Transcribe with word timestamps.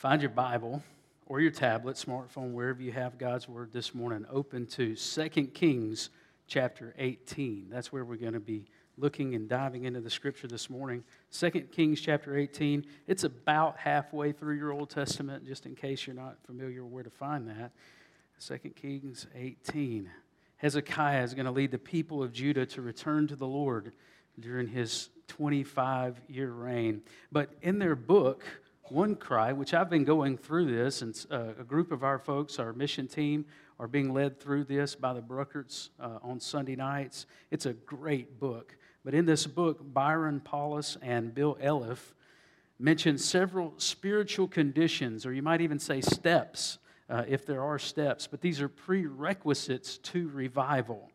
find 0.00 0.22
your 0.22 0.30
Bible 0.30 0.82
or 1.26 1.42
your 1.42 1.50
tablet, 1.50 1.94
smartphone, 1.94 2.52
wherever 2.52 2.80
you 2.80 2.90
have 2.90 3.18
God's 3.18 3.46
Word 3.46 3.70
this 3.70 3.94
morning, 3.94 4.24
open 4.30 4.64
to 4.68 4.96
2 4.96 5.28
Kings 5.48 6.08
chapter 6.46 6.94
18. 6.96 7.66
That's 7.68 7.92
where 7.92 8.02
we're 8.02 8.16
going 8.16 8.32
to 8.32 8.40
be 8.40 8.64
looking 8.96 9.34
and 9.34 9.46
diving 9.46 9.84
into 9.84 10.00
the 10.00 10.08
scripture 10.08 10.48
this 10.48 10.70
morning. 10.70 11.04
2 11.32 11.50
Kings 11.70 12.00
chapter 12.00 12.34
18. 12.34 12.86
It's 13.06 13.24
about 13.24 13.76
halfway 13.76 14.32
through 14.32 14.56
your 14.56 14.72
Old 14.72 14.88
Testament, 14.88 15.46
just 15.46 15.66
in 15.66 15.74
case 15.74 16.06
you're 16.06 16.16
not 16.16 16.38
familiar 16.46 16.82
where 16.82 17.04
to 17.04 17.10
find 17.10 17.46
that. 17.48 17.72
2 18.42 18.70
Kings 18.70 19.26
18. 19.34 20.08
Hezekiah 20.56 21.24
is 21.24 21.34
going 21.34 21.44
to 21.44 21.52
lead 21.52 21.72
the 21.72 21.78
people 21.78 22.22
of 22.22 22.32
Judah 22.32 22.64
to 22.64 22.80
return 22.80 23.26
to 23.26 23.36
the 23.36 23.46
Lord 23.46 23.92
during 24.40 24.66
his 24.66 25.10
25 25.28 26.22
year 26.26 26.50
reign. 26.50 27.02
But 27.30 27.50
in 27.60 27.78
their 27.78 27.94
book, 27.94 28.44
One 28.90 29.14
Cry, 29.14 29.52
which 29.52 29.72
I've 29.72 29.88
been 29.88 30.04
going 30.04 30.36
through 30.36 30.74
this, 30.74 31.02
and 31.02 31.26
uh, 31.30 31.52
a 31.60 31.64
group 31.64 31.92
of 31.92 32.02
our 32.02 32.18
folks, 32.18 32.58
our 32.58 32.72
mission 32.72 33.06
team, 33.06 33.44
are 33.78 33.86
being 33.86 34.12
led 34.12 34.40
through 34.40 34.64
this 34.64 34.96
by 34.96 35.12
the 35.12 35.22
Bruckerts 35.22 35.90
uh, 36.00 36.18
on 36.22 36.40
Sunday 36.40 36.74
nights. 36.74 37.26
It's 37.52 37.66
a 37.66 37.72
great 37.72 38.40
book. 38.40 38.76
But 39.04 39.14
in 39.14 39.26
this 39.26 39.46
book, 39.46 39.78
Byron 39.80 40.40
Paulus 40.40 40.96
and 41.02 41.32
Bill 41.32 41.56
Elliff 41.62 42.14
mention 42.80 43.16
several 43.16 43.74
spiritual 43.76 44.48
conditions, 44.48 45.24
or 45.24 45.32
you 45.32 45.42
might 45.42 45.60
even 45.60 45.78
say 45.78 46.00
steps, 46.00 46.78
uh, 47.08 47.22
if 47.28 47.46
there 47.46 47.62
are 47.62 47.78
steps. 47.78 48.26
But 48.26 48.40
these 48.40 48.60
are 48.60 48.68
prerequisites 48.68 49.98
to 49.98 50.28
revival 50.30 51.12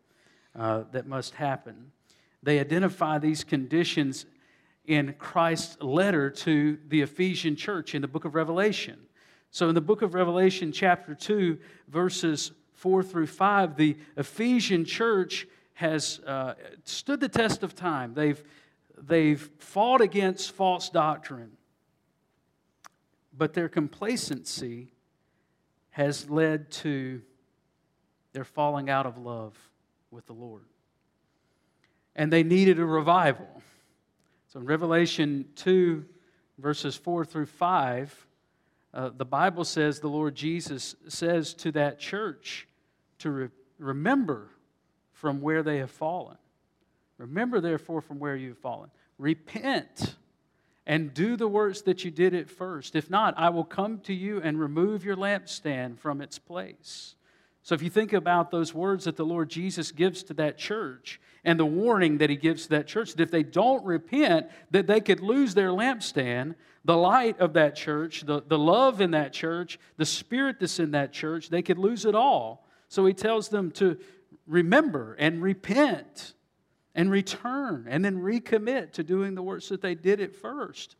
uh, 0.57 0.83
that 0.93 1.07
must 1.07 1.33
happen. 1.33 1.91
They 2.41 2.59
identify 2.59 3.17
these 3.17 3.43
conditions 3.43 4.25
in 4.87 5.13
Christ's 5.17 5.81
letter 5.81 6.29
to 6.29 6.77
the 6.87 7.01
Ephesian 7.01 7.55
church 7.55 7.95
in 7.95 8.01
the 8.01 8.07
book 8.07 8.25
of 8.25 8.35
Revelation. 8.35 8.99
So, 9.51 9.69
in 9.69 9.75
the 9.75 9.81
book 9.81 10.01
of 10.01 10.13
Revelation, 10.13 10.71
chapter 10.71 11.15
2, 11.15 11.57
verses 11.87 12.51
4 12.73 13.03
through 13.03 13.27
5, 13.27 13.77
the 13.77 13.97
Ephesian 14.17 14.85
church 14.85 15.47
has 15.73 16.19
uh, 16.25 16.55
stood 16.83 17.19
the 17.19 17.29
test 17.29 17.63
of 17.63 17.75
time. 17.75 18.13
They've, 18.13 18.43
they've 18.97 19.49
fought 19.59 20.01
against 20.01 20.51
false 20.51 20.89
doctrine, 20.89 21.51
but 23.37 23.53
their 23.53 23.69
complacency 23.69 24.91
has 25.91 26.29
led 26.29 26.69
to 26.71 27.21
their 28.33 28.43
falling 28.43 28.89
out 28.89 29.05
of 29.05 29.17
love 29.17 29.57
with 30.11 30.25
the 30.25 30.33
Lord 30.33 30.65
and 32.15 32.31
they 32.31 32.43
needed 32.43 32.79
a 32.79 32.85
revival. 32.85 33.47
So 34.55 34.61
in 34.61 34.67
Revelation 34.67 35.49
2, 35.57 36.05
verses 36.59 36.95
4 36.95 37.25
through 37.25 37.47
5, 37.47 38.27
uh, 38.93 39.09
the 39.17 39.25
Bible 39.25 39.65
says 39.65 39.99
the 39.99 40.07
Lord 40.07 40.33
Jesus 40.33 40.95
says 41.09 41.53
to 41.55 41.73
that 41.73 41.99
church 41.99 42.65
to 43.19 43.31
re- 43.31 43.49
remember 43.79 44.47
from 45.11 45.41
where 45.41 45.61
they 45.61 45.79
have 45.79 45.91
fallen. 45.91 46.37
Remember, 47.17 47.59
therefore, 47.59 47.99
from 47.99 48.17
where 48.17 48.37
you 48.37 48.49
have 48.49 48.57
fallen. 48.57 48.89
Repent 49.17 50.15
and 50.87 51.13
do 51.13 51.35
the 51.35 51.49
works 51.49 51.81
that 51.81 52.05
you 52.05 52.11
did 52.11 52.33
at 52.33 52.49
first. 52.49 52.95
If 52.95 53.09
not, 53.09 53.33
I 53.37 53.49
will 53.49 53.65
come 53.65 53.99
to 54.03 54.13
you 54.13 54.39
and 54.41 54.57
remove 54.57 55.03
your 55.03 55.17
lampstand 55.17 55.99
from 55.99 56.21
its 56.21 56.39
place. 56.39 57.15
So 57.65 57.73
if 57.73 57.81
you 57.81 57.89
think 57.89 58.13
about 58.13 58.51
those 58.51 58.75
words 58.75 59.05
that 59.05 59.15
the 59.15 59.25
Lord 59.25 59.49
Jesus 59.49 59.91
gives 59.91 60.21
to 60.25 60.35
that 60.35 60.55
church 60.55 61.19
and 61.43 61.59
the 61.59 61.65
warning 61.65 62.19
that 62.19 62.29
he 62.29 62.35
gives 62.35 62.65
to 62.65 62.69
that 62.69 62.85
church, 62.85 63.15
that 63.15 63.23
if 63.23 63.31
they 63.31 63.41
don't 63.41 63.83
repent, 63.83 64.51
that 64.69 64.85
they 64.85 65.01
could 65.01 65.19
lose 65.19 65.55
their 65.55 65.69
lampstand, 65.69 66.53
the 66.83 66.95
light 66.95 67.39
of 67.39 67.53
that 67.53 67.75
church, 67.75 68.21
the, 68.21 68.43
the 68.47 68.59
love 68.59 69.01
in 69.01 69.09
that 69.11 69.33
church, 69.33 69.79
the 69.97 70.05
spirit 70.05 70.59
that's 70.59 70.77
in 70.77 70.91
that 70.91 71.11
church, 71.11 71.49
they 71.49 71.63
could 71.63 71.79
lose 71.79 72.05
it 72.05 72.13
all. 72.13 72.67
So 72.87 73.03
he 73.07 73.15
tells 73.15 73.49
them 73.49 73.71
to 73.71 73.97
remember 74.45 75.15
and 75.17 75.41
repent 75.41 76.35
and 76.93 77.09
return 77.09 77.87
and 77.89 78.05
then 78.05 78.17
recommit 78.17 78.91
to 78.91 79.03
doing 79.03 79.33
the 79.33 79.41
works 79.41 79.69
that 79.69 79.81
they 79.81 79.95
did 79.95 80.21
at 80.21 80.35
first. 80.35 80.97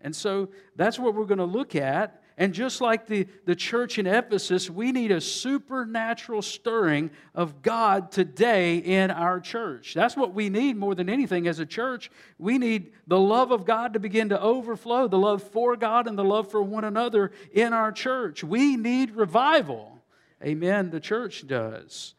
And 0.00 0.14
so 0.14 0.48
that's 0.74 0.98
what 0.98 1.14
we're 1.14 1.24
going 1.24 1.38
to 1.38 1.44
look 1.44 1.76
at 1.76 2.20
and 2.36 2.52
just 2.52 2.80
like 2.80 3.06
the, 3.06 3.28
the 3.44 3.54
church 3.54 3.98
in 3.98 4.06
Ephesus, 4.06 4.68
we 4.68 4.90
need 4.90 5.12
a 5.12 5.20
supernatural 5.20 6.42
stirring 6.42 7.10
of 7.32 7.62
God 7.62 8.10
today 8.10 8.78
in 8.78 9.12
our 9.12 9.38
church. 9.38 9.94
That's 9.94 10.16
what 10.16 10.34
we 10.34 10.48
need 10.48 10.76
more 10.76 10.96
than 10.96 11.08
anything 11.08 11.46
as 11.46 11.60
a 11.60 11.66
church. 11.66 12.10
We 12.38 12.58
need 12.58 12.92
the 13.06 13.20
love 13.20 13.52
of 13.52 13.64
God 13.64 13.92
to 13.92 14.00
begin 14.00 14.30
to 14.30 14.40
overflow, 14.40 15.06
the 15.06 15.18
love 15.18 15.44
for 15.44 15.76
God 15.76 16.08
and 16.08 16.18
the 16.18 16.24
love 16.24 16.50
for 16.50 16.60
one 16.60 16.82
another 16.82 17.30
in 17.52 17.72
our 17.72 17.92
church. 17.92 18.42
We 18.42 18.76
need 18.76 19.12
revival. 19.12 20.02
Amen. 20.42 20.90
The 20.90 21.00
church 21.00 21.46
does. 21.46 22.14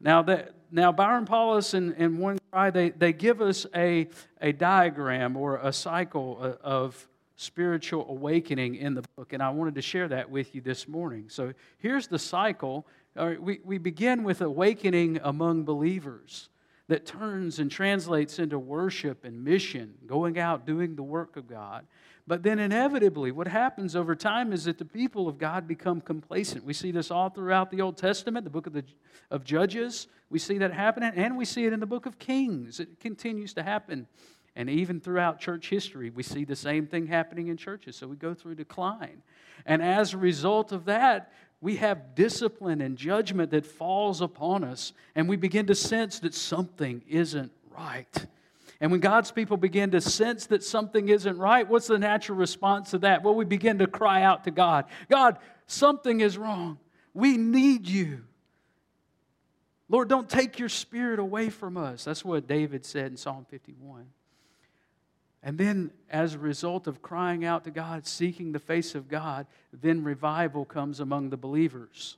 Now, 0.00 0.22
that, 0.22 0.54
now 0.70 0.90
Byron 0.90 1.26
Paulus 1.26 1.74
and, 1.74 1.94
and 1.98 2.18
One 2.18 2.38
Cry, 2.50 2.70
they, 2.70 2.90
they 2.90 3.12
give 3.12 3.42
us 3.42 3.66
a, 3.74 4.08
a 4.40 4.52
diagram 4.52 5.36
or 5.36 5.56
a 5.56 5.72
cycle 5.72 6.56
of 6.62 7.08
spiritual 7.36 8.06
awakening 8.08 8.76
in 8.76 8.94
the 8.94 9.02
book, 9.16 9.32
and 9.32 9.42
I 9.42 9.50
wanted 9.50 9.74
to 9.76 9.82
share 9.82 10.08
that 10.08 10.30
with 10.30 10.54
you 10.54 10.60
this 10.60 10.86
morning. 10.86 11.28
So 11.28 11.52
here's 11.78 12.06
the 12.06 12.18
cycle. 12.18 12.86
we, 13.16 13.60
we 13.64 13.78
begin 13.78 14.22
with 14.22 14.40
awakening 14.40 15.20
among 15.22 15.64
believers 15.64 16.48
that 16.88 17.06
turns 17.06 17.58
and 17.58 17.70
translates 17.70 18.38
into 18.38 18.58
worship 18.58 19.24
and 19.24 19.42
mission, 19.42 19.94
going 20.06 20.38
out 20.38 20.66
doing 20.66 20.96
the 20.96 21.02
work 21.02 21.36
of 21.36 21.48
God. 21.48 21.86
But 22.26 22.42
then, 22.42 22.58
inevitably, 22.58 23.32
what 23.32 23.48
happens 23.48 23.94
over 23.96 24.14
time 24.14 24.52
is 24.52 24.64
that 24.64 24.78
the 24.78 24.84
people 24.84 25.28
of 25.28 25.38
God 25.38 25.66
become 25.66 26.00
complacent. 26.00 26.64
We 26.64 26.72
see 26.72 26.90
this 26.90 27.10
all 27.10 27.30
throughout 27.30 27.70
the 27.70 27.82
Old 27.82 27.98
Testament, 27.98 28.44
the 28.44 28.50
book 28.50 28.66
of, 28.66 28.72
the, 28.72 28.84
of 29.30 29.44
Judges. 29.44 30.08
We 30.30 30.38
see 30.38 30.58
that 30.58 30.72
happening, 30.72 31.12
and 31.16 31.36
we 31.36 31.44
see 31.44 31.66
it 31.66 31.72
in 31.72 31.80
the 31.80 31.86
book 31.86 32.06
of 32.06 32.18
Kings. 32.18 32.80
It 32.80 33.00
continues 33.00 33.52
to 33.54 33.62
happen 33.62 34.06
and 34.56 34.70
even 34.70 35.00
throughout 35.00 35.40
church 35.40 35.68
history, 35.68 36.10
we 36.10 36.22
see 36.22 36.44
the 36.44 36.56
same 36.56 36.86
thing 36.86 37.06
happening 37.06 37.48
in 37.48 37.56
churches. 37.56 37.96
So 37.96 38.06
we 38.06 38.16
go 38.16 38.34
through 38.34 38.54
decline. 38.54 39.22
And 39.66 39.82
as 39.82 40.14
a 40.14 40.18
result 40.18 40.72
of 40.72 40.84
that, 40.84 41.32
we 41.60 41.76
have 41.76 42.14
discipline 42.14 42.80
and 42.80 42.96
judgment 42.96 43.50
that 43.52 43.64
falls 43.64 44.20
upon 44.20 44.64
us, 44.64 44.92
and 45.14 45.28
we 45.28 45.36
begin 45.36 45.66
to 45.66 45.74
sense 45.74 46.18
that 46.20 46.34
something 46.34 47.02
isn't 47.08 47.50
right. 47.76 48.26
And 48.80 48.90
when 48.90 49.00
God's 49.00 49.30
people 49.30 49.56
begin 49.56 49.92
to 49.92 50.00
sense 50.00 50.46
that 50.46 50.62
something 50.62 51.08
isn't 51.08 51.38
right, 51.38 51.66
what's 51.66 51.86
the 51.86 51.98
natural 51.98 52.36
response 52.36 52.90
to 52.90 52.98
that? 52.98 53.22
Well, 53.22 53.34
we 53.34 53.44
begin 53.44 53.78
to 53.78 53.86
cry 53.86 54.22
out 54.22 54.44
to 54.44 54.50
God 54.50 54.84
God, 55.08 55.38
something 55.66 56.20
is 56.20 56.36
wrong. 56.36 56.78
We 57.14 57.36
need 57.36 57.88
you. 57.88 58.24
Lord, 59.88 60.08
don't 60.08 60.28
take 60.28 60.58
your 60.58 60.68
spirit 60.68 61.18
away 61.18 61.50
from 61.50 61.76
us. 61.76 62.04
That's 62.04 62.24
what 62.24 62.46
David 62.46 62.84
said 62.84 63.12
in 63.12 63.16
Psalm 63.16 63.46
51. 63.48 64.06
And 65.46 65.58
then, 65.58 65.90
as 66.08 66.32
a 66.32 66.38
result 66.38 66.86
of 66.86 67.02
crying 67.02 67.44
out 67.44 67.64
to 67.64 67.70
God, 67.70 68.06
seeking 68.06 68.52
the 68.52 68.58
face 68.58 68.94
of 68.94 69.08
God, 69.08 69.46
then 69.74 70.02
revival 70.02 70.64
comes 70.64 71.00
among 71.00 71.28
the 71.28 71.36
believers. 71.36 72.16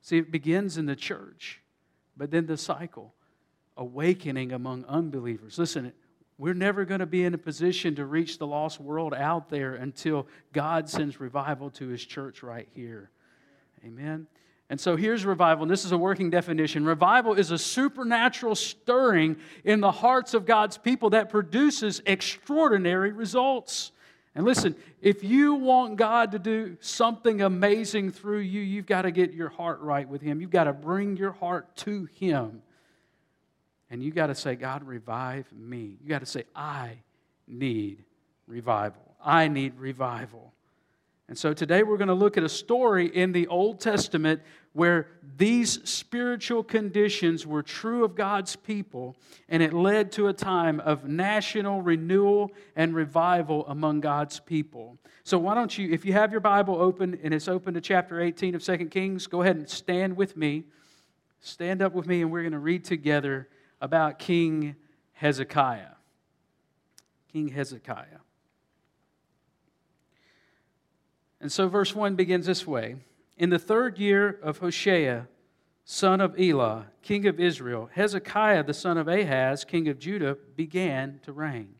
See, 0.00 0.18
it 0.18 0.30
begins 0.30 0.78
in 0.78 0.86
the 0.86 0.94
church, 0.94 1.60
but 2.16 2.30
then 2.30 2.46
the 2.46 2.56
cycle 2.56 3.14
awakening 3.76 4.52
among 4.52 4.84
unbelievers. 4.84 5.58
Listen, 5.58 5.92
we're 6.38 6.54
never 6.54 6.84
going 6.84 7.00
to 7.00 7.06
be 7.06 7.24
in 7.24 7.34
a 7.34 7.38
position 7.38 7.96
to 7.96 8.06
reach 8.06 8.38
the 8.38 8.46
lost 8.46 8.80
world 8.80 9.12
out 9.12 9.48
there 9.48 9.74
until 9.74 10.28
God 10.52 10.88
sends 10.88 11.18
revival 11.18 11.68
to 11.70 11.88
his 11.88 12.04
church 12.04 12.44
right 12.44 12.68
here. 12.74 13.10
Amen. 13.84 14.28
And 14.72 14.80
so 14.80 14.96
here's 14.96 15.26
revival, 15.26 15.64
and 15.64 15.70
this 15.70 15.84
is 15.84 15.92
a 15.92 15.98
working 15.98 16.30
definition. 16.30 16.86
Revival 16.86 17.34
is 17.34 17.50
a 17.50 17.58
supernatural 17.58 18.54
stirring 18.54 19.36
in 19.64 19.82
the 19.82 19.90
hearts 19.90 20.32
of 20.32 20.46
God's 20.46 20.78
people 20.78 21.10
that 21.10 21.28
produces 21.28 22.00
extraordinary 22.06 23.12
results. 23.12 23.92
And 24.34 24.46
listen, 24.46 24.74
if 25.02 25.22
you 25.22 25.56
want 25.56 25.96
God 25.96 26.32
to 26.32 26.38
do 26.38 26.78
something 26.80 27.42
amazing 27.42 28.12
through 28.12 28.38
you, 28.38 28.62
you've 28.62 28.86
got 28.86 29.02
to 29.02 29.10
get 29.10 29.34
your 29.34 29.50
heart 29.50 29.82
right 29.82 30.08
with 30.08 30.22
Him. 30.22 30.40
You've 30.40 30.48
got 30.48 30.64
to 30.64 30.72
bring 30.72 31.18
your 31.18 31.32
heart 31.32 31.76
to 31.76 32.08
Him. 32.14 32.62
And 33.90 34.02
you've 34.02 34.14
got 34.14 34.28
to 34.28 34.34
say, 34.34 34.54
God, 34.54 34.84
revive 34.84 35.52
me. 35.52 35.98
You've 36.00 36.08
got 36.08 36.20
to 36.20 36.26
say, 36.26 36.44
I 36.56 36.92
need 37.46 38.02
revival. 38.46 39.02
I 39.22 39.48
need 39.48 39.74
revival. 39.78 40.54
And 41.28 41.38
so 41.38 41.54
today 41.54 41.82
we're 41.82 41.96
going 41.96 42.08
to 42.08 42.14
look 42.14 42.36
at 42.36 42.42
a 42.42 42.48
story 42.48 43.06
in 43.06 43.32
the 43.32 43.46
Old 43.46 43.80
Testament 43.80 44.42
where 44.72 45.08
these 45.36 45.86
spiritual 45.88 46.62
conditions 46.62 47.46
were 47.46 47.62
true 47.62 48.04
of 48.04 48.14
God's 48.14 48.56
people, 48.56 49.16
and 49.48 49.62
it 49.62 49.72
led 49.72 50.12
to 50.12 50.28
a 50.28 50.32
time 50.32 50.80
of 50.80 51.04
national 51.04 51.82
renewal 51.82 52.50
and 52.74 52.94
revival 52.94 53.66
among 53.66 54.00
God's 54.00 54.40
people. 54.40 54.98
So, 55.24 55.38
why 55.38 55.54
don't 55.54 55.76
you, 55.76 55.90
if 55.92 56.04
you 56.04 56.12
have 56.14 56.32
your 56.32 56.40
Bible 56.40 56.76
open 56.76 57.18
and 57.22 57.32
it's 57.34 57.48
open 57.48 57.74
to 57.74 57.80
chapter 57.80 58.20
18 58.20 58.54
of 58.54 58.62
2 58.62 58.76
Kings, 58.86 59.26
go 59.26 59.42
ahead 59.42 59.56
and 59.56 59.68
stand 59.68 60.16
with 60.16 60.36
me. 60.36 60.64
Stand 61.40 61.82
up 61.82 61.92
with 61.92 62.06
me, 62.06 62.22
and 62.22 62.30
we're 62.30 62.42
going 62.42 62.52
to 62.52 62.58
read 62.58 62.84
together 62.84 63.48
about 63.80 64.18
King 64.18 64.76
Hezekiah. 65.14 65.96
King 67.32 67.48
Hezekiah. 67.48 68.20
And 71.40 71.50
so 71.50 71.68
verse 71.68 71.94
1 71.94 72.14
begins 72.14 72.46
this 72.46 72.66
way 72.66 72.96
In 73.42 73.50
the 73.50 73.58
third 73.58 73.98
year 73.98 74.38
of 74.40 74.58
Hoshea, 74.58 75.24
son 75.84 76.20
of 76.20 76.38
Elah, 76.38 76.86
king 77.02 77.26
of 77.26 77.40
Israel, 77.40 77.90
Hezekiah, 77.92 78.62
the 78.62 78.72
son 78.72 78.96
of 78.96 79.08
Ahaz, 79.08 79.64
king 79.64 79.88
of 79.88 79.98
Judah, 79.98 80.36
began 80.54 81.18
to 81.24 81.32
reign. 81.32 81.74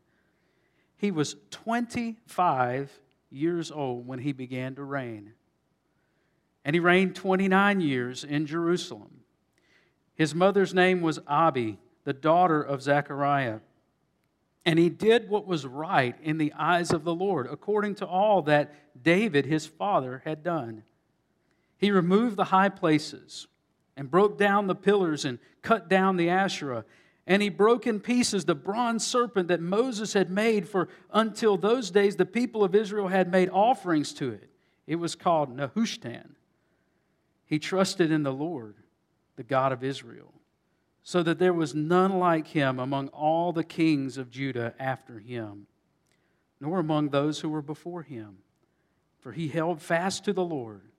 He 0.96 1.12
was 1.12 1.36
25 1.52 2.90
years 3.30 3.70
old 3.70 4.08
when 4.08 4.18
he 4.18 4.32
began 4.32 4.74
to 4.74 4.82
reign. 4.82 5.34
And 6.64 6.74
he 6.74 6.80
reigned 6.80 7.14
29 7.14 7.80
years 7.80 8.24
in 8.24 8.44
Jerusalem. 8.44 9.20
His 10.16 10.34
mother's 10.34 10.74
name 10.74 11.00
was 11.00 11.20
Abi, 11.28 11.78
the 12.02 12.12
daughter 12.12 12.60
of 12.60 12.82
Zechariah. 12.82 13.60
And 14.66 14.80
he 14.80 14.88
did 14.88 15.28
what 15.28 15.46
was 15.46 15.64
right 15.64 16.16
in 16.24 16.38
the 16.38 16.52
eyes 16.54 16.90
of 16.90 17.04
the 17.04 17.14
Lord, 17.14 17.46
according 17.46 17.94
to 17.96 18.06
all 18.06 18.42
that 18.42 18.74
David, 19.00 19.46
his 19.46 19.64
father, 19.64 20.22
had 20.24 20.42
done. 20.42 20.82
He 21.82 21.90
removed 21.90 22.36
the 22.36 22.44
high 22.44 22.68
places 22.68 23.48
and 23.96 24.08
broke 24.08 24.38
down 24.38 24.68
the 24.68 24.74
pillars 24.76 25.24
and 25.24 25.40
cut 25.62 25.88
down 25.88 26.16
the 26.16 26.28
Asherah. 26.28 26.84
And 27.26 27.42
he 27.42 27.48
broke 27.48 27.88
in 27.88 27.98
pieces 27.98 28.44
the 28.44 28.54
bronze 28.54 29.04
serpent 29.04 29.48
that 29.48 29.60
Moses 29.60 30.12
had 30.12 30.30
made, 30.30 30.68
for 30.68 30.88
until 31.12 31.56
those 31.56 31.90
days 31.90 32.14
the 32.14 32.24
people 32.24 32.62
of 32.62 32.76
Israel 32.76 33.08
had 33.08 33.32
made 33.32 33.50
offerings 33.50 34.12
to 34.14 34.30
it. 34.30 34.48
It 34.86 34.94
was 34.96 35.16
called 35.16 35.56
Nehushtan. 35.56 36.36
He 37.46 37.58
trusted 37.58 38.12
in 38.12 38.22
the 38.22 38.32
Lord, 38.32 38.76
the 39.34 39.42
God 39.42 39.72
of 39.72 39.82
Israel, 39.82 40.34
so 41.02 41.24
that 41.24 41.40
there 41.40 41.52
was 41.52 41.74
none 41.74 42.16
like 42.20 42.46
him 42.46 42.78
among 42.78 43.08
all 43.08 43.52
the 43.52 43.64
kings 43.64 44.18
of 44.18 44.30
Judah 44.30 44.72
after 44.78 45.18
him, 45.18 45.66
nor 46.60 46.78
among 46.78 47.08
those 47.08 47.40
who 47.40 47.48
were 47.48 47.60
before 47.60 48.02
him. 48.02 48.38
For 49.18 49.32
he 49.32 49.48
held 49.48 49.82
fast 49.82 50.24
to 50.26 50.32
the 50.32 50.44
Lord 50.44 50.91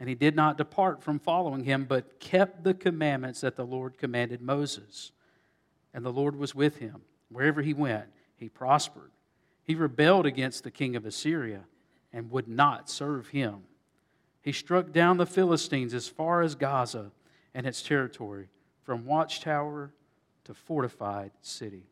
and 0.00 0.08
he 0.08 0.14
did 0.14 0.34
not 0.34 0.56
depart 0.56 1.02
from 1.02 1.18
following 1.18 1.62
him, 1.62 1.84
but 1.84 2.18
kept 2.18 2.64
the 2.64 2.72
commandments 2.72 3.42
that 3.42 3.54
the 3.54 3.66
Lord 3.66 3.98
commanded 3.98 4.40
Moses. 4.40 5.12
And 5.92 6.02
the 6.02 6.12
Lord 6.12 6.36
was 6.36 6.54
with 6.54 6.78
him. 6.78 7.02
Wherever 7.28 7.60
he 7.60 7.74
went, 7.74 8.06
he 8.34 8.48
prospered. 8.48 9.10
He 9.62 9.74
rebelled 9.74 10.24
against 10.24 10.64
the 10.64 10.70
king 10.70 10.96
of 10.96 11.04
Assyria 11.04 11.64
and 12.14 12.30
would 12.30 12.48
not 12.48 12.88
serve 12.88 13.28
him. 13.28 13.64
He 14.40 14.52
struck 14.52 14.90
down 14.90 15.18
the 15.18 15.26
Philistines 15.26 15.92
as 15.92 16.08
far 16.08 16.40
as 16.40 16.54
Gaza 16.54 17.10
and 17.54 17.66
its 17.66 17.82
territory, 17.82 18.48
from 18.82 19.04
watchtower 19.04 19.92
to 20.44 20.54
fortified 20.54 21.32
city. 21.42 21.84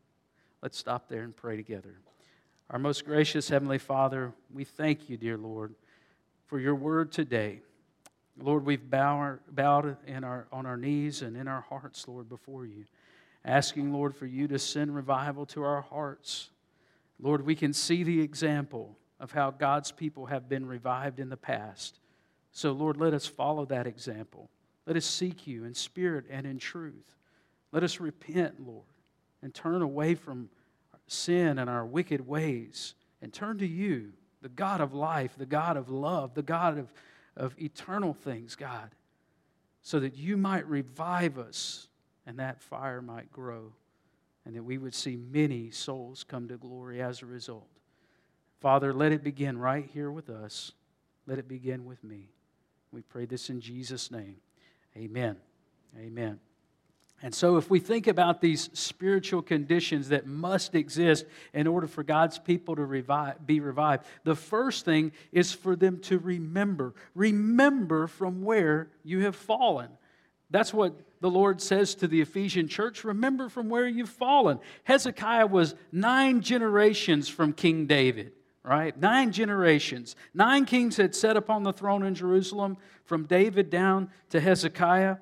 Let's 0.63 0.79
stop 0.79 1.09
there 1.09 1.21
and 1.21 1.35
pray 1.35 1.57
together. 1.57 1.99
Our 2.71 2.79
most 2.79 3.05
gracious 3.05 3.49
Heavenly 3.49 3.77
Father, 3.77 4.33
we 4.51 4.63
thank 4.63 5.09
you, 5.09 5.17
dear 5.17 5.37
Lord, 5.37 5.75
for 6.47 6.59
your 6.59 6.73
word 6.73 7.11
today. 7.11 7.61
Lord, 8.41 8.65
we've 8.65 8.89
bowed, 8.89 9.39
our, 9.57 10.47
on 10.51 10.65
our 10.65 10.77
knees 10.77 11.21
and 11.21 11.35
in 11.35 11.47
our 11.47 11.61
hearts, 11.61 12.07
Lord, 12.07 12.29
before 12.29 12.65
you, 12.65 12.85
asking, 13.43 13.93
Lord, 13.93 14.15
for 14.15 14.25
you 14.25 14.47
to 14.47 14.59
send 14.59 14.95
revival 14.95 15.45
to 15.47 15.63
our 15.63 15.81
hearts. 15.81 16.49
Lord, 17.19 17.45
we 17.45 17.55
can 17.55 17.73
see 17.73 18.03
the 18.03 18.21
example 18.21 18.97
of 19.19 19.31
how 19.31 19.51
God's 19.51 19.91
people 19.91 20.27
have 20.27 20.47
been 20.47 20.65
revived 20.65 21.19
in 21.19 21.29
the 21.29 21.37
past. 21.37 21.99
So, 22.51 22.71
Lord, 22.71 22.97
let 22.97 23.13
us 23.13 23.25
follow 23.25 23.65
that 23.65 23.87
example. 23.87 24.49
Let 24.85 24.95
us 24.95 25.05
seek 25.05 25.45
you 25.45 25.65
in 25.65 25.73
spirit 25.73 26.25
and 26.29 26.45
in 26.47 26.57
truth. 26.57 27.15
Let 27.71 27.83
us 27.83 27.99
repent, 27.99 28.65
Lord, 28.65 28.85
and 29.41 29.53
turn 29.53 29.81
away 29.81 30.15
from 30.15 30.49
sin 31.07 31.59
and 31.59 31.69
our 31.69 31.85
wicked 31.85 32.25
ways 32.25 32.95
and 33.21 33.33
turn 33.33 33.57
to 33.59 33.67
you, 33.67 34.13
the 34.41 34.49
God 34.49 34.81
of 34.81 34.93
life, 34.93 35.33
the 35.37 35.45
God 35.45 35.75
of 35.75 35.89
love, 35.89 36.33
the 36.33 36.41
God 36.41 36.77
of 36.77 36.93
of 37.39 37.55
eternal 37.59 38.13
things, 38.13 38.55
God, 38.55 38.91
so 39.81 39.99
that 39.99 40.15
you 40.15 40.37
might 40.37 40.67
revive 40.67 41.39
us 41.39 41.87
and 42.27 42.37
that 42.37 42.61
fire 42.61 43.01
might 43.01 43.31
grow 43.31 43.71
and 44.45 44.55
that 44.55 44.63
we 44.63 44.77
would 44.77 44.93
see 44.93 45.15
many 45.15 45.71
souls 45.71 46.23
come 46.23 46.47
to 46.47 46.57
glory 46.57 47.01
as 47.01 47.21
a 47.21 47.25
result. 47.25 47.67
Father, 48.59 48.93
let 48.93 49.11
it 49.11 49.23
begin 49.23 49.57
right 49.57 49.87
here 49.93 50.11
with 50.11 50.29
us. 50.29 50.73
Let 51.25 51.39
it 51.39 51.47
begin 51.47 51.85
with 51.85 52.03
me. 52.03 52.29
We 52.91 53.01
pray 53.01 53.25
this 53.25 53.49
in 53.49 53.61
Jesus' 53.61 54.11
name. 54.11 54.37
Amen. 54.97 55.37
Amen. 55.97 56.39
And 57.21 57.35
so, 57.35 57.57
if 57.57 57.69
we 57.69 57.79
think 57.79 58.07
about 58.07 58.39
these 58.39 58.69
spiritual 58.73 59.41
conditions 59.41 60.09
that 60.09 60.25
must 60.25 60.73
exist 60.73 61.25
in 61.53 61.67
order 61.67 61.85
for 61.85 62.01
God's 62.01 62.39
people 62.39 62.77
to 62.77 62.85
revive, 62.85 63.45
be 63.45 63.59
revived, 63.59 64.05
the 64.23 64.35
first 64.35 64.85
thing 64.85 65.11
is 65.33 65.51
for 65.51 65.75
them 65.75 65.99
to 66.01 66.17
remember. 66.17 66.93
Remember 67.15 68.07
from 68.07 68.41
where 68.43 68.89
you 69.03 69.21
have 69.21 69.35
fallen. 69.35 69.89
That's 70.49 70.73
what 70.73 70.95
the 71.21 71.29
Lord 71.29 71.61
says 71.61 71.95
to 71.95 72.07
the 72.07 72.21
Ephesian 72.21 72.67
church 72.67 73.03
remember 73.03 73.49
from 73.49 73.69
where 73.69 73.87
you've 73.87 74.09
fallen. 74.09 74.59
Hezekiah 74.85 75.47
was 75.47 75.75
nine 75.91 76.41
generations 76.41 77.27
from 77.27 77.51
King 77.51 77.85
David, 77.85 78.31
right? 78.63 78.97
Nine 78.97 79.33
generations. 79.33 80.15
Nine 80.33 80.65
kings 80.65 80.95
had 80.95 81.13
sat 81.13 81.35
upon 81.35 81.63
the 81.63 81.73
throne 81.73 82.03
in 82.03 82.15
Jerusalem, 82.15 82.77
from 83.03 83.25
David 83.25 83.69
down 83.69 84.09
to 84.29 84.39
Hezekiah. 84.39 85.17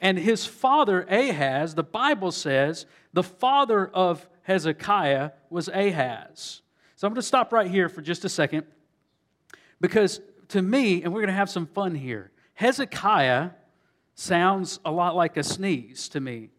And 0.00 0.18
his 0.18 0.44
father, 0.44 1.02
Ahaz, 1.02 1.74
the 1.74 1.82
Bible 1.82 2.30
says, 2.32 2.86
the 3.12 3.22
father 3.22 3.86
of 3.86 4.28
Hezekiah 4.42 5.30
was 5.48 5.68
Ahaz. 5.68 6.62
So 6.96 7.06
I'm 7.06 7.12
going 7.12 7.20
to 7.20 7.26
stop 7.26 7.52
right 7.52 7.70
here 7.70 7.88
for 7.88 8.02
just 8.02 8.24
a 8.24 8.28
second 8.28 8.64
because 9.80 10.20
to 10.48 10.62
me, 10.62 11.02
and 11.02 11.12
we're 11.12 11.20
going 11.20 11.28
to 11.28 11.34
have 11.34 11.50
some 11.50 11.66
fun 11.66 11.94
here, 11.94 12.30
Hezekiah 12.54 13.50
sounds 14.14 14.80
a 14.84 14.90
lot 14.90 15.16
like 15.16 15.36
a 15.36 15.42
sneeze 15.42 16.08
to 16.10 16.20
me. 16.20 16.50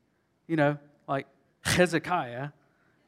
You 0.47 0.55
know, 0.55 0.77
like 1.07 1.27
Hezekiah 1.61 2.49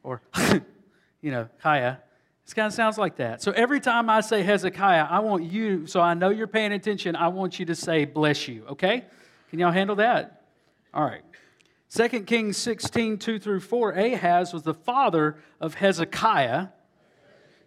or, 0.04 0.22
you 1.22 1.32
know, 1.32 1.48
Kaya. 1.62 2.00
It 2.48 2.56
kind 2.56 2.66
of 2.66 2.74
sounds 2.74 2.98
like 2.98 3.18
that. 3.18 3.44
So 3.44 3.52
every 3.52 3.80
time 3.80 4.10
I 4.10 4.22
say 4.22 4.42
Hezekiah, 4.42 5.06
I 5.08 5.20
want 5.20 5.44
you, 5.44 5.86
so 5.86 6.02
I 6.02 6.16
know 6.16 6.30
you're 6.30 6.48
paying 6.48 6.72
attention, 6.72 7.16
I 7.16 7.28
want 7.28 7.60
you 7.60 7.66
to 7.68 7.76
say, 7.76 8.06
bless 8.06 8.48
you, 8.48 8.66
okay? 8.70 9.06
Can 9.50 9.60
y'all 9.60 9.72
handle 9.72 9.96
that? 9.98 10.44
All 10.94 11.04
right. 11.04 11.24
2 11.92 12.08
Kings 12.22 12.56
16, 12.58 13.18
2 13.18 13.40
through 13.40 13.60
4, 13.62 13.92
Ahaz 13.92 14.54
was 14.54 14.64
the 14.64 14.74
father 14.74 15.38
of 15.60 15.76
Hezekiah. 15.76 16.68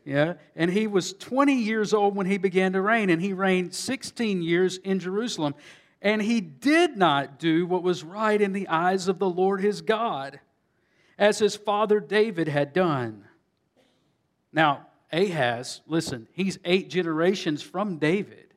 Yeah, 0.04 0.34
and 0.56 0.70
he 0.70 0.86
was 0.86 1.12
20 1.12 1.54
years 1.54 1.94
old 1.94 2.16
when 2.16 2.26
he 2.26 2.38
began 2.38 2.72
to 2.72 2.80
reign, 2.80 3.08
and 3.08 3.22
he 3.22 3.32
reigned 3.32 3.74
16 3.74 4.42
years 4.42 4.78
in 4.78 4.98
Jerusalem. 4.98 5.54
And 6.00 6.20
he 6.20 6.40
did 6.40 6.96
not 6.96 7.38
do 7.38 7.66
what 7.66 7.84
was 7.84 8.02
right 8.02 8.40
in 8.40 8.52
the 8.52 8.66
eyes 8.66 9.06
of 9.06 9.20
the 9.20 9.28
Lord 9.28 9.60
his 9.60 9.80
God, 9.80 10.40
as 11.18 11.38
his 11.38 11.54
father 11.54 12.00
David 12.00 12.48
had 12.48 12.72
done. 12.72 13.24
Now, 14.52 14.86
Ahaz, 15.12 15.82
listen, 15.86 16.26
he's 16.32 16.58
eight 16.64 16.90
generations 16.90 17.62
from 17.62 17.98
David, 17.98 18.54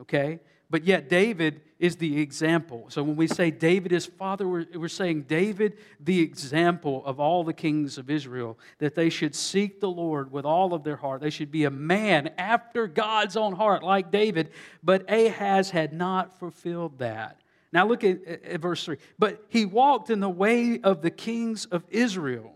okay? 0.00 0.40
But 0.70 0.84
yet, 0.84 1.08
David 1.08 1.60
is 1.78 1.96
the 1.96 2.20
example. 2.20 2.86
So 2.88 3.02
when 3.02 3.16
we 3.16 3.26
say 3.26 3.50
David 3.50 3.92
is 3.92 4.06
father, 4.06 4.48
we're, 4.48 4.66
we're, 4.74 4.88
saying 4.88 5.22
David, 5.22 5.76
the 6.00 6.20
example 6.20 7.04
of 7.04 7.20
all 7.20 7.44
the 7.44 7.52
kings 7.52 7.98
of 7.98 8.08
Israel, 8.08 8.58
that 8.78 8.94
they 8.94 9.10
should 9.10 9.34
seek 9.34 9.80
the 9.80 9.90
Lord 9.90 10.32
with 10.32 10.44
all 10.44 10.72
of 10.72 10.82
their 10.82 10.96
heart. 10.96 11.20
They 11.20 11.30
should 11.30 11.50
be 11.50 11.64
a 11.64 11.70
man 11.70 12.30
after 12.38 12.86
God's 12.86 13.36
own 13.36 13.54
heart, 13.54 13.82
like 13.82 14.10
David. 14.10 14.50
But 14.82 15.10
Ahaz 15.10 15.70
had 15.70 15.92
not 15.92 16.38
fulfilled 16.38 16.98
that. 16.98 17.40
Now 17.72 17.86
look 17.86 18.04
at, 18.04 18.24
at 18.24 18.60
verse 18.60 18.84
3. 18.84 18.96
But 19.18 19.44
he 19.48 19.66
walked 19.66 20.08
in 20.08 20.20
the 20.20 20.30
way 20.30 20.80
of 20.80 21.02
the 21.02 21.10
kings 21.10 21.66
of 21.66 21.84
Israel 21.90 22.54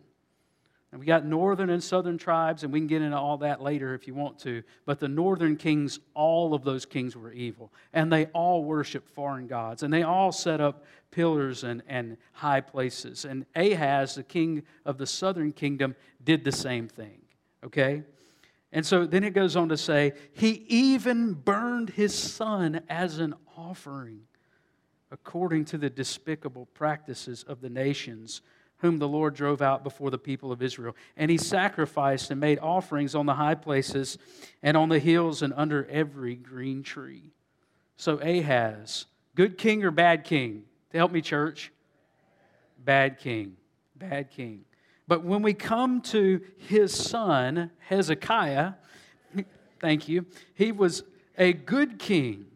and 0.90 1.00
we 1.00 1.07
got 1.07 1.26
northern 1.26 1.68
and 1.68 1.85
southern 1.85 2.16
tribes, 2.16 2.64
and 2.64 2.73
we 2.73 2.80
can 2.80 2.87
get 2.87 3.02
into 3.02 3.16
all 3.16 3.37
that 3.38 3.61
later 3.61 3.95
if 3.95 4.07
you 4.07 4.14
want 4.14 4.38
to. 4.40 4.62
But 4.87 5.00
the 5.00 5.09
northern 5.09 5.57
kings, 5.57 5.99
all 6.14 6.54
of 6.54 6.64
those 6.64 6.87
kings 6.87 7.14
were 7.14 7.30
evil. 7.30 7.71
And 7.92 8.11
they 8.11 8.26
all 8.26 8.64
worshiped 8.64 9.11
foreign 9.11 9.47
gods. 9.47 9.83
And 9.83 9.92
they 9.92 10.02
all 10.02 10.33
set 10.33 10.62
up 10.62 10.85
pillars 11.11 11.62
and, 11.62 11.83
and 11.88 12.16
high 12.33 12.62
places. 12.62 13.26
And 13.26 13.45
Ahaz, 13.54 14.14
the 14.14 14.23
king 14.23 14.62
of 14.87 14.97
the 14.97 15.07
southern 15.07 15.52
kingdom, 15.52 15.95
did 16.25 16.42
the 16.42 16.52
same 16.52 16.88
thing. 16.88 17.21
Okay? 17.62 18.02
And 18.73 18.85
so 18.85 19.04
then 19.04 19.25
it 19.25 19.35
goes 19.35 19.57
on 19.57 19.68
to 19.68 19.76
say, 19.76 20.14
he 20.33 20.64
even 20.68 21.35
burned 21.35 21.90
his 21.90 22.14
son 22.14 22.80
as 22.88 23.18
an 23.18 23.35
offering 23.59 24.23
according 25.11 25.64
to 25.66 25.78
the 25.78 25.90
despicable 25.90 26.66
practices 26.66 27.42
of 27.42 27.61
the 27.61 27.71
nations 27.71 28.42
whom 28.79 28.99
the 28.99 29.09
Lord 29.09 29.35
drove 29.35 29.61
out 29.61 29.83
before 29.83 30.11
the 30.11 30.19
people 30.19 30.53
of 30.53 30.63
Israel. 30.63 30.95
And 31.17 31.31
he 31.31 31.39
sacrificed 31.39 32.31
and 32.31 32.41
made 32.41 32.59
offerings 32.61 33.15
on 33.15 33.27
the 33.27 33.35
high 33.35 33.55
places 33.55 34.19
and 34.63 34.77
on 34.77 34.89
the 34.89 34.99
hills 34.99 35.43
and 35.43 35.53
under 35.57 35.87
every 35.87 36.35
green 36.35 36.83
tree. 36.83 37.33
So 37.97 38.19
Ahaz, 38.19 39.07
good 39.35 39.59
king 39.59 39.85
or 39.85 39.91
bad 39.91 40.25
king? 40.25 40.65
To 40.91 40.99
help 40.99 41.13
me, 41.13 41.21
church? 41.21 41.73
Bad 42.85 43.19
king. 43.19 43.57
Bad 43.97 44.31
king. 44.31 44.65
But 45.07 45.25
when 45.25 45.43
we 45.43 45.55
come 45.55 46.01
to 46.03 46.41
his 46.59 46.95
son, 46.95 47.71
Hezekiah, 47.79 48.75
Thank 49.81 50.09
you. 50.09 50.27
He 50.55 50.73
was 50.73 51.05
a 51.37 51.53
good 51.53 51.99
king. 51.99 52.47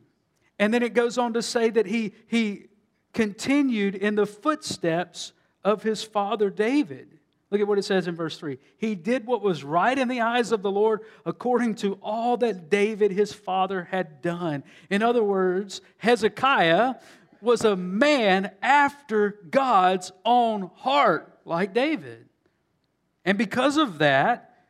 And 0.59 0.73
then 0.73 0.83
it 0.83 0.95
goes 0.95 1.19
on 1.19 1.33
to 1.35 1.43
say 1.43 1.71
that 1.71 1.87
he, 1.87 2.13
he 2.27 2.67
continued 3.13 3.95
in 3.95 4.15
the 4.15 4.27
footsteps 4.27 5.33
of 5.65 5.83
his 5.83 6.03
father 6.03 6.51
David. 6.51 7.09
Look 7.51 7.61
at 7.61 7.69
what 7.69 7.79
it 7.79 7.85
says 7.85 8.09
in 8.09 8.17
verse 8.17 8.39
3. 8.39 8.59
He 8.79 8.95
did 8.95 9.27
what 9.27 9.43
was 9.43 9.63
right 9.63 9.99
in 9.99 10.09
the 10.09 10.23
eyes 10.23 10.53
of 10.53 10.63
the 10.63 10.71
Lord 10.71 11.01
according 11.27 11.75
to 11.77 11.99
all 12.03 12.39
that 12.39 12.71
David 12.71 13.11
his 13.11 13.35
father 13.35 13.85
had 13.91 14.23
done. 14.23 14.65
In 14.89 15.03
other 15.03 15.23
words, 15.23 15.83
Hezekiah 15.99 16.95
was 17.43 17.65
a 17.65 17.77
man 17.77 18.53
after 18.63 19.39
God's 19.51 20.13
own 20.25 20.71
heart, 20.77 21.41
like 21.45 21.75
David. 21.75 22.27
And 23.25 23.37
because 23.37 23.77
of 23.77 23.99
that, 23.99 24.65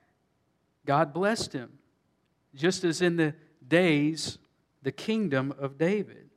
God 0.85 1.13
blessed 1.13 1.53
him, 1.53 1.71
just 2.55 2.83
as 2.83 3.01
in 3.01 3.17
the 3.17 3.35
days, 3.69 4.39
the 4.83 4.91
kingdom 4.91 5.55
of 5.59 5.79
David. 5.79 6.31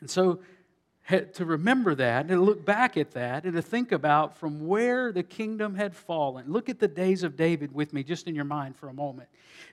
And 0.00 0.10
so 0.10 0.40
to 1.08 1.44
remember 1.44 1.94
that 1.94 2.20
and 2.20 2.28
to 2.28 2.40
look 2.40 2.64
back 2.66 2.98
at 2.98 3.12
that 3.12 3.44
and 3.44 3.54
to 3.54 3.62
think 3.62 3.92
about 3.92 4.36
from 4.36 4.66
where 4.66 5.10
the 5.10 5.22
kingdom 5.22 5.74
had 5.74 5.96
fallen. 5.96 6.52
Look 6.52 6.68
at 6.68 6.78
the 6.78 6.88
days 6.88 7.22
of 7.22 7.34
David 7.34 7.72
with 7.72 7.94
me 7.94 8.02
just 8.02 8.26
in 8.26 8.34
your 8.34 8.44
mind 8.44 8.76
for 8.76 8.90
a 8.90 8.92
moment. 8.92 9.28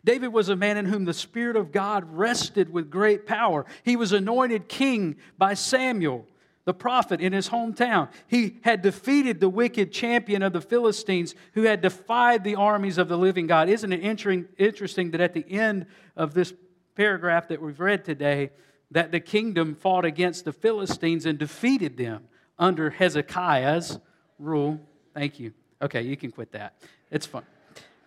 David 0.06 0.30
was 0.30 0.48
a 0.48 0.56
man 0.56 0.77
in 0.77 0.86
whom 0.86 1.04
the 1.04 1.13
Spirit 1.13 1.58
of 1.58 1.74
God 1.74 2.06
rested 2.13 2.72
with 2.72 2.89
great 2.89 3.25
power. 3.25 3.65
He 3.84 3.98
was 3.98 4.13
anointed 4.13 4.70
king 4.70 5.18
by 5.38 5.56
Samuel, 5.56 6.25
the 6.63 6.74
prophet, 6.74 7.20
in 7.20 7.34
his 7.34 7.50
hometown. 7.50 8.10
He 8.27 8.58
had 8.62 8.82
defeated 8.82 9.42
the 9.42 9.50
wicked 9.50 9.92
champion 9.92 10.42
of 10.42 10.54
the 10.54 10.62
Philistines 10.62 11.36
who 11.54 11.63
had 11.63 11.82
defied 11.82 12.46
the 12.46 12.56
armies 12.56 12.98
of 12.98 13.10
the 13.10 13.18
living 13.18 13.46
God. 13.46 13.68
Isn't 13.68 13.92
it 13.92 14.04
interesting 14.04 15.12
that 15.12 15.22
at 15.22 15.34
the 15.34 15.46
end 15.50 15.86
of 16.15 16.34
this 16.34 16.54
paragraph 16.96 17.50
that 17.50 17.62
we've 17.62 17.82
read 17.82 18.06
today, 18.06 18.51
that 18.92 19.12
the 19.12 19.20
kingdom 19.20 19.75
fought 19.75 20.06
against 20.06 20.46
the 20.46 20.54
Philistines 20.54 21.25
and 21.25 21.38
defeated 21.38 21.98
them 21.98 22.27
under 22.58 22.89
Hezekiah's 22.89 24.00
rule. 24.39 24.80
Thank 25.13 25.39
you. 25.39 25.54
Okay, 25.82 26.01
you 26.01 26.15
can 26.15 26.32
quit 26.32 26.51
that. 26.54 26.74
It's 27.12 27.25
fun. 27.25 27.44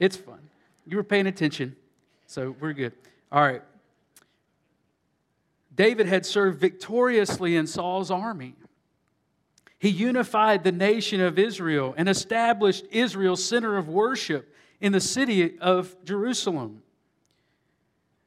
It's 0.01 0.17
fun. 0.17 0.39
You 0.87 0.97
were 0.97 1.05
paying 1.05 1.27
attention, 1.27 1.77
so 2.27 2.55
we're 2.61 2.73
good. 2.73 2.93
All 3.31 3.43
right. 3.43 3.63
David 5.75 6.07
had 6.07 6.27
served 6.27 6.59
victoriously 6.59 7.57
in 7.57 7.67
Saul's 7.67 8.11
army. 8.11 8.55
He 9.79 9.91
unified 9.91 10.65
the 10.65 10.73
nation 10.73 11.21
of 11.21 11.39
Israel 11.39 11.95
and 11.97 12.09
established 12.09 12.85
Israel's 12.91 13.45
center 13.45 13.77
of 13.77 13.89
worship 13.89 14.53
in 14.81 14.93
the 14.93 15.01
city 15.01 15.59
of 15.59 15.95
Jerusalem. 16.05 16.83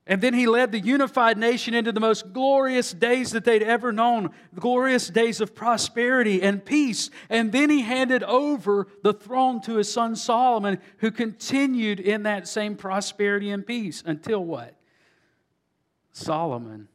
And 0.07 0.19
then 0.19 0.33
he 0.33 0.47
led 0.47 0.71
the 0.71 0.79
unified 0.79 1.37
nation 1.37 1.73
into 1.75 1.91
the 1.91 1.99
most 1.99 2.33
glorious 2.33 2.91
days 2.91 3.31
that 3.31 3.45
they'd 3.45 3.61
ever 3.61 3.91
known, 3.91 4.31
glorious 4.55 5.07
days 5.07 5.39
of 5.41 5.53
prosperity 5.53 6.41
and 6.41 6.65
peace. 6.65 7.11
And 7.29 7.51
then 7.51 7.69
he 7.69 7.81
handed 7.81 8.23
over 8.23 8.87
the 9.03 9.13
throne 9.13 9.61
to 9.61 9.75
his 9.75 9.91
son 9.91 10.15
Solomon, 10.15 10.79
who 10.97 11.11
continued 11.11 11.99
in 11.99 12.23
that 12.23 12.47
same 12.47 12.75
prosperity 12.75 13.51
and 13.51 13.65
peace 13.65 14.01
until 14.05 14.43
what? 14.43 14.75
Solomon 16.13 16.87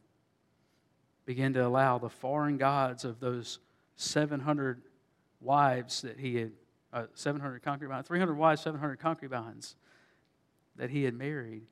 began 1.25 1.53
to 1.53 1.65
allow 1.65 1.97
the 1.97 2.09
foreign 2.09 2.57
gods 2.57 3.05
of 3.05 3.19
those 3.21 3.59
700 3.95 4.81
wives 5.39 6.01
that 6.01 6.19
he 6.19 6.35
had, 6.35 6.51
uh, 6.91 7.05
700 7.13 7.61
concubines, 7.61 8.05
300 8.05 8.35
wives, 8.35 8.61
700 8.61 8.99
concubines 8.99 9.75
that 10.75 10.89
he 10.89 11.03
had 11.03 11.13
married 11.13 11.63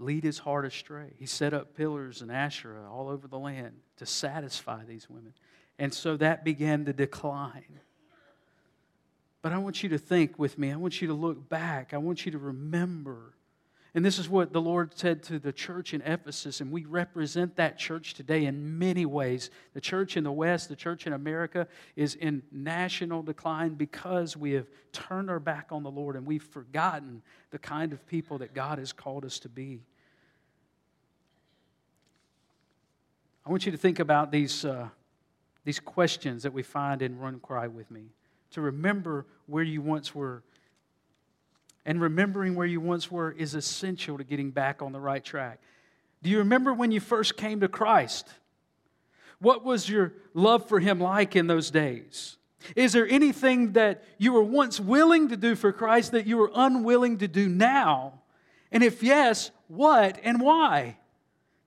lead 0.00 0.24
his 0.24 0.38
heart 0.38 0.64
astray. 0.64 1.12
He 1.18 1.26
set 1.26 1.52
up 1.52 1.76
pillars 1.76 2.22
and 2.22 2.30
Asherah 2.30 2.88
all 2.90 3.08
over 3.08 3.28
the 3.28 3.38
land 3.38 3.74
to 3.98 4.06
satisfy 4.06 4.84
these 4.84 5.08
women. 5.08 5.34
And 5.78 5.92
so 5.92 6.16
that 6.16 6.44
began 6.44 6.84
to 6.86 6.92
decline. 6.92 7.80
But 9.42 9.52
I 9.52 9.58
want 9.58 9.82
you 9.82 9.88
to 9.90 9.98
think 9.98 10.38
with 10.38 10.58
me. 10.58 10.72
I 10.72 10.76
want 10.76 11.00
you 11.00 11.08
to 11.08 11.14
look 11.14 11.48
back. 11.48 11.94
I 11.94 11.98
want 11.98 12.26
you 12.26 12.32
to 12.32 12.38
remember. 12.38 13.34
And 13.94 14.04
this 14.04 14.20
is 14.20 14.28
what 14.28 14.52
the 14.52 14.60
Lord 14.60 14.96
said 14.96 15.22
to 15.24 15.40
the 15.40 15.52
church 15.52 15.94
in 15.94 16.00
Ephesus, 16.02 16.60
and 16.60 16.70
we 16.70 16.84
represent 16.84 17.56
that 17.56 17.76
church 17.76 18.14
today 18.14 18.44
in 18.44 18.78
many 18.78 19.04
ways. 19.04 19.50
The 19.74 19.80
church 19.80 20.16
in 20.16 20.22
the 20.22 20.30
West, 20.30 20.68
the 20.68 20.76
church 20.76 21.08
in 21.08 21.12
America, 21.12 21.66
is 21.96 22.14
in 22.14 22.42
national 22.52 23.22
decline 23.22 23.74
because 23.74 24.36
we 24.36 24.52
have 24.52 24.68
turned 24.92 25.28
our 25.28 25.40
back 25.40 25.68
on 25.70 25.82
the 25.82 25.90
Lord 25.90 26.14
and 26.14 26.24
we've 26.24 26.42
forgotten 26.42 27.22
the 27.50 27.58
kind 27.58 27.92
of 27.92 28.06
people 28.06 28.38
that 28.38 28.54
God 28.54 28.78
has 28.78 28.92
called 28.92 29.24
us 29.24 29.40
to 29.40 29.48
be. 29.48 29.80
I 33.44 33.50
want 33.50 33.66
you 33.66 33.72
to 33.72 33.78
think 33.78 33.98
about 33.98 34.30
these, 34.30 34.64
uh, 34.64 34.88
these 35.64 35.80
questions 35.80 36.44
that 36.44 36.52
we 36.52 36.62
find 36.62 37.02
in 37.02 37.18
One 37.18 37.40
Cry 37.40 37.66
with 37.66 37.90
Me. 37.90 38.12
To 38.52 38.60
remember 38.60 39.26
where 39.46 39.64
you 39.64 39.82
once 39.82 40.14
were. 40.14 40.44
And 41.86 42.00
remembering 42.00 42.54
where 42.54 42.66
you 42.66 42.80
once 42.80 43.10
were 43.10 43.32
is 43.32 43.54
essential 43.54 44.18
to 44.18 44.24
getting 44.24 44.50
back 44.50 44.82
on 44.82 44.92
the 44.92 45.00
right 45.00 45.24
track. 45.24 45.60
Do 46.22 46.30
you 46.30 46.38
remember 46.38 46.72
when 46.74 46.92
you 46.92 47.00
first 47.00 47.36
came 47.36 47.60
to 47.60 47.68
Christ? 47.68 48.28
What 49.38 49.64
was 49.64 49.88
your 49.88 50.12
love 50.34 50.68
for 50.68 50.78
Him 50.78 51.00
like 51.00 51.34
in 51.34 51.46
those 51.46 51.70
days? 51.70 52.36
Is 52.76 52.92
there 52.92 53.08
anything 53.08 53.72
that 53.72 54.04
you 54.18 54.32
were 54.32 54.42
once 54.42 54.78
willing 54.78 55.28
to 55.28 55.36
do 55.36 55.54
for 55.54 55.72
Christ 55.72 56.12
that 56.12 56.26
you 56.26 56.40
are 56.42 56.50
unwilling 56.54 57.18
to 57.18 57.28
do 57.28 57.48
now? 57.48 58.20
And 58.70 58.82
if 58.82 59.02
yes, 59.02 59.50
what 59.68 60.18
and 60.22 60.40
why? 60.40 60.98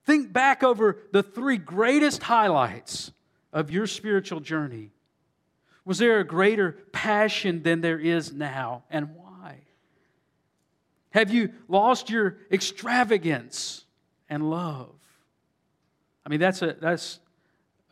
Think 0.04 0.32
back 0.32 0.62
over 0.62 0.98
the 1.12 1.22
three 1.22 1.56
greatest 1.56 2.22
highlights 2.22 3.12
of 3.52 3.70
your 3.70 3.86
spiritual 3.86 4.40
journey. 4.40 4.90
Was 5.84 5.98
there 5.98 6.20
a 6.20 6.24
greater 6.24 6.72
passion 6.92 7.62
than 7.62 7.80
there 7.80 7.98
is 7.98 8.32
now, 8.32 8.84
and 8.90 9.14
why? 9.14 9.23
Have 11.14 11.30
you 11.30 11.52
lost 11.68 12.10
your 12.10 12.38
extravagance 12.50 13.84
and 14.28 14.50
love? 14.50 14.90
I 16.26 16.28
mean, 16.28 16.40
that's 16.40 16.60
a, 16.60 16.76
that's 16.80 17.20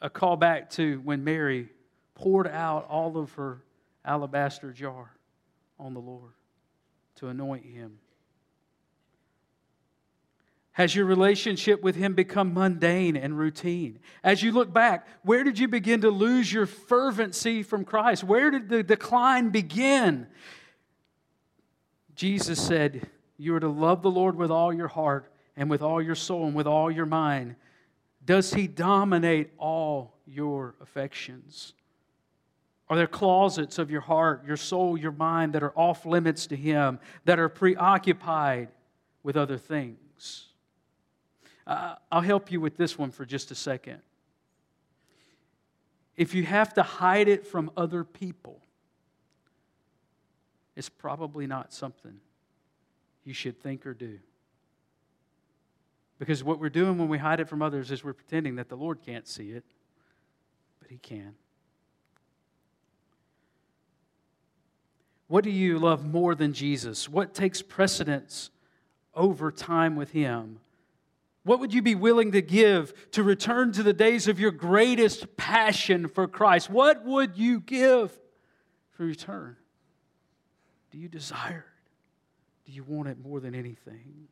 a 0.00 0.10
call 0.10 0.36
back 0.36 0.70
to 0.70 1.00
when 1.04 1.22
Mary 1.22 1.68
poured 2.16 2.48
out 2.48 2.88
all 2.88 3.16
of 3.16 3.32
her 3.34 3.62
alabaster 4.04 4.72
jar 4.72 5.12
on 5.78 5.94
the 5.94 6.00
Lord 6.00 6.32
to 7.16 7.28
anoint 7.28 7.64
him. 7.64 8.00
Has 10.72 10.96
your 10.96 11.04
relationship 11.04 11.82
with 11.82 11.96
Him 11.96 12.14
become 12.14 12.54
mundane 12.54 13.14
and 13.14 13.38
routine? 13.38 13.98
As 14.24 14.42
you 14.42 14.52
look 14.52 14.72
back, 14.72 15.06
where 15.22 15.44
did 15.44 15.58
you 15.58 15.68
begin 15.68 16.00
to 16.00 16.10
lose 16.10 16.50
your 16.50 16.64
fervency 16.64 17.62
from 17.62 17.84
Christ? 17.84 18.24
Where 18.24 18.50
did 18.50 18.70
the 18.70 18.82
decline 18.82 19.50
begin? 19.50 20.28
Jesus 22.14 22.60
said, 22.60 23.08
You 23.36 23.54
are 23.54 23.60
to 23.60 23.68
love 23.68 24.02
the 24.02 24.10
Lord 24.10 24.36
with 24.36 24.50
all 24.50 24.72
your 24.72 24.88
heart 24.88 25.32
and 25.56 25.70
with 25.70 25.82
all 25.82 26.00
your 26.00 26.14
soul 26.14 26.46
and 26.46 26.54
with 26.54 26.66
all 26.66 26.90
your 26.90 27.06
mind. 27.06 27.56
Does 28.24 28.54
He 28.54 28.66
dominate 28.66 29.50
all 29.58 30.14
your 30.26 30.74
affections? 30.80 31.74
Are 32.88 32.96
there 32.96 33.06
closets 33.06 33.78
of 33.78 33.90
your 33.90 34.02
heart, 34.02 34.44
your 34.46 34.56
soul, 34.56 34.98
your 34.98 35.12
mind 35.12 35.54
that 35.54 35.62
are 35.62 35.72
off 35.76 36.04
limits 36.04 36.46
to 36.48 36.56
Him, 36.56 36.98
that 37.24 37.38
are 37.38 37.48
preoccupied 37.48 38.68
with 39.22 39.36
other 39.36 39.56
things? 39.56 40.48
Uh, 41.66 41.94
I'll 42.10 42.20
help 42.20 42.50
you 42.50 42.60
with 42.60 42.76
this 42.76 42.98
one 42.98 43.10
for 43.10 43.24
just 43.24 43.50
a 43.50 43.54
second. 43.54 44.00
If 46.16 46.34
you 46.34 46.42
have 46.44 46.74
to 46.74 46.82
hide 46.82 47.28
it 47.28 47.46
from 47.46 47.70
other 47.76 48.04
people, 48.04 48.60
it's 50.76 50.88
probably 50.88 51.46
not 51.46 51.72
something 51.72 52.20
you 53.24 53.34
should 53.34 53.60
think 53.62 53.86
or 53.86 53.94
do. 53.94 54.18
Because 56.18 56.44
what 56.44 56.60
we're 56.60 56.70
doing 56.70 56.98
when 56.98 57.08
we 57.08 57.18
hide 57.18 57.40
it 57.40 57.48
from 57.48 57.62
others 57.62 57.90
is 57.90 58.04
we're 58.04 58.12
pretending 58.12 58.56
that 58.56 58.68
the 58.68 58.76
Lord 58.76 59.00
can't 59.04 59.26
see 59.26 59.50
it, 59.50 59.64
but 60.80 60.90
He 60.90 60.98
can. 60.98 61.34
What 65.28 65.44
do 65.44 65.50
you 65.50 65.78
love 65.78 66.04
more 66.04 66.34
than 66.34 66.52
Jesus? 66.52 67.08
What 67.08 67.34
takes 67.34 67.62
precedence 67.62 68.50
over 69.14 69.50
time 69.50 69.96
with 69.96 70.10
Him? 70.10 70.60
What 71.44 71.58
would 71.58 71.74
you 71.74 71.82
be 71.82 71.94
willing 71.94 72.32
to 72.32 72.42
give 72.42 73.10
to 73.12 73.22
return 73.22 73.72
to 73.72 73.82
the 73.82 73.92
days 73.92 74.28
of 74.28 74.38
your 74.38 74.52
greatest 74.52 75.36
passion 75.36 76.06
for 76.06 76.28
Christ? 76.28 76.70
What 76.70 77.04
would 77.04 77.36
you 77.36 77.60
give 77.60 78.16
for 78.92 79.04
return? 79.04 79.56
Do 80.92 80.98
you 80.98 81.08
desire 81.08 81.66
it? 81.66 82.66
Do 82.66 82.72
you 82.72 82.84
want 82.84 83.08
it 83.08 83.18
more 83.18 83.40
than 83.40 83.54
anything? 83.54 84.28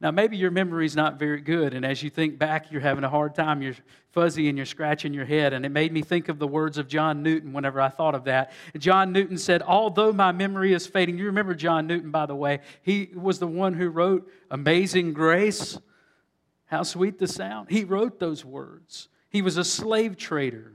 Now, 0.00 0.10
maybe 0.10 0.36
your 0.36 0.50
memory's 0.50 0.96
not 0.96 1.18
very 1.18 1.40
good, 1.40 1.72
and 1.72 1.84
as 1.84 2.02
you 2.02 2.10
think 2.10 2.38
back, 2.38 2.70
you're 2.70 2.80
having 2.80 3.04
a 3.04 3.08
hard 3.08 3.34
time. 3.34 3.62
You're 3.62 3.76
fuzzy 4.12 4.48
and 4.48 4.58
you're 4.58 4.66
scratching 4.66 5.14
your 5.14 5.24
head. 5.24 5.52
And 5.52 5.64
it 5.64 5.70
made 5.70 5.92
me 5.92 6.02
think 6.02 6.28
of 6.28 6.38
the 6.38 6.46
words 6.46 6.78
of 6.78 6.88
John 6.88 7.22
Newton 7.22 7.52
whenever 7.52 7.80
I 7.80 7.88
thought 7.88 8.14
of 8.14 8.24
that. 8.24 8.52
John 8.76 9.12
Newton 9.12 9.38
said, 9.38 9.62
Although 9.62 10.12
my 10.12 10.32
memory 10.32 10.72
is 10.72 10.86
fading, 10.86 11.18
you 11.18 11.26
remember 11.26 11.54
John 11.54 11.86
Newton, 11.86 12.10
by 12.10 12.26
the 12.26 12.34
way, 12.34 12.60
he 12.82 13.10
was 13.14 13.38
the 13.38 13.46
one 13.46 13.74
who 13.74 13.88
wrote 13.88 14.30
Amazing 14.50 15.12
Grace. 15.12 15.78
How 16.66 16.82
sweet 16.82 17.18
the 17.18 17.28
sound. 17.28 17.70
He 17.70 17.84
wrote 17.84 18.18
those 18.18 18.44
words. 18.44 19.08
He 19.30 19.42
was 19.42 19.56
a 19.56 19.64
slave 19.64 20.16
trader. 20.16 20.72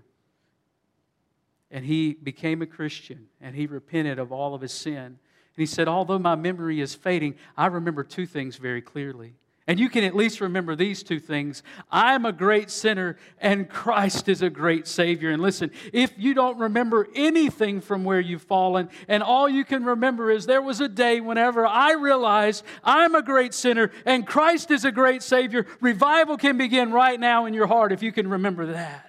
And 1.72 1.86
he 1.86 2.14
became 2.14 2.62
a 2.62 2.66
Christian 2.66 3.28
and 3.40 3.56
he 3.56 3.68
repented 3.68 4.18
of 4.20 4.32
all 4.32 4.56
of 4.56 4.62
his 4.62 4.74
sin 4.74 5.20
and 5.60 5.68
he 5.68 5.74
said, 5.74 5.90
Although 5.90 6.20
my 6.20 6.36
memory 6.36 6.80
is 6.80 6.96
fading, 6.96 7.36
I 7.58 7.66
remember 7.66 8.06
two 8.06 8.26
things 8.26 8.56
very 8.56 8.82
clearly. 8.82 9.34
And 9.68 9.78
you 9.78 9.90
can 9.90 10.06
at 10.06 10.16
least 10.16 10.40
remember 10.40 10.74
these 10.74 11.04
two 11.04 11.20
things. 11.20 11.64
I'm 11.92 12.24
a 12.24 12.32
great 12.32 12.72
sinner, 12.72 13.18
and 13.42 13.70
Christ 13.70 14.30
is 14.30 14.42
a 14.42 14.50
great 14.50 14.88
Savior. 14.88 15.32
And 15.32 15.42
listen, 15.42 15.70
if 15.92 16.14
you 16.18 16.34
don't 16.34 16.58
remember 16.58 17.10
anything 17.14 17.82
from 17.82 18.06
where 18.06 18.22
you've 18.22 18.44
fallen, 18.44 18.88
and 19.10 19.22
all 19.22 19.50
you 19.50 19.66
can 19.66 19.84
remember 19.84 20.32
is 20.32 20.46
there 20.46 20.62
was 20.62 20.80
a 20.80 20.88
day 20.88 21.20
whenever 21.20 21.68
I 21.68 21.92
realized 21.92 22.64
I'm 22.82 23.14
a 23.14 23.22
great 23.22 23.54
sinner 23.54 23.92
and 24.06 24.26
Christ 24.26 24.72
is 24.72 24.86
a 24.86 24.94
great 24.94 25.22
Savior, 25.22 25.68
revival 25.82 26.38
can 26.38 26.58
begin 26.58 26.94
right 26.94 27.20
now 27.20 27.48
in 27.48 27.54
your 27.54 27.68
heart 27.68 27.92
if 27.92 28.02
you 28.02 28.14
can 28.14 28.30
remember 28.30 28.68
that. 28.68 29.09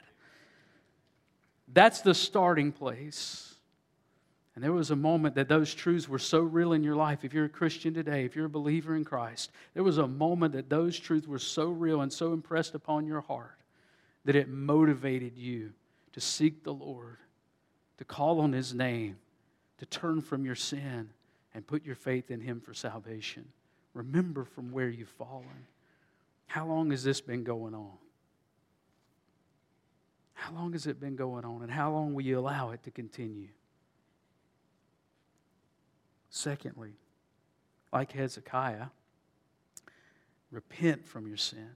That's 1.72 2.00
the 2.00 2.14
starting 2.14 2.72
place. 2.72 3.54
And 4.54 4.64
there 4.64 4.72
was 4.72 4.90
a 4.90 4.96
moment 4.96 5.36
that 5.36 5.48
those 5.48 5.72
truths 5.72 6.08
were 6.08 6.18
so 6.18 6.40
real 6.40 6.72
in 6.72 6.82
your 6.82 6.96
life. 6.96 7.24
If 7.24 7.32
you're 7.32 7.44
a 7.44 7.48
Christian 7.48 7.94
today, 7.94 8.24
if 8.24 8.34
you're 8.34 8.46
a 8.46 8.50
believer 8.50 8.96
in 8.96 9.04
Christ, 9.04 9.52
there 9.74 9.84
was 9.84 9.98
a 9.98 10.06
moment 10.06 10.52
that 10.54 10.68
those 10.68 10.98
truths 10.98 11.26
were 11.26 11.38
so 11.38 11.68
real 11.68 12.00
and 12.00 12.12
so 12.12 12.32
impressed 12.32 12.74
upon 12.74 13.06
your 13.06 13.20
heart 13.20 13.58
that 14.24 14.36
it 14.36 14.48
motivated 14.48 15.38
you 15.38 15.72
to 16.12 16.20
seek 16.20 16.64
the 16.64 16.74
Lord, 16.74 17.16
to 17.98 18.04
call 18.04 18.40
on 18.40 18.52
His 18.52 18.74
name, 18.74 19.16
to 19.78 19.86
turn 19.86 20.20
from 20.20 20.44
your 20.44 20.56
sin 20.56 21.10
and 21.54 21.66
put 21.66 21.86
your 21.86 21.94
faith 21.94 22.30
in 22.30 22.40
Him 22.40 22.60
for 22.60 22.74
salvation. 22.74 23.46
Remember 23.94 24.44
from 24.44 24.72
where 24.72 24.88
you've 24.88 25.08
fallen. 25.08 25.66
How 26.48 26.66
long 26.66 26.90
has 26.90 27.04
this 27.04 27.20
been 27.20 27.44
going 27.44 27.74
on? 27.74 27.96
How 30.40 30.54
long 30.54 30.72
has 30.72 30.86
it 30.86 30.98
been 30.98 31.16
going 31.16 31.44
on? 31.44 31.60
And 31.60 31.70
how 31.70 31.92
long 31.92 32.14
will 32.14 32.22
you 32.22 32.38
allow 32.38 32.70
it 32.70 32.82
to 32.84 32.90
continue? 32.90 33.50
Secondly, 36.30 36.94
like 37.92 38.12
Hezekiah, 38.12 38.86
repent 40.50 41.06
from 41.06 41.26
your 41.26 41.36
sin. 41.36 41.68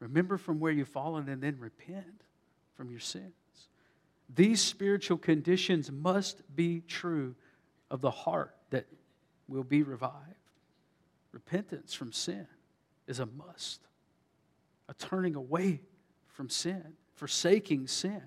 Remember 0.00 0.36
from 0.36 0.58
where 0.58 0.72
you've 0.72 0.88
fallen 0.88 1.28
and 1.28 1.40
then 1.40 1.60
repent 1.60 2.24
from 2.74 2.90
your 2.90 2.98
sins. 2.98 3.30
These 4.34 4.60
spiritual 4.60 5.18
conditions 5.18 5.92
must 5.92 6.42
be 6.56 6.80
true 6.88 7.36
of 7.88 8.00
the 8.00 8.10
heart 8.10 8.56
that 8.70 8.86
will 9.46 9.62
be 9.62 9.84
revived. 9.84 10.14
Repentance 11.30 11.94
from 11.94 12.10
sin 12.10 12.48
is 13.06 13.20
a 13.20 13.26
must, 13.26 13.86
a 14.88 14.94
turning 14.94 15.36
away 15.36 15.82
from 16.26 16.48
sin, 16.48 16.94
forsaking 17.20 17.86
sin, 17.86 18.22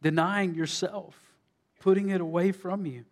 denying 0.00 0.54
yourself, 0.54 1.14
putting 1.80 2.08
it 2.08 2.20
away 2.20 2.52
from 2.52 2.86
you 2.86 3.04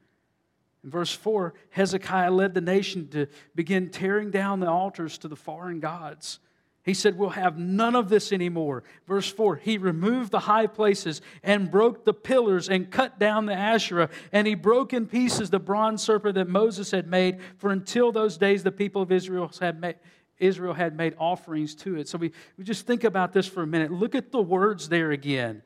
in 0.87 0.93
verse 0.93 1.12
4, 1.12 1.53
Hezekiah 1.71 2.31
led 2.31 2.55
the 2.55 2.61
nation 2.61 3.09
to 3.09 3.26
begin 3.57 3.91
tearing 3.91 4.31
down 4.31 4.61
the 4.61 4.71
altars 4.71 5.19
to 5.19 5.26
the 5.26 5.35
foreign 5.35 5.81
gods. 5.81 6.38
He 6.85 6.95
said, 6.95 7.19
We'll 7.19 7.31
have 7.31 7.59
none 7.59 7.97
of 7.97 8.09
this 8.09 8.33
anymore. 8.33 8.85
Verse 9.09 9.29
4 9.29 9.57
He 9.57 9.79
removed 9.79 10.31
the 10.31 10.38
high 10.38 10.69
places 10.69 11.23
and 11.43 11.73
broke 11.73 12.05
the 12.05 12.15
pillars 12.15 12.69
and 12.69 12.88
cut 12.88 13.19
down 13.19 13.47
the 13.47 13.53
Asherah, 13.53 14.11
and 14.31 14.47
he 14.47 14.55
broke 14.55 14.93
in 14.93 15.06
pieces 15.06 15.50
the 15.50 15.59
bronze 15.59 16.04
serpent 16.04 16.37
that 16.37 16.49
Moses 16.49 16.93
had 16.93 17.09
made, 17.09 17.41
for 17.59 17.73
until 17.73 18.13
those 18.13 18.39
days 18.39 18.63
the 18.63 18.71
people 18.71 19.02
of 19.02 19.11
Israel 19.11 19.50
had 19.61 19.80
made. 19.80 19.97
Israel 20.38 20.75
had 20.75 20.96
made 20.96 21.14
offerings 21.18 21.75
to 21.76 21.96
it. 21.96 22.08
So 22.08 22.18
we, 22.18 22.32
we 22.56 22.64
just 22.64 22.86
think 22.86 23.04
about 23.04 23.32
this 23.32 23.46
for 23.46 23.62
a 23.62 23.66
minute. 23.66 23.92
Look 23.92 24.14
at 24.14 24.32
the 24.32 24.42
words 24.42 24.88
there 24.88 25.10
again, 25.10 25.62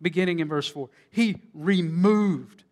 beginning 0.00 0.40
in 0.40 0.48
verse 0.48 0.68
4. 0.68 0.88
He 1.10 1.42
removed 1.52 2.64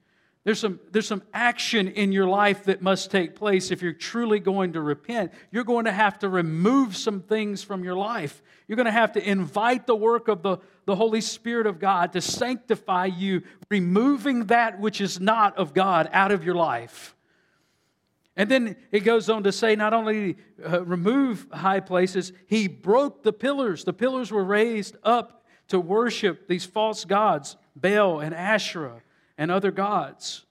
there's 0.45 0.59
some, 0.59 0.81
there's 0.91 1.07
some 1.07 1.23
action 1.33 1.87
in 1.87 2.11
your 2.11 2.27
life 2.27 2.65
that 2.65 2.83
must 2.83 3.13
take 3.13 3.37
place 3.37 3.71
if 3.71 3.81
you're 3.81 3.93
truly 3.93 4.41
going 4.41 4.73
to 4.73 4.81
repent. 4.81 5.33
You're 5.53 5.63
going 5.63 5.85
to 5.85 5.93
have 5.93 6.19
to 6.21 6.29
remove 6.29 6.97
some 6.97 7.21
things 7.21 7.63
from 7.63 7.85
your 7.85 7.95
life. 7.95 8.43
You're 8.67 8.77
going 8.77 8.87
to 8.87 8.93
have 8.93 9.13
to 9.13 9.29
invite 9.29 9.87
the 9.87 9.95
work 9.95 10.27
of 10.27 10.43
the, 10.43 10.59
the 10.85 10.97
Holy 10.97 11.21
Spirit 11.21 11.69
of 11.69 11.79
God 11.79 12.13
to 12.15 12.21
sanctify 12.21 13.07
you, 13.07 13.43
removing 13.71 14.47
that 14.47 14.81
which 14.81 15.01
is 15.01 15.21
not 15.21 15.57
of 15.57 15.75
God 15.75 16.11
out 16.13 16.33
of 16.33 16.45
your 16.45 16.57
life. 16.57 17.15
And 18.37 18.51
then 18.51 18.77
it 18.91 19.01
goes 19.01 19.29
on 19.29 19.43
to 19.43 19.53
say 19.53 19.77
not 19.77 19.93
only 19.93 20.37
uh, 20.65 20.83
remove 20.85 21.47
high 21.53 21.81
places, 21.81 22.33
he 22.47 22.67
broke 22.67 23.23
the 23.23 23.33
pillars. 23.33 23.85
The 23.85 23.93
pillars 23.93 24.31
were 24.31 24.45
raised 24.45 24.97
up 25.03 25.45
to 25.69 25.79
worship 25.79 26.49
these 26.49 26.65
false 26.65 27.05
gods, 27.05 27.57
Baal 27.77 28.21
and 28.21 28.35
Asherah 28.35 29.03
and 29.37 29.51
other 29.51 29.71
gods. 29.71 30.47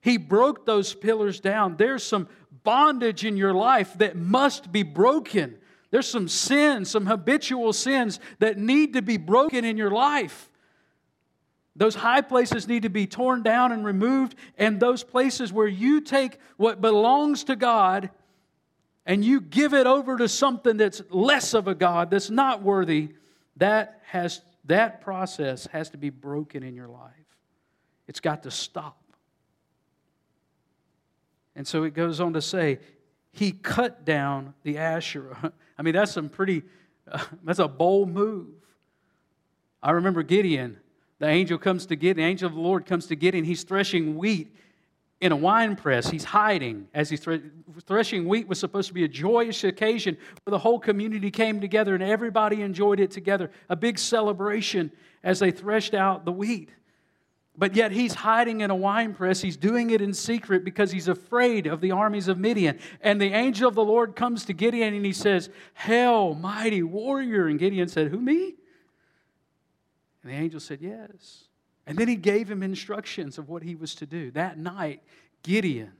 He 0.00 0.18
broke 0.18 0.66
those 0.66 0.94
pillars 0.94 1.40
down. 1.40 1.76
There's 1.76 2.04
some 2.04 2.28
bondage 2.62 3.24
in 3.24 3.36
your 3.36 3.54
life 3.54 3.94
that 3.98 4.16
must 4.16 4.70
be 4.70 4.82
broken. 4.82 5.58
There's 5.90 6.08
some 6.08 6.28
sins, 6.28 6.90
some 6.90 7.06
habitual 7.06 7.72
sins 7.72 8.20
that 8.38 8.58
need 8.58 8.92
to 8.92 9.02
be 9.02 9.16
broken 9.16 9.64
in 9.64 9.76
your 9.76 9.90
life. 9.90 10.50
Those 11.76 11.94
high 11.94 12.22
places 12.22 12.66
need 12.66 12.82
to 12.82 12.88
be 12.88 13.06
torn 13.06 13.42
down 13.42 13.70
and 13.70 13.84
removed, 13.84 14.34
and 14.56 14.80
those 14.80 15.04
places 15.04 15.52
where 15.52 15.68
you 15.68 16.00
take 16.00 16.38
what 16.56 16.80
belongs 16.80 17.44
to 17.44 17.56
God 17.56 18.10
and 19.04 19.24
you 19.24 19.40
give 19.40 19.74
it 19.74 19.86
over 19.86 20.16
to 20.16 20.28
something 20.28 20.78
that's 20.78 21.02
less 21.10 21.54
of 21.54 21.68
a 21.68 21.74
God, 21.74 22.10
that's 22.10 22.30
not 22.30 22.62
worthy, 22.62 23.10
that 23.56 24.00
has 24.06 24.40
that 24.66 25.00
process 25.00 25.66
has 25.66 25.90
to 25.90 25.96
be 25.96 26.10
broken 26.10 26.62
in 26.62 26.74
your 26.74 26.88
life. 26.88 27.12
It's 28.08 28.20
got 28.20 28.42
to 28.42 28.50
stop. 28.50 29.00
And 31.54 31.66
so 31.66 31.84
it 31.84 31.94
goes 31.94 32.20
on 32.20 32.34
to 32.34 32.42
say, 32.42 32.80
he 33.32 33.52
cut 33.52 34.04
down 34.04 34.54
the 34.62 34.78
Asherah. 34.78 35.52
I 35.78 35.82
mean, 35.82 35.94
that's 35.94 36.12
some 36.12 36.28
pretty, 36.28 36.62
uh, 37.10 37.22
that's 37.44 37.58
a 37.58 37.68
bold 37.68 38.10
move. 38.10 38.48
I 39.82 39.92
remember 39.92 40.22
Gideon. 40.22 40.78
The 41.18 41.26
angel 41.26 41.58
comes 41.58 41.86
to 41.86 41.96
Gideon, 41.96 42.16
the 42.16 42.30
angel 42.30 42.46
of 42.46 42.54
the 42.54 42.60
Lord 42.60 42.86
comes 42.86 43.06
to 43.06 43.16
Gideon. 43.16 43.44
He's 43.44 43.64
threshing 43.64 44.16
wheat 44.16 44.54
in 45.20 45.32
a 45.32 45.36
wine 45.36 45.76
press. 45.76 46.10
He's 46.10 46.24
hiding 46.24 46.88
as 46.92 47.08
he's 47.08 47.26
threshing 47.86 48.28
wheat 48.28 48.48
was 48.48 48.60
supposed 48.60 48.88
to 48.88 48.94
be 48.94 49.04
a 49.04 49.08
joyous 49.08 49.64
occasion 49.64 50.16
where 50.44 50.50
the 50.50 50.58
whole 50.58 50.78
community 50.78 51.30
came 51.30 51.60
together 51.60 51.94
and 51.94 52.02
everybody 52.02 52.60
enjoyed 52.60 53.00
it 53.00 53.10
together. 53.10 53.50
A 53.70 53.76
big 53.76 53.98
celebration 53.98 54.92
as 55.22 55.38
they 55.38 55.50
threshed 55.50 55.94
out 55.94 56.24
the 56.24 56.32
wheat. 56.32 56.70
But 57.58 57.74
yet 57.74 57.90
he's 57.92 58.12
hiding 58.12 58.60
in 58.60 58.70
a 58.70 58.74
wine 58.74 59.14
press. 59.14 59.40
He's 59.40 59.56
doing 59.56 59.88
it 59.88 60.02
in 60.02 60.12
secret 60.12 60.62
because 60.62 60.92
he's 60.92 61.08
afraid 61.08 61.66
of 61.66 61.80
the 61.80 61.92
armies 61.92 62.28
of 62.28 62.38
Midian. 62.38 62.78
And 63.00 63.18
the 63.18 63.32
angel 63.32 63.66
of 63.66 63.74
the 63.74 63.84
Lord 63.84 64.14
comes 64.14 64.44
to 64.44 64.52
Gideon 64.52 64.92
and 64.92 65.06
he 65.06 65.14
says, 65.14 65.48
Hail, 65.72 66.34
mighty 66.34 66.82
warrior. 66.82 67.46
And 67.46 67.58
Gideon 67.58 67.88
said, 67.88 68.08
Who, 68.08 68.20
me? 68.20 68.56
And 70.26 70.34
the 70.34 70.42
angel 70.42 70.58
said, 70.58 70.80
Yes. 70.80 71.44
And 71.86 71.96
then 71.96 72.08
he 72.08 72.16
gave 72.16 72.50
him 72.50 72.64
instructions 72.64 73.38
of 73.38 73.48
what 73.48 73.62
he 73.62 73.76
was 73.76 73.94
to 73.96 74.06
do. 74.06 74.32
That 74.32 74.58
night, 74.58 75.04
Gideon 75.44 75.92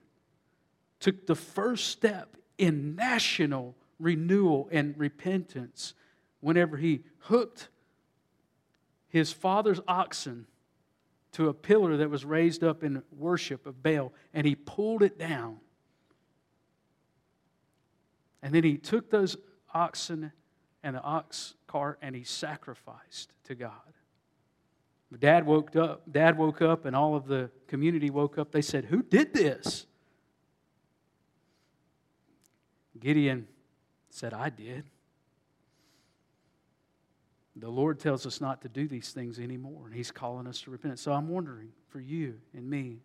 took 0.98 1.28
the 1.28 1.36
first 1.36 1.90
step 1.90 2.36
in 2.58 2.96
national 2.96 3.76
renewal 4.00 4.68
and 4.72 4.98
repentance 4.98 5.94
whenever 6.40 6.76
he 6.76 7.04
hooked 7.18 7.68
his 9.06 9.32
father's 9.32 9.78
oxen 9.86 10.46
to 11.30 11.48
a 11.48 11.54
pillar 11.54 11.98
that 11.98 12.10
was 12.10 12.24
raised 12.24 12.64
up 12.64 12.82
in 12.82 13.04
worship 13.16 13.64
of 13.64 13.80
Baal, 13.80 14.12
and 14.34 14.44
he 14.44 14.56
pulled 14.56 15.04
it 15.04 15.20
down. 15.20 15.58
And 18.42 18.52
then 18.52 18.64
he 18.64 18.76
took 18.76 19.08
those 19.08 19.36
oxen 19.72 20.32
and 20.82 20.96
the 20.96 21.02
ox 21.02 21.54
cart 21.68 22.00
and 22.02 22.16
he 22.16 22.24
sacrificed 22.24 23.32
to 23.44 23.54
God. 23.54 23.95
Dad 25.18 25.46
woke 25.46 25.76
up, 25.76 26.02
Dad 26.10 26.36
woke 26.36 26.60
up, 26.62 26.84
and 26.84 26.96
all 26.96 27.14
of 27.14 27.26
the 27.26 27.50
community 27.68 28.10
woke 28.10 28.38
up. 28.38 28.52
They 28.52 28.62
said, 28.62 28.86
Who 28.86 29.02
did 29.02 29.32
this? 29.32 29.86
Gideon 32.98 33.46
said, 34.10 34.34
I 34.34 34.48
did. 34.50 34.84
The 37.54 37.68
Lord 37.70 37.98
tells 38.00 38.26
us 38.26 38.40
not 38.40 38.60
to 38.62 38.68
do 38.68 38.86
these 38.86 39.12
things 39.12 39.38
anymore, 39.38 39.86
and 39.86 39.94
He's 39.94 40.10
calling 40.10 40.46
us 40.46 40.60
to 40.62 40.70
repent. 40.70 40.98
So 40.98 41.12
I'm 41.12 41.28
wondering 41.28 41.70
for 41.88 42.00
you 42.00 42.38
and 42.54 42.68
me, 42.68 42.98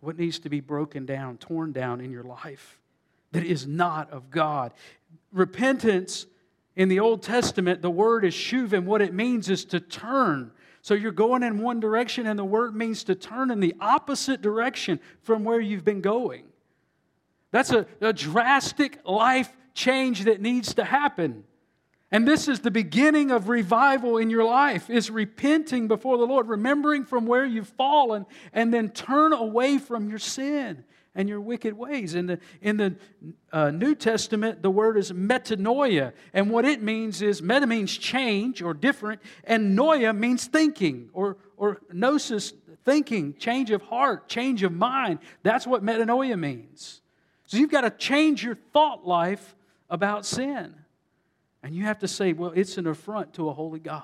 what 0.00 0.18
needs 0.18 0.38
to 0.40 0.48
be 0.48 0.60
broken 0.60 1.06
down, 1.06 1.38
torn 1.38 1.72
down 1.72 2.00
in 2.00 2.10
your 2.10 2.22
life 2.22 2.78
that 3.32 3.44
is 3.44 3.66
not 3.66 4.10
of 4.10 4.30
God. 4.30 4.72
Repentance 5.32 6.26
in 6.76 6.88
the 6.88 7.00
Old 7.00 7.22
Testament, 7.22 7.82
the 7.82 7.90
word 7.90 8.24
is 8.24 8.34
shuv, 8.34 8.72
and 8.72 8.86
what 8.86 9.02
it 9.02 9.12
means 9.12 9.50
is 9.50 9.64
to 9.66 9.80
turn. 9.80 10.52
So 10.84 10.92
you're 10.92 11.12
going 11.12 11.42
in 11.42 11.62
one 11.62 11.80
direction, 11.80 12.26
and 12.26 12.38
the 12.38 12.44
word 12.44 12.76
means 12.76 13.04
to 13.04 13.14
turn 13.14 13.50
in 13.50 13.58
the 13.58 13.74
opposite 13.80 14.42
direction 14.42 15.00
from 15.22 15.42
where 15.42 15.58
you've 15.58 15.82
been 15.82 16.02
going. 16.02 16.44
That's 17.52 17.70
a, 17.70 17.86
a 18.02 18.12
drastic 18.12 18.98
life 19.06 19.50
change 19.72 20.24
that 20.24 20.42
needs 20.42 20.74
to 20.74 20.84
happen. 20.84 21.44
And 22.10 22.28
this 22.28 22.48
is 22.48 22.60
the 22.60 22.70
beginning 22.70 23.30
of 23.30 23.48
revival 23.48 24.18
in 24.18 24.28
your 24.28 24.44
life 24.44 24.90
is 24.90 25.10
repenting 25.10 25.88
before 25.88 26.18
the 26.18 26.26
Lord, 26.26 26.48
remembering 26.48 27.06
from 27.06 27.24
where 27.24 27.46
you've 27.46 27.68
fallen, 27.68 28.26
and 28.52 28.72
then 28.72 28.90
turn 28.90 29.32
away 29.32 29.78
from 29.78 30.10
your 30.10 30.18
sin 30.18 30.84
and 31.14 31.28
your 31.28 31.40
wicked 31.40 31.74
ways. 31.74 32.14
In 32.14 32.26
the, 32.26 32.38
in 32.60 32.76
the 32.76 32.96
uh, 33.52 33.70
New 33.70 33.94
Testament, 33.94 34.62
the 34.62 34.70
word 34.70 34.96
is 34.96 35.12
metanoia. 35.12 36.12
And 36.32 36.50
what 36.50 36.64
it 36.64 36.82
means 36.82 37.22
is 37.22 37.42
meta 37.42 37.66
means 37.66 37.96
change 37.96 38.62
or 38.62 38.74
different, 38.74 39.20
and 39.44 39.78
noia 39.78 40.16
means 40.16 40.46
thinking 40.46 41.10
or, 41.12 41.36
or 41.56 41.80
gnosis, 41.92 42.52
thinking, 42.84 43.34
change 43.38 43.70
of 43.70 43.82
heart, 43.82 44.28
change 44.28 44.62
of 44.62 44.72
mind. 44.72 45.20
That's 45.42 45.66
what 45.66 45.84
metanoia 45.84 46.38
means. 46.38 47.00
So 47.46 47.58
you've 47.58 47.70
got 47.70 47.82
to 47.82 47.90
change 47.90 48.42
your 48.42 48.56
thought 48.72 49.06
life 49.06 49.54
about 49.88 50.26
sin. 50.26 50.74
And 51.62 51.74
you 51.74 51.84
have 51.84 52.00
to 52.00 52.08
say, 52.08 52.32
well, 52.32 52.52
it's 52.54 52.76
an 52.76 52.86
affront 52.86 53.34
to 53.34 53.48
a 53.48 53.52
holy 53.52 53.80
God. 53.80 54.02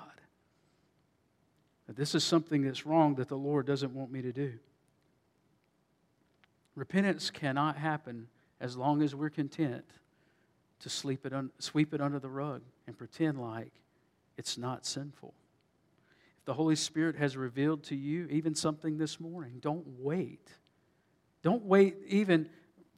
this 1.89 2.15
is 2.15 2.23
something 2.23 2.63
that's 2.63 2.87
wrong 2.87 3.17
that 3.17 3.29
the 3.29 3.37
Lord 3.37 3.67
doesn't 3.67 3.93
want 3.93 4.13
me 4.13 4.23
to 4.23 4.33
do. 4.33 4.53
Repentance 6.81 7.29
cannot 7.31 7.77
happen 7.77 8.27
as 8.59 8.75
long 8.75 9.03
as 9.03 9.15
we're 9.15 9.29
content 9.29 9.85
to 10.79 10.89
sleep 10.89 11.27
it 11.27 11.33
un- 11.35 11.51
sweep 11.59 11.93
it 11.93 12.01
under 12.01 12.19
the 12.19 12.31
rug 12.31 12.63
and 12.87 12.97
pretend 12.97 13.39
like 13.39 13.75
it's 14.39 14.57
not 14.57 14.87
sinful. 14.87 15.35
If 16.39 16.47
the 16.47 16.55
Holy 16.55 16.77
Spirit 16.77 17.17
has 17.17 17.37
revealed 17.37 17.83
to 17.85 17.95
you 17.95 18.27
even 18.31 18.55
something 18.55 18.97
this 18.97 19.21
morning, 19.21 19.59
don't 19.61 19.85
wait. 19.99 20.49
Don't 21.43 21.67
wait 21.67 21.97
even 22.07 22.49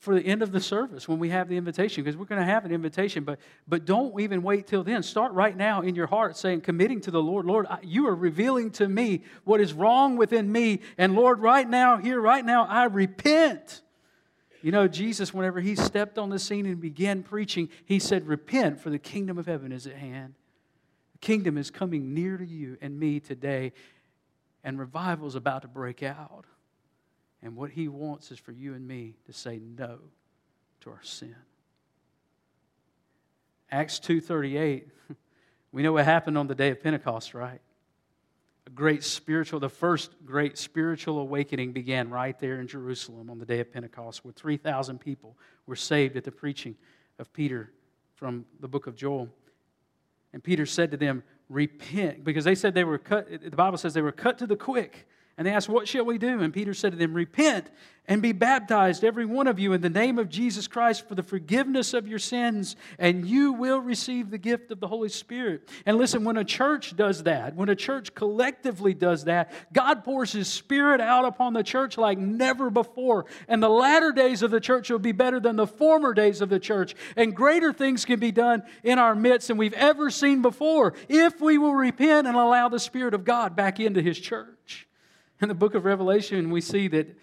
for 0.03 0.17
the 0.17 0.27
end 0.27 0.43
of 0.43 0.51
the 0.51 0.61
service 0.61 1.07
when 1.07 1.21
we 1.21 1.29
have 1.29 1.49
the 1.49 1.57
invitation 1.57 2.03
because 2.03 2.17
we're 2.17 2.25
going 2.25 2.41
to 2.41 2.45
have 2.45 2.65
an 2.65 2.73
invitation 2.73 3.23
but 3.23 3.38
but 3.69 3.85
don't 3.85 4.21
even 4.21 4.43
wait 4.43 4.67
till 4.67 4.83
then. 4.83 5.01
Start 5.01 5.33
right 5.33 5.57
now 5.57 5.81
in 5.81 5.95
your 5.95 6.09
heart 6.09 6.37
saying 6.37 6.62
committing 6.62 7.01
to 7.03 7.12
the 7.12 7.23
lord 7.23 7.47
lord 7.47 7.69
you 7.85 8.09
are 8.09 8.15
revealing 8.15 8.73
to 8.73 8.88
me 8.88 9.23
what 9.45 9.61
is 9.61 9.73
wrong 9.73 10.17
within 10.17 10.51
me 10.51 10.81
and 10.99 11.15
lord 11.15 11.38
right 11.38 11.71
now 11.71 11.99
here 11.99 12.21
right 12.21 12.45
now 12.45 12.67
i 12.67 12.85
repent. 12.85 13.81
You 14.61 14.73
know 14.73 14.88
jesus 14.88 15.33
whenever 15.33 15.61
he 15.61 15.77
stepped 15.77 16.19
on 16.19 16.31
the 16.31 16.38
scene 16.41 16.67
and 16.67 16.81
began 16.81 17.23
preaching 17.23 17.69
he 17.85 18.01
said 18.01 18.27
repent 18.27 18.81
for 18.81 18.91
the 18.91 18.99
kingdom 18.99 19.38
of 19.38 19.47
heaven 19.47 19.71
is 19.71 19.87
at 19.87 19.95
hand. 19.95 20.35
The 21.12 21.19
kingdom 21.19 21.57
is 21.57 21.71
coming 21.71 22.12
near 22.12 22.37
to 22.37 22.45
you 22.45 22.77
and 22.81 22.99
me 22.99 23.21
today 23.21 23.73
and 24.65 24.81
revival 24.81 25.29
is 25.29 25.37
about 25.37 25.62
to 25.62 25.69
break 25.69 26.03
out 26.03 26.47
and 27.42 27.57
what 27.57 27.70
he 27.70 27.88
wants 27.88 28.31
is 28.31 28.38
for 28.38 28.52
you 28.52 28.74
and 28.74 28.87
me 28.87 29.14
to 29.26 29.33
say 29.33 29.59
no 29.59 29.98
to 30.81 30.90
our 30.90 31.02
sin. 31.02 31.35
Acts 33.70 33.98
2:38 34.00 34.85
we 35.72 35.83
know 35.83 35.92
what 35.92 36.05
happened 36.05 36.38
on 36.38 36.46
the 36.46 36.55
day 36.55 36.70
of 36.70 36.83
Pentecost, 36.83 37.35
right? 37.35 37.61
A 38.66 38.70
great 38.70 39.02
spiritual 39.02 39.59
the 39.59 39.68
first 39.68 40.12
great 40.24 40.57
spiritual 40.57 41.18
awakening 41.18 41.72
began 41.72 42.11
right 42.11 42.38
there 42.38 42.61
in 42.61 42.68
Jerusalem 42.68 43.28
on 43.31 43.38
the 43.38 43.46
day 43.46 43.61
of 43.61 43.72
Pentecost 43.72 44.24
where 44.24 44.33
3000 44.33 44.98
people 44.98 45.37
were 45.66 45.76
saved 45.76 46.16
at 46.16 46.24
the 46.24 46.33
preaching 46.33 46.76
of 47.18 47.33
Peter 47.33 47.72
from 48.14 48.44
the 48.61 48.68
book 48.68 48.87
of 48.87 48.94
Joel. 48.94 49.28
And 50.33 50.42
Peter 50.42 50.64
said 50.64 50.90
to 50.92 50.96
them, 50.96 51.24
"Repent," 51.48 52.24
because 52.24 52.44
they 52.44 52.55
said 52.55 52.74
they 52.74 52.85
were 52.85 52.98
cut 52.98 53.28
the 53.28 53.50
Bible 53.50 53.78
says 53.78 53.94
they 53.94 54.02
were 54.02 54.12
cut 54.12 54.38
to 54.38 54.46
the 54.46 54.57
quick 54.57 55.09
and 55.37 55.47
they 55.47 55.53
asked, 55.53 55.68
What 55.68 55.88
shall 55.88 56.05
we 56.05 56.18
do? 56.18 56.40
And 56.40 56.53
Peter 56.53 56.75
said 56.75 56.92
to 56.92 56.99
them, 56.99 57.14
Repent 57.14 57.71
and 58.09 58.21
be 58.21 58.33
baptized, 58.33 59.05
every 59.05 59.25
one 59.25 59.47
of 59.47 59.61
you, 59.61 59.73
in 59.73 59.81
the 59.81 59.88
name 59.88 60.18
of 60.18 60.29
Jesus 60.29 60.66
Christ 60.66 61.07
for 61.07 61.14
the 61.14 61.23
forgiveness 61.23 61.95
of 61.95 62.09
your 62.09 62.18
sins, 62.18 62.75
and 62.99 63.25
you 63.27 63.53
will 63.53 63.79
receive 63.79 64.29
the 64.29 64.38
gift 64.38 64.73
of 64.73 64.81
the 64.81 64.88
Holy 64.88 65.09
Spirit. 65.09 65.68
And 65.87 65.97
listen, 65.99 66.25
when 66.25 66.37
a 66.37 66.45
church 66.45 66.97
does 66.97 67.23
that, 67.23 67.55
when 67.55 67.68
a 67.68 67.77
church 67.77 68.12
collectively 68.12 68.92
does 68.92 69.25
that, 69.25 69.53
God 69.73 70.03
pours 70.03 70.33
His 70.33 70.49
Spirit 70.49 71.01
out 71.01 71.25
upon 71.25 71.53
the 71.53 71.62
church 71.62 71.97
like 71.97 72.18
never 72.18 72.71
before. 72.71 73.27
And 73.47 73.62
the 73.62 73.68
latter 73.68 74.11
days 74.11 74.42
of 74.42 74.51
the 74.51 74.61
church 74.61 74.90
will 74.90 74.99
be 74.99 75.12
better 75.12 75.38
than 75.38 75.55
the 75.55 75.66
former 75.66 76.12
days 76.12 76.40
of 76.40 76.49
the 76.49 76.61
church. 76.61 76.97
And 77.16 77.37
greater 77.37 77.73
things 77.73 78.05
can 78.05 78.18
be 78.18 78.33
done 78.33 78.64
in 78.83 78.99
our 78.99 79.14
midst 79.14 79.47
than 79.47 79.59
we've 79.59 79.73
ever 79.75 80.11
seen 80.11 80.42
before 80.42 80.95
if 81.09 81.40
we 81.40 81.57
will 81.57 81.75
repent 81.75 82.27
and 82.27 82.37
allow 82.37 82.68
the 82.68 82.81
Spirit 82.81 83.14
of 83.14 83.25
God 83.25 83.55
back 83.55 83.79
into 83.79 84.03
His 84.03 84.18
church. 84.18 84.88
In 85.42 85.48
the 85.48 85.55
book 85.57 85.74
of 85.74 85.85
Revelation, 85.85 86.50
we 86.50 86.61
see 86.61 86.87
that 86.87 87.18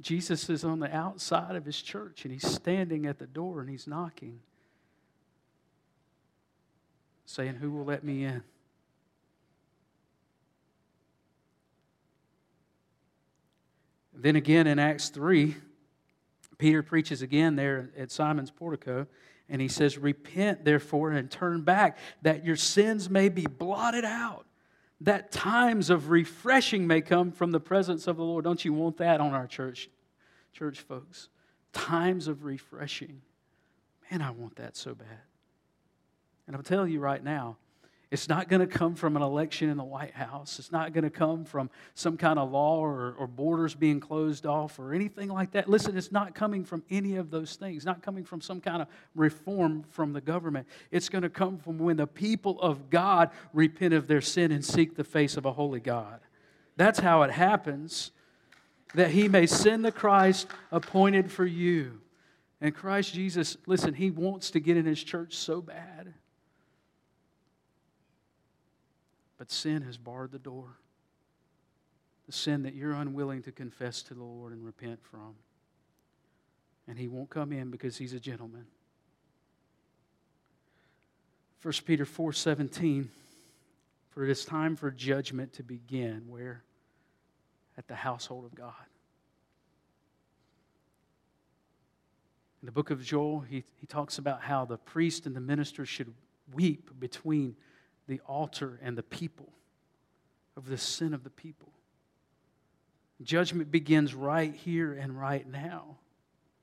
Jesus 0.00 0.48
is 0.48 0.64
on 0.64 0.80
the 0.80 0.94
outside 0.94 1.54
of 1.54 1.66
his 1.66 1.82
church 1.82 2.24
and 2.24 2.32
he's 2.32 2.46
standing 2.50 3.04
at 3.04 3.18
the 3.18 3.26
door 3.26 3.60
and 3.60 3.68
he's 3.68 3.86
knocking, 3.86 4.40
saying, 7.26 7.56
Who 7.56 7.70
will 7.72 7.84
let 7.84 8.04
me 8.04 8.24
in? 8.24 8.42
Then 14.14 14.36
again 14.36 14.66
in 14.66 14.78
Acts 14.78 15.10
3, 15.10 15.56
Peter 16.56 16.82
preaches 16.82 17.20
again 17.20 17.54
there 17.54 17.90
at 17.98 18.10
Simon's 18.10 18.50
portico, 18.50 19.06
and 19.50 19.60
he 19.60 19.68
says, 19.68 19.98
Repent 19.98 20.64
therefore 20.64 21.10
and 21.10 21.30
turn 21.30 21.64
back, 21.64 21.98
that 22.22 22.46
your 22.46 22.56
sins 22.56 23.10
may 23.10 23.28
be 23.28 23.44
blotted 23.44 24.06
out 24.06 24.46
that 25.04 25.30
times 25.30 25.90
of 25.90 26.08
refreshing 26.08 26.86
may 26.86 27.00
come 27.00 27.30
from 27.30 27.50
the 27.50 27.60
presence 27.60 28.06
of 28.06 28.16
the 28.16 28.24
Lord. 28.24 28.44
Don't 28.44 28.64
you 28.64 28.72
want 28.72 28.96
that 28.98 29.20
on 29.20 29.32
our 29.32 29.46
church, 29.46 29.90
church 30.52 30.80
folks? 30.80 31.28
Times 31.72 32.26
of 32.26 32.44
refreshing. 32.44 33.20
Man, 34.10 34.22
I 34.22 34.30
want 34.30 34.56
that 34.56 34.76
so 34.76 34.94
bad. 34.94 35.20
And 36.46 36.56
I'm 36.56 36.62
telling 36.62 36.90
you 36.90 37.00
right 37.00 37.22
now, 37.22 37.56
it's 38.10 38.28
not 38.28 38.48
going 38.48 38.60
to 38.60 38.66
come 38.66 38.94
from 38.94 39.16
an 39.16 39.22
election 39.22 39.68
in 39.68 39.76
the 39.76 39.84
White 39.84 40.14
House. 40.14 40.58
It's 40.58 40.70
not 40.70 40.92
going 40.92 41.04
to 41.04 41.10
come 41.10 41.44
from 41.44 41.70
some 41.94 42.16
kind 42.16 42.38
of 42.38 42.50
law 42.50 42.78
or, 42.78 43.14
or, 43.18 43.26
borders 43.26 43.74
being 43.74 43.98
closed 43.98 44.46
off 44.46 44.78
or 44.78 44.92
anything 44.92 45.28
like 45.28 45.52
that. 45.52 45.68
Listen, 45.68 45.96
it's 45.96 46.12
not 46.12 46.34
coming 46.34 46.64
from 46.64 46.84
any 46.90 47.16
of 47.16 47.30
those 47.30 47.56
things, 47.56 47.84
not 47.84 48.02
coming 48.02 48.24
from 48.24 48.40
some 48.40 48.60
kind 48.60 48.82
of 48.82 48.88
reform 49.14 49.84
from 49.90 50.12
the 50.12 50.20
government. 50.20 50.68
It's 50.90 51.08
going 51.08 51.22
to 51.22 51.30
come 51.30 51.58
from 51.58 51.78
when 51.78 51.96
the 51.96 52.06
people 52.06 52.60
of 52.60 52.90
God 52.90 53.30
repent 53.52 53.94
of 53.94 54.06
their 54.06 54.20
sin 54.20 54.52
and 54.52 54.64
seek 54.64 54.94
the 54.94 55.04
face 55.04 55.36
of 55.36 55.46
a 55.46 55.52
holy 55.52 55.80
God. 55.80 56.20
That's 56.76 56.98
how 56.98 57.22
it 57.22 57.30
happens, 57.30 58.10
that 58.94 59.10
he 59.10 59.28
may 59.28 59.46
send 59.46 59.84
the 59.84 59.92
Christ 59.92 60.46
appointed 60.70 61.32
for 61.32 61.46
you. 61.46 62.00
And 62.60 62.74
Christ 62.74 63.14
Jesus, 63.14 63.56
listen, 63.66 63.94
he 63.94 64.10
wants 64.10 64.50
to 64.52 64.60
get 64.60 64.76
in 64.76 64.84
his 64.86 65.02
church 65.02 65.36
so 65.36 65.60
bad. 65.60 66.14
But 69.38 69.50
sin 69.50 69.82
has 69.82 69.96
barred 69.96 70.32
the 70.32 70.38
door. 70.38 70.78
The 72.26 72.32
sin 72.32 72.62
that 72.62 72.74
you're 72.74 72.92
unwilling 72.92 73.42
to 73.42 73.52
confess 73.52 74.02
to 74.04 74.14
the 74.14 74.22
Lord 74.22 74.52
and 74.52 74.64
repent 74.64 75.00
from. 75.02 75.34
And 76.86 76.98
he 76.98 77.08
won't 77.08 77.30
come 77.30 77.52
in 77.52 77.70
because 77.70 77.96
he's 77.96 78.12
a 78.12 78.20
gentleman. 78.20 78.66
1 81.62 81.72
Peter 81.86 82.04
4:17 82.04 83.08
For 84.10 84.24
it 84.24 84.30
is 84.30 84.44
time 84.44 84.76
for 84.76 84.90
judgment 84.90 85.54
to 85.54 85.62
begin 85.62 86.28
where 86.28 86.62
at 87.76 87.88
the 87.88 87.94
household 87.94 88.44
of 88.44 88.54
God. 88.54 88.74
In 92.62 92.66
the 92.66 92.72
book 92.72 92.90
of 92.90 93.02
Joel, 93.02 93.40
he, 93.40 93.64
he 93.76 93.86
talks 93.86 94.18
about 94.18 94.42
how 94.42 94.64
the 94.64 94.78
priest 94.78 95.26
and 95.26 95.34
the 95.34 95.40
minister 95.40 95.84
should 95.84 96.14
weep 96.52 96.90
between 96.98 97.56
the 98.06 98.20
altar 98.26 98.78
and 98.82 98.96
the 98.96 99.02
people, 99.02 99.52
of 100.56 100.66
the 100.66 100.78
sin 100.78 101.14
of 101.14 101.24
the 101.24 101.30
people. 101.30 101.72
Judgment 103.22 103.70
begins 103.70 104.14
right 104.14 104.54
here 104.54 104.92
and 104.92 105.18
right 105.18 105.46
now. 105.46 105.96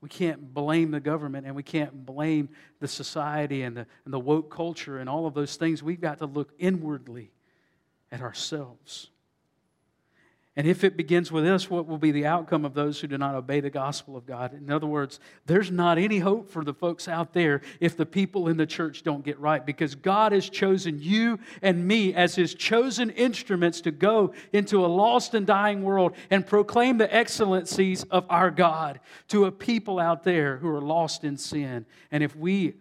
We 0.00 0.08
can't 0.08 0.52
blame 0.52 0.90
the 0.90 1.00
government 1.00 1.46
and 1.46 1.54
we 1.54 1.62
can't 1.62 2.04
blame 2.04 2.48
the 2.80 2.88
society 2.88 3.62
and 3.62 3.76
the, 3.76 3.86
and 4.04 4.12
the 4.12 4.18
woke 4.18 4.52
culture 4.54 4.98
and 4.98 5.08
all 5.08 5.26
of 5.26 5.34
those 5.34 5.56
things. 5.56 5.82
We've 5.82 6.00
got 6.00 6.18
to 6.18 6.26
look 6.26 6.52
inwardly 6.58 7.30
at 8.10 8.20
ourselves. 8.20 9.11
And 10.54 10.66
if 10.66 10.84
it 10.84 10.98
begins 10.98 11.32
with 11.32 11.46
us, 11.46 11.70
what 11.70 11.86
will 11.86 11.96
be 11.96 12.12
the 12.12 12.26
outcome 12.26 12.66
of 12.66 12.74
those 12.74 13.00
who 13.00 13.06
do 13.06 13.16
not 13.16 13.34
obey 13.34 13.60
the 13.60 13.70
gospel 13.70 14.18
of 14.18 14.26
God? 14.26 14.52
In 14.52 14.70
other 14.70 14.86
words, 14.86 15.18
there's 15.46 15.70
not 15.70 15.96
any 15.96 16.18
hope 16.18 16.50
for 16.50 16.62
the 16.62 16.74
folks 16.74 17.08
out 17.08 17.32
there 17.32 17.62
if 17.80 17.96
the 17.96 18.04
people 18.04 18.48
in 18.48 18.58
the 18.58 18.66
church 18.66 19.02
don't 19.02 19.24
get 19.24 19.40
right 19.40 19.64
because 19.64 19.94
God 19.94 20.32
has 20.32 20.50
chosen 20.50 20.98
you 21.00 21.38
and 21.62 21.88
me 21.88 22.12
as 22.12 22.34
his 22.34 22.54
chosen 22.54 23.08
instruments 23.08 23.80
to 23.82 23.90
go 23.90 24.34
into 24.52 24.84
a 24.84 24.88
lost 24.88 25.32
and 25.32 25.46
dying 25.46 25.82
world 25.82 26.14
and 26.28 26.46
proclaim 26.46 26.98
the 26.98 27.14
excellencies 27.14 28.02
of 28.04 28.26
our 28.28 28.50
God 28.50 29.00
to 29.28 29.46
a 29.46 29.52
people 29.52 29.98
out 29.98 30.22
there 30.22 30.58
who 30.58 30.68
are 30.68 30.82
lost 30.82 31.24
in 31.24 31.38
sin. 31.38 31.86
And 32.10 32.22
if 32.22 32.36
we 32.36 32.74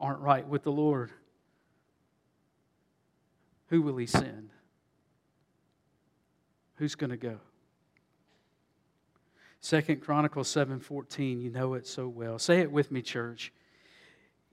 aren't 0.00 0.20
right 0.20 0.46
with 0.46 0.64
the 0.64 0.72
Lord, 0.72 1.12
who 3.68 3.80
will 3.80 3.96
he 3.96 4.06
send? 4.06 4.51
Who's 6.76 6.94
going 6.94 7.10
to 7.10 7.16
go? 7.16 7.38
Second 9.60 10.00
Chronicles 10.00 10.48
7:14, 10.48 11.40
you 11.40 11.50
know 11.50 11.74
it 11.74 11.86
so 11.86 12.08
well. 12.08 12.38
Say 12.38 12.60
it 12.60 12.72
with 12.72 12.90
me, 12.90 13.00
church. 13.00 13.52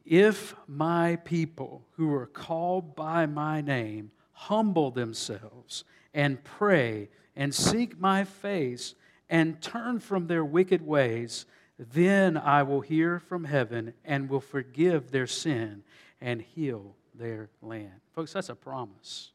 If 0.05 0.55
my 0.67 1.17
people 1.17 1.83
who 1.93 2.13
are 2.13 2.27
called 2.27 2.95
by 2.95 3.25
my 3.25 3.61
name 3.61 4.11
humble 4.33 4.91
themselves 4.91 5.83
and 6.13 6.43
pray 6.43 7.09
and 7.35 7.53
seek 7.53 7.99
my 7.99 8.23
face 8.23 8.95
and 9.29 9.61
turn 9.61 9.99
from 9.99 10.27
their 10.27 10.45
wicked 10.45 10.85
ways, 10.85 11.45
then 11.77 12.37
I 12.37 12.63
will 12.63 12.81
hear 12.81 13.19
from 13.19 13.45
heaven 13.45 13.93
and 14.05 14.29
will 14.29 14.41
forgive 14.41 15.11
their 15.11 15.27
sin 15.27 15.83
and 16.21 16.41
heal 16.41 16.95
their 17.15 17.49
land. 17.61 18.01
Folks, 18.13 18.33
that's 18.33 18.49
a 18.49 18.55
promise. 18.55 19.31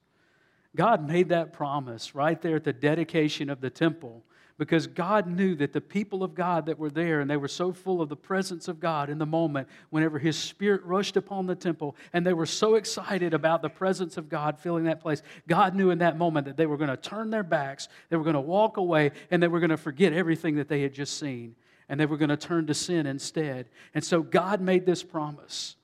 God 0.77 1.07
made 1.07 1.29
that 1.29 1.53
promise 1.53 2.15
right 2.15 2.41
there 2.41 2.57
at 2.57 2.65
the 2.65 2.73
dedication 2.73 3.49
of 3.51 3.61
the 3.61 3.71
temple 3.71 4.25
because 4.57 4.87
God 4.87 5.27
knew 5.27 5.57
that 5.57 5.73
the 5.73 5.81
people 5.81 6.23
of 6.23 6.35
God 6.35 6.67
that 6.67 6.79
were 6.79 6.91
there 6.91 7.21
and 7.21 7.29
they 7.29 7.37
were 7.37 7.49
so 7.49 7.73
full 7.73 8.01
of 8.01 8.09
the 8.09 8.17
presence 8.17 8.69
of 8.69 8.79
God 8.79 9.11
in 9.11 9.19
the 9.19 9.27
moment 9.27 9.69
whenever 9.91 10.19
His 10.19 10.37
Spirit 10.37 10.85
rushed 10.85 11.17
upon 11.17 11.47
the 11.47 11.57
temple 11.57 11.97
and 12.13 12.25
they 12.25 12.33
were 12.33 12.47
so 12.47 12.77
excited 12.77 13.35
about 13.35 13.63
the 13.63 13.69
presence 13.69 14.17
of 14.17 14.29
God 14.29 14.59
filling 14.59 14.85
that 14.85 15.01
place. 15.01 15.23
God 15.49 15.75
knew 15.75 15.91
in 15.91 15.99
that 15.99 16.19
moment 16.19 16.47
that 16.47 16.57
they 16.57 16.67
were 16.67 16.77
going 16.77 16.91
to 16.91 16.97
turn 16.97 17.31
their 17.31 17.43
backs, 17.43 17.89
they 18.11 18.17
were 18.17 18.23
going 18.23 18.35
to 18.35 18.41
walk 18.41 18.77
away, 18.77 19.11
and 19.31 19.43
they 19.43 19.49
were 19.49 19.61
going 19.61 19.71
to 19.71 19.77
forget 19.77 20.13
everything 20.13 20.57
that 20.57 20.69
they 20.69 20.83
had 20.83 20.93
just 20.93 21.19
seen 21.19 21.57
and 21.89 22.01
they 22.01 22.07
were 22.07 22.17
going 22.17 22.31
to 22.31 22.37
turn 22.37 22.67
to 22.67 22.75
sin 22.75 23.07
instead. 23.07 23.69
And 23.93 24.03
so 24.03 24.23
God 24.23 24.61
made 24.61 24.87
this 24.87 25.03
promise. 25.03 25.77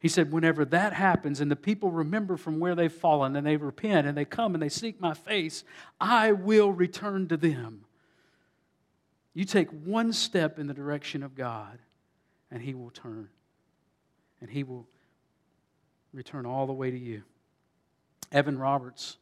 He 0.00 0.08
said, 0.08 0.32
whenever 0.32 0.64
that 0.64 0.94
happens 0.94 1.40
and 1.40 1.50
the 1.50 1.56
people 1.56 1.90
remember 1.90 2.38
from 2.38 2.58
where 2.58 2.74
they've 2.74 2.90
fallen 2.90 3.36
and 3.36 3.46
they 3.46 3.58
repent 3.58 4.06
and 4.06 4.16
they 4.16 4.24
come 4.24 4.54
and 4.54 4.62
they 4.62 4.70
seek 4.70 4.98
my 4.98 5.12
face, 5.12 5.62
I 6.00 6.32
will 6.32 6.72
return 6.72 7.28
to 7.28 7.36
them. 7.36 7.84
You 9.34 9.44
take 9.44 9.68
one 9.70 10.14
step 10.14 10.58
in 10.58 10.66
the 10.66 10.74
direction 10.74 11.22
of 11.22 11.34
God 11.34 11.78
and 12.50 12.62
He 12.62 12.74
will 12.74 12.90
turn. 12.90 13.28
And 14.40 14.48
He 14.48 14.64
will 14.64 14.88
return 16.14 16.46
all 16.46 16.66
the 16.66 16.72
way 16.72 16.90
to 16.90 16.98
you. 16.98 17.22
Evan 18.32 18.58
Roberts 18.58 19.18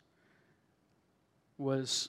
was, 1.56 2.08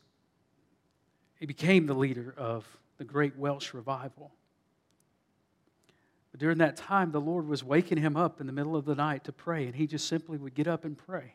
he 1.40 1.48
became 1.48 1.88
the 1.88 1.94
leader 1.94 2.34
of 2.38 2.66
the 2.98 3.04
great 3.04 3.36
Welsh 3.36 3.74
revival. 3.74 4.32
But 6.32 6.40
during 6.40 6.60
that 6.60 6.78
time, 6.78 7.12
the 7.12 7.22
Lord 7.22 7.48
was 7.48 7.64
waking 7.64 7.98
him 7.98 8.16
up 8.16 8.40
in 8.40 8.48
the 8.48 8.54
middle 8.54 8.76
of 8.76 8.86
the 8.86 8.96
night 8.96 9.24
to 9.26 9.32
pray, 9.32 9.66
and 9.66 9.76
he 9.76 9.88
just 9.88 10.08
simply 10.08 10.38
would 10.38 10.54
get 10.54 10.68
up 10.68 10.86
and 10.86 10.98
pray. 10.98 11.34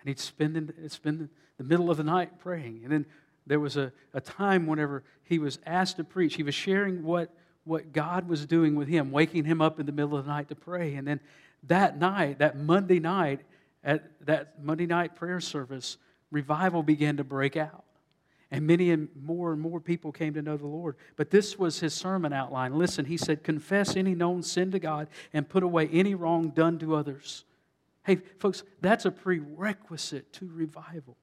And 0.00 0.08
he'd 0.08 0.18
spend, 0.18 0.72
spend 0.88 1.28
the 1.58 1.64
middle 1.64 1.90
of 1.90 1.96
the 1.96 2.04
night 2.04 2.38
praying. 2.38 2.80
And 2.82 2.92
then 2.92 3.06
there 3.46 3.60
was 3.60 3.76
a, 3.76 3.92
a 4.12 4.20
time 4.20 4.66
whenever 4.66 5.02
he 5.24 5.38
was 5.38 5.58
asked 5.64 5.96
to 5.96 6.04
preach, 6.04 6.34
he 6.34 6.42
was 6.42 6.54
sharing 6.54 7.02
what, 7.02 7.34
what 7.64 7.92
God 7.92 8.28
was 8.28 8.46
doing 8.46 8.74
with 8.74 8.88
him, 8.88 9.10
waking 9.10 9.44
him 9.44 9.62
up 9.62 9.80
in 9.80 9.86
the 9.86 9.92
middle 9.92 10.16
of 10.16 10.26
the 10.26 10.30
night 10.30 10.48
to 10.48 10.54
pray. 10.54 10.94
And 10.94 11.06
then 11.06 11.20
that 11.64 11.98
night, 11.98 12.38
that 12.40 12.58
Monday 12.58 12.98
night, 12.98 13.40
at 13.84 14.04
that 14.26 14.62
Monday 14.62 14.86
night 14.86 15.16
prayer 15.16 15.40
service, 15.40 15.96
revival 16.30 16.82
began 16.82 17.16
to 17.16 17.24
break 17.24 17.56
out. 17.56 17.84
And 18.52 18.66
many 18.66 18.90
and 18.90 19.08
more 19.18 19.50
and 19.52 19.60
more 19.60 19.80
people 19.80 20.12
came 20.12 20.34
to 20.34 20.42
know 20.42 20.58
the 20.58 20.66
Lord. 20.66 20.96
But 21.16 21.30
this 21.30 21.58
was 21.58 21.80
his 21.80 21.94
sermon 21.94 22.34
outline. 22.34 22.76
Listen, 22.76 23.06
he 23.06 23.16
said, 23.16 23.42
Confess 23.42 23.96
any 23.96 24.14
known 24.14 24.42
sin 24.42 24.70
to 24.72 24.78
God 24.78 25.08
and 25.32 25.48
put 25.48 25.62
away 25.62 25.88
any 25.88 26.14
wrong 26.14 26.50
done 26.50 26.78
to 26.80 26.94
others. 26.94 27.46
Hey, 28.04 28.16
folks, 28.38 28.62
that's 28.82 29.06
a 29.06 29.10
prerequisite 29.10 30.34
to 30.34 30.50
revival. 30.52 31.16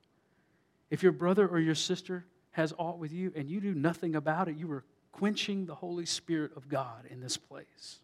If 0.89 1.03
your 1.03 1.11
brother 1.11 1.47
or 1.47 1.59
your 1.59 1.75
sister 1.75 2.25
has 2.51 2.73
aught 2.79 2.97
with 2.97 3.13
you 3.13 3.31
and 3.35 3.47
you 3.47 3.61
do 3.61 3.75
nothing 3.75 4.15
about 4.15 4.47
it, 4.47 4.57
you 4.57 4.71
are 4.71 4.83
quenching 5.11 5.67
the 5.67 5.75
Holy 5.75 6.07
Spirit 6.07 6.51
of 6.55 6.67
God 6.67 7.05
in 7.11 7.21
this 7.21 7.37
place. 7.37 7.99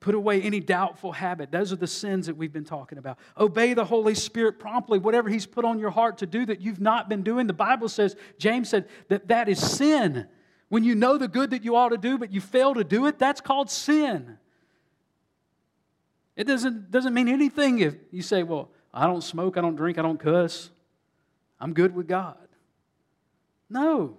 Put 0.00 0.14
away 0.14 0.40
any 0.40 0.60
doubtful 0.60 1.12
habit. 1.12 1.52
Those 1.52 1.72
are 1.74 1.76
the 1.76 1.86
sins 1.86 2.26
that 2.26 2.36
we've 2.36 2.52
been 2.52 2.64
talking 2.64 2.96
about. 2.96 3.18
Obey 3.38 3.74
the 3.74 3.84
Holy 3.84 4.14
Spirit 4.14 4.58
promptly, 4.58 4.98
whatever 4.98 5.28
He's 5.28 5.44
put 5.44 5.66
on 5.66 5.78
your 5.78 5.90
heart 5.90 6.18
to 6.18 6.26
do 6.26 6.46
that 6.46 6.62
you've 6.62 6.80
not 6.80 7.10
been 7.10 7.22
doing. 7.22 7.46
The 7.46 7.52
Bible 7.52 7.88
says, 7.88 8.16
James 8.38 8.70
said, 8.70 8.88
that 9.08 9.28
that 9.28 9.48
is 9.50 9.58
sin. 9.58 10.26
When 10.70 10.84
you 10.84 10.94
know 10.94 11.18
the 11.18 11.28
good 11.28 11.50
that 11.50 11.64
you 11.64 11.76
ought 11.76 11.90
to 11.90 11.98
do, 11.98 12.16
but 12.16 12.32
you 12.32 12.40
fail 12.40 12.72
to 12.74 12.84
do 12.84 13.06
it, 13.06 13.18
that's 13.18 13.42
called 13.42 13.70
sin. 13.70 14.38
It 16.34 16.44
doesn't, 16.44 16.90
doesn't 16.90 17.12
mean 17.12 17.28
anything 17.28 17.80
if 17.80 17.96
you 18.10 18.22
say, 18.22 18.42
well, 18.42 18.70
I 18.94 19.06
don't 19.06 19.22
smoke, 19.22 19.58
I 19.58 19.60
don't 19.60 19.76
drink, 19.76 19.98
I 19.98 20.02
don't 20.02 20.18
cuss. 20.18 20.70
I'm 21.60 21.74
good 21.74 21.94
with 21.94 22.08
God. 22.08 22.38
No. 23.68 24.16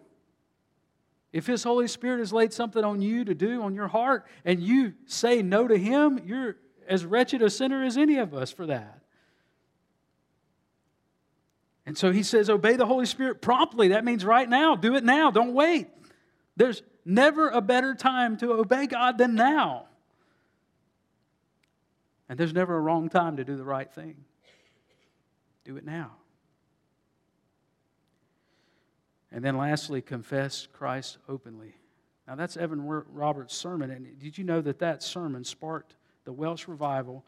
If 1.33 1.47
His 1.47 1.63
Holy 1.63 1.87
Spirit 1.87 2.19
has 2.19 2.33
laid 2.33 2.51
something 2.51 2.83
on 2.83 3.01
you 3.01 3.23
to 3.25 3.33
do 3.33 3.61
on 3.61 3.73
your 3.73 3.87
heart 3.87 4.25
and 4.43 4.61
you 4.61 4.93
say 5.05 5.41
no 5.41 5.67
to 5.67 5.77
Him, 5.77 6.21
you're 6.25 6.57
as 6.87 7.05
wretched 7.05 7.41
a 7.41 7.49
sinner 7.49 7.83
as 7.83 7.97
any 7.97 8.17
of 8.17 8.33
us 8.33 8.51
for 8.51 8.65
that. 8.65 8.99
And 11.85 11.97
so 11.97 12.11
He 12.11 12.23
says, 12.23 12.49
obey 12.49 12.75
the 12.75 12.85
Holy 12.85 13.05
Spirit 13.05 13.41
promptly. 13.41 13.89
That 13.89 14.03
means 14.03 14.25
right 14.25 14.47
now. 14.47 14.75
Do 14.75 14.95
it 14.95 15.03
now. 15.03 15.31
Don't 15.31 15.53
wait. 15.53 15.87
There's 16.57 16.83
never 17.05 17.49
a 17.49 17.61
better 17.61 17.95
time 17.95 18.37
to 18.37 18.53
obey 18.53 18.87
God 18.87 19.17
than 19.17 19.35
now. 19.35 19.85
And 22.27 22.37
there's 22.37 22.53
never 22.53 22.77
a 22.77 22.79
wrong 22.79 23.09
time 23.09 23.37
to 23.37 23.43
do 23.43 23.57
the 23.57 23.63
right 23.63 23.91
thing. 23.91 24.15
Do 25.63 25.77
it 25.77 25.85
now. 25.85 26.11
And 29.31 29.43
then 29.43 29.57
lastly, 29.57 30.01
confess 30.01 30.67
Christ 30.73 31.17
openly. 31.29 31.75
Now, 32.27 32.35
that's 32.35 32.57
Evan 32.57 32.81
Roberts' 32.81 33.55
sermon. 33.55 33.91
And 33.91 34.19
did 34.19 34.37
you 34.37 34.43
know 34.43 34.61
that 34.61 34.79
that 34.79 35.01
sermon 35.01 35.43
sparked 35.43 35.95
the 36.25 36.33
Welsh 36.33 36.67
revival? 36.67 37.25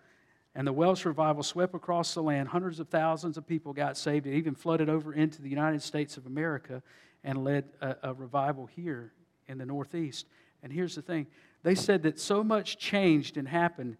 And 0.55 0.67
the 0.67 0.73
Welsh 0.73 1.05
revival 1.05 1.43
swept 1.43 1.73
across 1.73 2.13
the 2.13 2.21
land. 2.21 2.49
Hundreds 2.49 2.79
of 2.79 2.89
thousands 2.89 3.37
of 3.37 3.47
people 3.47 3.73
got 3.73 3.97
saved. 3.97 4.27
It 4.27 4.35
even 4.35 4.53
flooded 4.53 4.89
over 4.89 5.13
into 5.13 5.41
the 5.41 5.49
United 5.49 5.81
States 5.81 6.17
of 6.17 6.25
America 6.25 6.83
and 7.23 7.43
led 7.43 7.65
a, 7.81 7.95
a 8.03 8.13
revival 8.13 8.67
here 8.67 9.13
in 9.47 9.57
the 9.57 9.65
Northeast. 9.65 10.27
And 10.61 10.71
here's 10.71 10.95
the 10.95 11.01
thing 11.01 11.27
they 11.63 11.75
said 11.75 12.03
that 12.03 12.19
so 12.19 12.43
much 12.43 12.77
changed 12.77 13.37
and 13.37 13.47
happened 13.47 13.97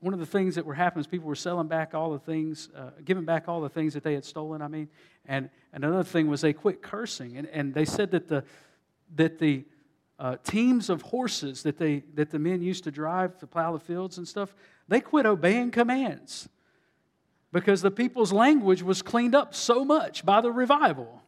one 0.00 0.12
of 0.12 0.20
the 0.20 0.26
things 0.26 0.54
that 0.56 0.66
were 0.66 0.74
happening 0.74 1.00
is 1.00 1.06
people 1.06 1.26
were 1.26 1.34
selling 1.34 1.68
back 1.68 1.94
all 1.94 2.12
the 2.12 2.18
things, 2.18 2.68
uh, 2.76 2.90
giving 3.04 3.24
back 3.24 3.48
all 3.48 3.60
the 3.60 3.68
things 3.68 3.94
that 3.94 4.04
they 4.04 4.14
had 4.14 4.24
stolen, 4.24 4.60
I 4.60 4.68
mean. 4.68 4.88
And, 5.26 5.50
and 5.72 5.84
another 5.84 6.04
thing 6.04 6.28
was 6.28 6.40
they 6.40 6.52
quit 6.52 6.82
cursing. 6.82 7.36
And, 7.36 7.48
and 7.48 7.74
they 7.74 7.84
said 7.84 8.10
that 8.12 8.28
the, 8.28 8.44
that 9.14 9.38
the 9.38 9.64
uh, 10.18 10.36
teams 10.44 10.88
of 10.88 11.02
horses 11.02 11.62
that, 11.64 11.78
they, 11.78 12.04
that 12.14 12.30
the 12.30 12.38
men 12.38 12.62
used 12.62 12.84
to 12.84 12.90
drive 12.90 13.38
to 13.38 13.46
plow 13.46 13.72
the 13.72 13.78
fields 13.78 14.18
and 14.18 14.26
stuff, 14.26 14.54
they 14.88 15.00
quit 15.00 15.26
obeying 15.26 15.70
commands 15.70 16.48
because 17.52 17.82
the 17.82 17.90
people's 17.90 18.32
language 18.32 18.82
was 18.82 19.02
cleaned 19.02 19.34
up 19.34 19.54
so 19.54 19.84
much 19.84 20.24
by 20.24 20.40
the 20.40 20.50
revival. 20.50 21.22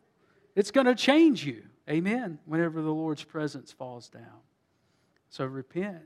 It's 0.55 0.71
going 0.71 0.87
to 0.87 0.95
change 0.95 1.45
you, 1.45 1.63
amen, 1.89 2.39
whenever 2.47 2.83
the 2.83 2.93
Lord's 2.93 3.25
presence 3.25 3.73
falls 3.73 4.09
down. 4.09 4.43
So 5.29 5.45
repent 5.45 6.03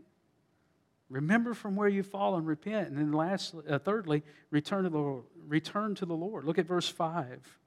Remember 1.13 1.53
from 1.53 1.77
where 1.77 1.89
you've 1.89 2.07
fallen, 2.07 2.47
repent. 2.47 2.89
And 2.89 2.97
then 2.97 3.13
lastly, 3.13 3.65
uh, 3.69 3.79
thirdly, 3.79 4.23
return 4.51 4.85
to 4.85 4.89
the 4.89 4.97
Lord. 4.97 5.25
Return 5.47 5.95
to 5.97 6.07
the 6.07 6.15
Lord. 6.15 6.45
Look 6.45 6.59
at 6.59 6.65
verse 6.65 6.89
5. 6.89 7.59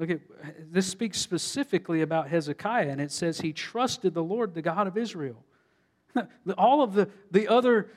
Look 0.00 0.08
at 0.08 0.20
this 0.72 0.86
speaks 0.86 1.18
specifically 1.18 2.00
about 2.00 2.28
Hezekiah, 2.28 2.88
and 2.88 3.02
it 3.02 3.12
says 3.12 3.42
he 3.42 3.52
trusted 3.52 4.14
the 4.14 4.24
Lord, 4.24 4.54
the 4.54 4.62
God 4.62 4.86
of 4.86 4.96
Israel. 4.96 5.44
All 6.56 6.82
of 6.82 6.94
the, 6.94 7.10
the 7.30 7.48
other 7.48 7.90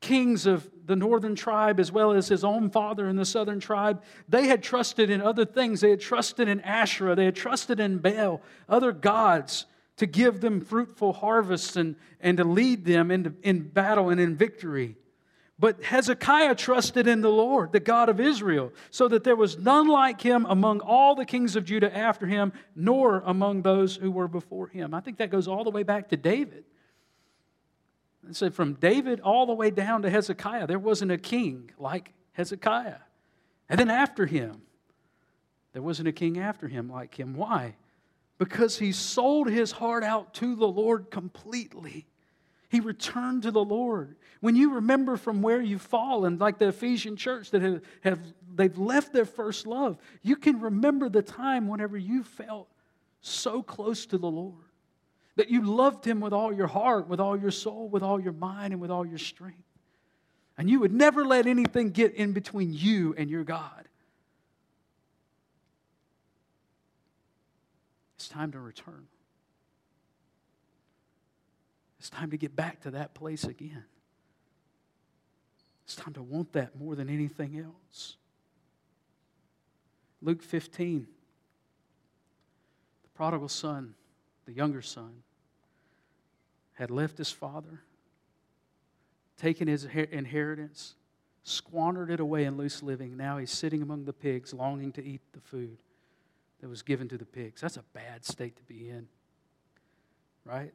kings 0.00 0.46
of 0.46 0.68
the 0.84 0.96
northern 0.96 1.36
tribe, 1.36 1.78
as 1.78 1.92
well 1.92 2.10
as 2.10 2.26
his 2.26 2.42
own 2.42 2.70
father 2.70 3.08
in 3.08 3.14
the 3.14 3.24
southern 3.24 3.60
tribe, 3.60 4.02
they 4.28 4.48
had 4.48 4.64
trusted 4.64 5.10
in 5.10 5.22
other 5.22 5.44
things. 5.44 5.80
They 5.80 5.90
had 5.90 6.00
trusted 6.00 6.48
in 6.48 6.60
Asherah, 6.62 7.14
they 7.14 7.26
had 7.26 7.36
trusted 7.36 7.78
in 7.78 7.98
Baal, 7.98 8.42
other 8.68 8.90
gods 8.90 9.66
to 9.98 10.06
give 10.06 10.40
them 10.40 10.60
fruitful 10.60 11.12
harvests 11.12 11.76
and, 11.76 11.94
and 12.18 12.36
to 12.38 12.44
lead 12.44 12.84
them 12.84 13.12
into, 13.12 13.32
in 13.44 13.68
battle 13.68 14.10
and 14.10 14.20
in 14.20 14.36
victory. 14.36 14.96
But 15.58 15.84
Hezekiah 15.84 16.56
trusted 16.56 17.06
in 17.06 17.20
the 17.20 17.30
Lord, 17.30 17.72
the 17.72 17.80
God 17.80 18.08
of 18.08 18.18
Israel, 18.18 18.72
so 18.90 19.06
that 19.08 19.22
there 19.22 19.36
was 19.36 19.56
none 19.56 19.86
like 19.86 20.20
him 20.20 20.46
among 20.48 20.80
all 20.80 21.14
the 21.14 21.24
kings 21.24 21.54
of 21.54 21.64
Judah 21.64 21.96
after 21.96 22.26
him, 22.26 22.52
nor 22.74 23.22
among 23.24 23.62
those 23.62 23.94
who 23.94 24.10
were 24.10 24.26
before 24.26 24.66
him. 24.66 24.94
I 24.94 25.00
think 25.00 25.18
that 25.18 25.30
goes 25.30 25.46
all 25.46 25.62
the 25.62 25.70
way 25.70 25.84
back 25.84 26.08
to 26.08 26.16
David. 26.16 26.64
And 28.26 28.34
so 28.34 28.50
from 28.50 28.74
David 28.74 29.20
all 29.20 29.46
the 29.46 29.54
way 29.54 29.70
down 29.70 30.02
to 30.02 30.10
Hezekiah, 30.10 30.66
there 30.66 30.78
wasn't 30.78 31.12
a 31.12 31.18
king 31.18 31.70
like 31.78 32.12
Hezekiah. 32.32 32.98
And 33.68 33.78
then 33.78 33.90
after 33.90 34.26
him, 34.26 34.62
there 35.72 35.82
wasn't 35.82 36.08
a 36.08 36.12
king 36.12 36.38
after 36.38 36.66
him 36.66 36.90
like 36.90 37.18
him. 37.18 37.34
Why? 37.34 37.76
Because 38.38 38.78
he 38.78 38.92
sold 38.92 39.48
his 39.48 39.72
heart 39.72 40.02
out 40.02 40.34
to 40.34 40.56
the 40.56 40.66
Lord 40.66 41.10
completely. 41.10 42.06
He 42.74 42.80
returned 42.80 43.44
to 43.44 43.52
the 43.52 43.64
Lord. 43.64 44.16
When 44.40 44.56
you 44.56 44.74
remember 44.74 45.16
from 45.16 45.42
where 45.42 45.62
you've 45.62 45.80
fallen, 45.80 46.38
like 46.38 46.58
the 46.58 46.66
Ephesian 46.68 47.14
church 47.14 47.52
that 47.52 47.62
have, 47.62 47.82
have 48.02 48.18
they've 48.52 48.76
left 48.76 49.12
their 49.12 49.26
first 49.26 49.64
love, 49.64 49.96
you 50.22 50.34
can 50.34 50.60
remember 50.60 51.08
the 51.08 51.22
time 51.22 51.68
whenever 51.68 51.96
you 51.96 52.24
felt 52.24 52.68
so 53.20 53.62
close 53.62 54.06
to 54.06 54.18
the 54.18 54.26
Lord. 54.26 54.64
That 55.36 55.50
you 55.50 55.62
loved 55.62 56.04
him 56.04 56.18
with 56.18 56.32
all 56.32 56.52
your 56.52 56.66
heart, 56.66 57.06
with 57.06 57.20
all 57.20 57.38
your 57.38 57.52
soul, 57.52 57.88
with 57.88 58.02
all 58.02 58.20
your 58.20 58.32
mind, 58.32 58.72
and 58.72 58.82
with 58.82 58.90
all 58.90 59.06
your 59.06 59.18
strength. 59.18 59.62
And 60.58 60.68
you 60.68 60.80
would 60.80 60.92
never 60.92 61.24
let 61.24 61.46
anything 61.46 61.90
get 61.90 62.14
in 62.14 62.32
between 62.32 62.74
you 62.74 63.14
and 63.16 63.30
your 63.30 63.44
God. 63.44 63.86
It's 68.16 68.28
time 68.28 68.50
to 68.50 68.58
return. 68.58 69.06
It's 72.04 72.10
time 72.10 72.32
to 72.32 72.36
get 72.36 72.54
back 72.54 72.82
to 72.82 72.90
that 72.90 73.14
place 73.14 73.44
again. 73.44 73.82
It's 75.86 75.96
time 75.96 76.12
to 76.12 76.22
want 76.22 76.52
that 76.52 76.78
more 76.78 76.94
than 76.94 77.08
anything 77.08 77.58
else. 77.58 78.16
Luke 80.20 80.42
15, 80.42 81.06
the 83.04 83.08
prodigal 83.14 83.48
son, 83.48 83.94
the 84.44 84.52
younger 84.52 84.82
son, 84.82 85.22
had 86.74 86.90
left 86.90 87.16
his 87.16 87.30
father, 87.30 87.80
taken 89.38 89.66
his 89.66 89.86
inheritance, 89.86 90.96
squandered 91.42 92.10
it 92.10 92.20
away 92.20 92.44
in 92.44 92.58
loose 92.58 92.82
living. 92.82 93.16
Now 93.16 93.38
he's 93.38 93.50
sitting 93.50 93.80
among 93.80 94.04
the 94.04 94.12
pigs, 94.12 94.52
longing 94.52 94.92
to 94.92 95.02
eat 95.02 95.22
the 95.32 95.40
food 95.40 95.78
that 96.60 96.68
was 96.68 96.82
given 96.82 97.08
to 97.08 97.16
the 97.16 97.24
pigs. 97.24 97.62
That's 97.62 97.78
a 97.78 97.84
bad 97.94 98.26
state 98.26 98.56
to 98.56 98.62
be 98.64 98.90
in, 98.90 99.08
right? 100.44 100.74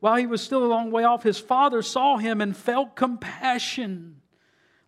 while 0.00 0.16
he 0.16 0.26
was 0.26 0.42
still 0.42 0.64
a 0.64 0.66
long 0.66 0.90
way 0.90 1.04
off, 1.04 1.22
his 1.22 1.38
father 1.38 1.82
saw 1.82 2.16
him 2.16 2.40
and 2.40 2.56
felt 2.56 2.96
compassion. 2.96 4.16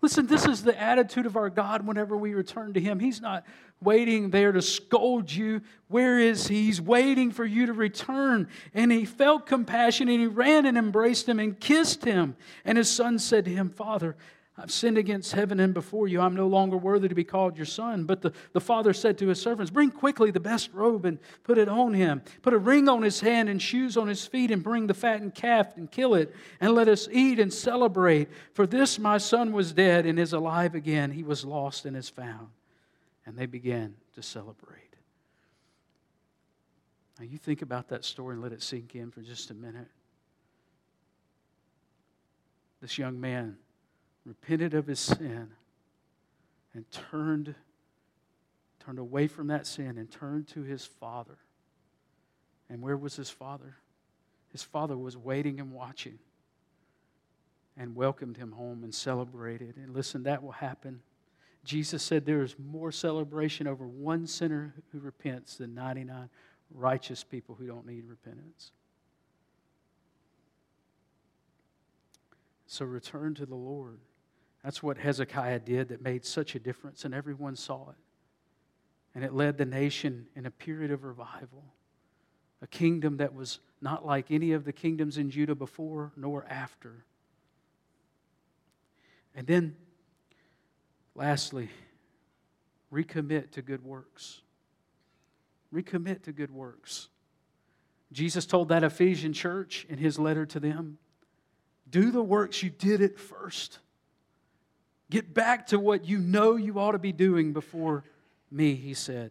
Listen, 0.01 0.27
this 0.27 0.47
is 0.47 0.65
the 0.65 0.79
attitude 0.81 1.27
of 1.27 1.37
our 1.37 1.49
God 1.49 1.87
whenever 1.87 2.17
we 2.17 2.35
return 2.35 2.73
to 2.73 2.81
him. 2.81 2.99
He's 2.99 3.21
not 3.21 3.45
waiting 3.81 4.31
there 4.31 4.51
to 4.51 4.61
scold 4.61 5.31
you. 5.31 5.61
Where 5.89 6.19
is 6.19 6.49
he? 6.49 6.65
He's 6.65 6.81
waiting 6.81 7.31
for 7.31 7.45
you 7.45 7.67
to 7.67 7.73
return. 7.73 8.49
And 8.75 8.91
he 8.91 9.05
felt 9.05 9.47
compassion 9.47 10.09
and 10.09 10.21
he 10.21 10.27
ran 10.27 10.67
and 10.67 10.77
embraced 10.77 11.29
him 11.29 11.39
and 11.39 11.59
kissed 11.59 12.05
him. 12.05 12.37
And 12.65 12.79
his 12.79 12.91
son 12.91 13.21
said 13.21 13.45
to 13.45 13.53
him, 13.53 13.71
Father, 13.71 14.17
I've 14.59 14.71
sinned 14.71 14.99
against 14.99 15.33
heaven 15.33 15.61
and 15.61 15.73
before 15.73 16.09
you. 16.09 16.21
I'm 16.21 16.37
no 16.37 16.47
longer 16.47 16.77
worthy 16.77 17.09
to 17.09 17.15
be 17.15 17.25
called 17.25 17.57
your 17.57 17.65
son. 17.65 18.05
But 18.05 18.21
the, 18.21 18.33
the 18.53 18.61
father 18.61 18.93
said 18.93 19.17
to 19.19 19.29
his 19.29 19.41
servants, 19.41 19.71
Bring 19.71 19.91
quickly 19.91 20.31
the 20.31 20.41
best 20.41 20.71
robe 20.75 21.07
and 21.07 21.19
put 21.43 21.57
it 21.57 21.71
on 21.71 21.95
him. 21.95 22.21
Put 22.43 22.53
a 22.53 22.59
ring 22.59 22.87
on 22.87 23.01
his 23.01 23.21
hand 23.21 23.49
and 23.49 23.63
shoes 23.63 23.97
on 23.97 24.09
his 24.09 24.27
feet, 24.27 24.51
and 24.51 24.63
bring 24.63 24.87
the 24.87 24.95
fattened 24.95 25.35
calf 25.35 25.77
and 25.77 25.91
kill 25.91 26.15
it, 26.15 26.35
and 26.61 26.75
let 26.75 26.87
us 26.87 27.09
eat 27.11 27.41
and 27.41 27.51
celebrate. 27.51 28.29
For 28.53 28.67
this 28.67 28.99
my 28.99 29.17
son 29.17 29.53
was 29.53 29.73
dead 29.73 30.05
and 30.05 30.19
is 30.19 30.35
alive 30.35 30.75
again. 30.75 31.11
He 31.11 31.23
was 31.23 31.47
lost 31.47 31.87
and 31.87 31.97
is 31.97 32.11
found. 32.11 32.49
And 33.25 33.39
they 33.39 33.47
began 33.47 33.95
to 34.15 34.23
celebrate. 34.23 34.97
Now 37.19 37.25
you 37.25 37.39
think 37.39 37.63
about 37.63 37.89
that 37.89 38.05
story 38.05 38.35
and 38.35 38.43
let 38.43 38.53
it 38.53 38.63
sink 38.63 38.95
in 38.97 39.11
for 39.11 39.23
just 39.23 39.51
a 39.51 39.55
minute. 39.55 39.89
This 42.83 42.99
young 42.99 43.19
man 43.19 43.57
repented 44.25 44.75
of 44.75 44.87
his 44.87 45.01
sin 45.01 45.51
and 46.75 46.85
turned 46.91 47.55
turned 48.85 48.99
away 48.99 49.29
from 49.29 49.47
that 49.47 49.65
sin 49.67 49.97
and 49.97 50.11
turned 50.11 50.49
to 50.49 50.63
his 50.63 50.85
father. 50.85 51.39
And 52.69 52.83
where 52.83 52.97
was 52.97 53.15
his 53.15 53.31
father? 53.31 53.77
His 54.51 54.63
father 54.63 54.99
was 54.99 55.17
waiting 55.17 55.61
and 55.61 55.71
watching 55.73 56.19
and 57.77 57.95
welcomed 57.95 58.37
him 58.37 58.53
home 58.53 58.83
and 58.83 58.93
celebrated. 58.93 59.77
And 59.77 59.95
listen, 59.95 60.25
that 60.25 60.43
will 60.43 60.53
happen. 60.53 61.01
Jesus 61.65 62.03
said 62.03 62.27
there 62.27 62.43
is 62.43 62.57
more 62.59 62.91
celebration 62.91 63.67
over 63.67 63.87
one 63.87 64.27
sinner 64.27 64.75
who 64.91 64.99
repents 64.99 65.57
than 65.57 65.75
99 65.75 66.29
righteous 66.71 67.23
people 67.23 67.55
who 67.55 67.67
don't 67.67 67.87
need 67.87 68.05
repentance. 68.07 68.73
So 72.67 72.85
return 72.85 73.35
to 73.35 73.47
the 73.47 73.55
Lord. 73.55 73.99
That's 74.63 74.83
what 74.83 74.99
Hezekiah 74.99 75.61
did 75.61 75.89
that 75.89 76.03
made 76.03 76.25
such 76.25 76.55
a 76.55 76.61
difference, 76.61 77.05
and 77.05 77.15
everyone 77.15 77.57
saw 77.57 77.91
it. 77.91 77.97
And 79.15 79.25
it 79.25 79.35
led 79.35 79.59
the 79.59 79.67
nation 79.67 80.29
in 80.37 80.47
a 80.47 80.51
period 80.51 80.91
of 80.91 81.05
revival, 81.05 81.65
a 82.63 82.67
kingdom 82.67 83.19
that 83.19 83.35
was 83.35 83.59
not 83.81 84.07
like 84.07 84.31
any 84.31 84.53
of 84.53 84.65
the 84.65 84.73
kingdoms 84.73 85.19
in 85.19 85.31
Judah 85.31 85.55
before 85.55 86.13
nor 86.17 86.47
after. 86.49 87.05
And 89.35 89.47
then, 89.47 89.77
lastly, 91.15 91.69
recommit 92.93 93.51
to 93.53 93.63
good 93.63 93.85
works. 93.85 94.41
Recommit 95.75 96.23
to 96.23 96.33
good 96.33 96.51
works. 96.51 97.09
Jesus 98.13 98.47
told 98.47 98.69
that 98.69 98.85
Ephesian 98.85 99.33
church 99.33 99.87
in 99.89 99.99
his 99.99 100.19
letter 100.19 100.47
to 100.47 100.61
them 100.61 100.99
do 101.91 102.11
the 102.11 102.23
works 102.23 102.63
you 102.63 102.71
did 102.71 103.03
at 103.03 103.19
first. 103.19 103.79
Get 105.13 105.35
back 105.35 105.67
to 105.67 105.79
what 105.79 106.07
you 106.07 106.17
know 106.17 106.57
you 106.57 106.79
ought 106.79 106.93
to 106.93 106.99
be 106.99 107.13
doing 107.13 107.53
before 107.53 108.03
me, 108.51 108.75
he 108.75 108.95
said. 108.95 109.31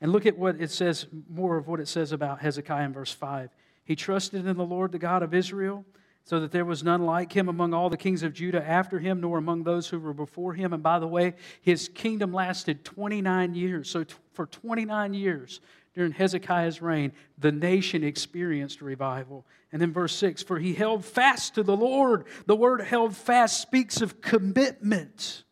And 0.00 0.12
look 0.12 0.24
at 0.24 0.38
what 0.38 0.58
it 0.58 0.70
says, 0.70 1.04
more 1.28 1.58
of 1.58 1.68
what 1.68 1.78
it 1.78 1.88
says 1.88 2.10
about 2.10 2.40
Hezekiah 2.40 2.86
in 2.86 2.94
verse 2.94 3.12
5. 3.12 3.50
He 3.84 3.94
trusted 3.94 4.46
in 4.46 4.56
the 4.56 4.64
Lord, 4.64 4.92
the 4.92 4.98
God 4.98 5.22
of 5.22 5.34
Israel, 5.34 5.84
so 6.24 6.40
that 6.40 6.52
there 6.52 6.64
was 6.64 6.82
none 6.82 7.04
like 7.04 7.34
him 7.36 7.50
among 7.50 7.74
all 7.74 7.90
the 7.90 7.98
kings 7.98 8.22
of 8.22 8.32
Judah 8.32 8.66
after 8.66 8.98
him, 8.98 9.20
nor 9.20 9.36
among 9.36 9.64
those 9.64 9.88
who 9.88 10.00
were 10.00 10.14
before 10.14 10.54
him. 10.54 10.72
And 10.72 10.82
by 10.82 10.98
the 10.98 11.06
way, 11.06 11.34
his 11.60 11.90
kingdom 11.90 12.32
lasted 12.32 12.82
29 12.82 13.54
years. 13.54 13.90
So 13.90 14.06
for 14.32 14.46
29 14.46 15.12
years, 15.12 15.60
during 15.94 16.12
Hezekiah's 16.12 16.80
reign, 16.80 17.12
the 17.38 17.50
nation 17.50 18.04
experienced 18.04 18.80
revival. 18.80 19.44
And 19.72 19.82
then 19.82 19.92
verse 19.92 20.14
6 20.16 20.42
For 20.42 20.58
he 20.58 20.74
held 20.74 21.04
fast 21.04 21.56
to 21.56 21.62
the 21.62 21.76
Lord. 21.76 22.26
The 22.46 22.56
word 22.56 22.82
held 22.82 23.16
fast 23.16 23.60
speaks 23.60 24.00
of 24.00 24.20
commitment. 24.20 25.44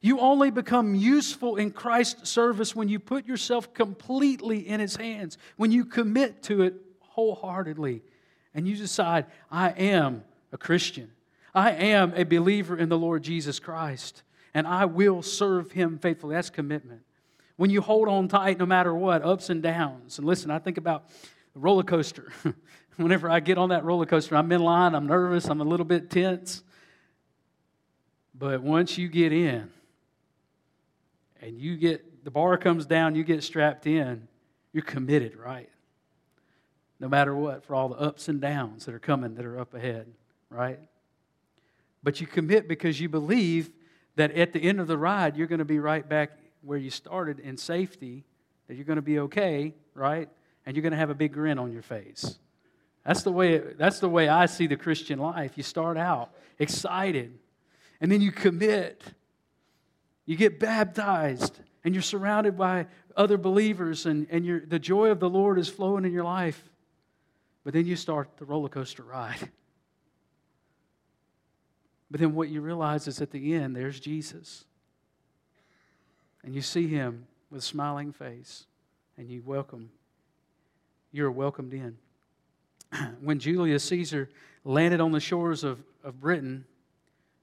You 0.00 0.18
only 0.18 0.50
become 0.50 0.94
useful 0.94 1.56
in 1.56 1.70
Christ's 1.70 2.28
service 2.28 2.74
when 2.74 2.88
you 2.88 2.98
put 2.98 3.26
yourself 3.26 3.72
completely 3.72 4.66
in 4.66 4.80
his 4.80 4.96
hands, 4.96 5.38
when 5.56 5.70
you 5.70 5.84
commit 5.84 6.42
to 6.44 6.62
it 6.62 6.74
wholeheartedly, 7.00 8.02
and 8.54 8.66
you 8.66 8.74
decide, 8.74 9.26
I 9.50 9.68
am 9.70 10.24
a 10.50 10.58
Christian. 10.58 11.12
I 11.54 11.72
am 11.72 12.14
a 12.16 12.24
believer 12.24 12.76
in 12.76 12.88
the 12.88 12.98
Lord 12.98 13.22
Jesus 13.22 13.60
Christ, 13.60 14.22
and 14.54 14.66
I 14.66 14.86
will 14.86 15.22
serve 15.22 15.72
him 15.72 15.98
faithfully. 15.98 16.34
That's 16.34 16.50
commitment 16.50 17.02
when 17.56 17.70
you 17.70 17.80
hold 17.80 18.08
on 18.08 18.28
tight 18.28 18.58
no 18.58 18.66
matter 18.66 18.94
what, 18.94 19.22
ups 19.22 19.50
and 19.50 19.62
downs. 19.62 20.18
And 20.18 20.26
listen, 20.26 20.50
I 20.50 20.58
think 20.58 20.78
about 20.78 21.08
the 21.54 21.60
roller 21.60 21.82
coaster. 21.82 22.32
Whenever 22.96 23.30
I 23.30 23.40
get 23.40 23.58
on 23.58 23.70
that 23.70 23.84
roller 23.84 24.06
coaster, 24.06 24.36
I'm 24.36 24.50
in 24.52 24.62
line, 24.62 24.94
I'm 24.94 25.06
nervous, 25.06 25.46
I'm 25.46 25.60
a 25.60 25.64
little 25.64 25.86
bit 25.86 26.10
tense. 26.10 26.62
But 28.34 28.62
once 28.62 28.98
you 28.98 29.08
get 29.08 29.32
in 29.32 29.70
and 31.40 31.58
you 31.58 31.76
get, 31.76 32.24
the 32.24 32.30
bar 32.30 32.56
comes 32.58 32.86
down, 32.86 33.14
you 33.14 33.24
get 33.24 33.42
strapped 33.42 33.86
in, 33.86 34.28
you're 34.72 34.82
committed, 34.82 35.36
right? 35.36 35.68
No 37.00 37.08
matter 37.08 37.34
what, 37.34 37.64
for 37.64 37.74
all 37.74 37.88
the 37.88 37.96
ups 37.96 38.28
and 38.28 38.40
downs 38.40 38.84
that 38.86 38.94
are 38.94 39.00
coming 39.00 39.34
that 39.34 39.44
are 39.44 39.58
up 39.58 39.74
ahead, 39.74 40.06
right? 40.50 40.78
But 42.02 42.20
you 42.20 42.26
commit 42.26 42.68
because 42.68 43.00
you 43.00 43.08
believe 43.08 43.70
that 44.16 44.32
at 44.32 44.52
the 44.52 44.60
end 44.60 44.80
of 44.80 44.86
the 44.86 44.98
ride, 44.98 45.36
you're 45.36 45.46
going 45.46 45.58
to 45.60 45.64
be 45.64 45.78
right 45.78 46.06
back 46.06 46.32
where 46.62 46.78
you 46.78 46.90
started 46.90 47.40
in 47.40 47.56
safety, 47.56 48.24
that 48.68 48.74
you're 48.74 48.84
going 48.84 48.96
to 48.96 49.02
be 49.02 49.18
okay, 49.20 49.74
right? 49.94 50.28
And 50.64 50.76
you're 50.76 50.82
going 50.82 50.92
to 50.92 50.98
have 50.98 51.10
a 51.10 51.14
big 51.14 51.32
grin 51.32 51.58
on 51.58 51.72
your 51.72 51.82
face. 51.82 52.38
That's 53.04 53.22
the 53.22 53.32
way, 53.32 53.58
that's 53.58 53.98
the 53.98 54.08
way 54.08 54.28
I 54.28 54.46
see 54.46 54.66
the 54.66 54.76
Christian 54.76 55.18
life. 55.18 55.52
You 55.56 55.62
start 55.62 55.96
out 55.96 56.30
excited, 56.58 57.38
and 58.00 58.10
then 58.10 58.20
you 58.20 58.30
commit. 58.30 59.02
You 60.24 60.36
get 60.36 60.60
baptized, 60.60 61.58
and 61.84 61.94
you're 61.94 62.02
surrounded 62.02 62.56
by 62.56 62.86
other 63.16 63.36
believers, 63.36 64.06
and, 64.06 64.28
and 64.30 64.70
the 64.70 64.78
joy 64.78 65.08
of 65.08 65.18
the 65.18 65.28
Lord 65.28 65.58
is 65.58 65.68
flowing 65.68 66.04
in 66.04 66.12
your 66.12 66.24
life. 66.24 66.70
But 67.64 67.74
then 67.74 67.86
you 67.86 67.96
start 67.96 68.36
the 68.36 68.44
roller 68.44 68.68
coaster 68.68 69.02
ride. 69.02 69.50
But 72.10 72.20
then 72.20 72.34
what 72.34 72.50
you 72.50 72.60
realize 72.60 73.08
is 73.08 73.22
at 73.22 73.30
the 73.30 73.54
end, 73.54 73.74
there's 73.74 73.98
Jesus. 73.98 74.66
And 76.44 76.54
you 76.54 76.62
see 76.62 76.88
him 76.88 77.26
with 77.50 77.60
a 77.60 77.64
smiling 77.64 78.12
face, 78.12 78.66
and 79.16 79.28
you 79.28 79.42
welcome. 79.44 79.90
You're 81.12 81.30
welcomed 81.30 81.74
in. 81.74 81.96
when 83.20 83.38
Julius 83.38 83.84
Caesar 83.84 84.28
landed 84.64 85.00
on 85.00 85.12
the 85.12 85.20
shores 85.20 85.64
of, 85.64 85.82
of 86.02 86.20
Britain 86.20 86.64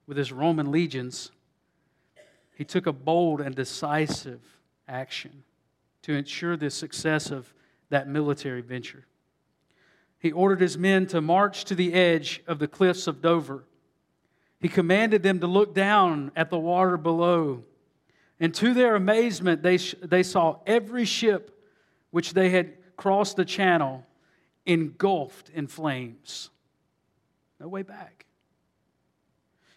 with 0.06 0.16
his 0.16 0.32
Roman 0.32 0.70
legions, 0.70 1.30
he 2.54 2.64
took 2.64 2.86
a 2.86 2.92
bold 2.92 3.40
and 3.40 3.54
decisive 3.54 4.40
action 4.86 5.44
to 6.02 6.12
ensure 6.12 6.56
the 6.56 6.70
success 6.70 7.30
of 7.30 7.52
that 7.88 8.08
military 8.08 8.60
venture. 8.60 9.04
He 10.18 10.32
ordered 10.32 10.60
his 10.60 10.76
men 10.76 11.06
to 11.08 11.20
march 11.20 11.64
to 11.64 11.74
the 11.74 11.94
edge 11.94 12.42
of 12.46 12.58
the 12.58 12.68
cliffs 12.68 13.06
of 13.06 13.22
Dover. 13.22 13.64
He 14.60 14.68
commanded 14.68 15.22
them 15.22 15.40
to 15.40 15.46
look 15.46 15.74
down 15.74 16.30
at 16.36 16.50
the 16.50 16.58
water 16.58 16.98
below. 16.98 17.64
And 18.40 18.54
to 18.54 18.72
their 18.72 18.96
amazement, 18.96 19.62
they, 19.62 19.76
they 19.76 20.22
saw 20.22 20.56
every 20.66 21.04
ship 21.04 21.62
which 22.10 22.32
they 22.32 22.48
had 22.48 22.72
crossed 22.96 23.36
the 23.36 23.44
channel 23.44 24.04
engulfed 24.64 25.50
in 25.50 25.66
flames. 25.66 26.48
No 27.60 27.68
way 27.68 27.82
back. 27.82 28.24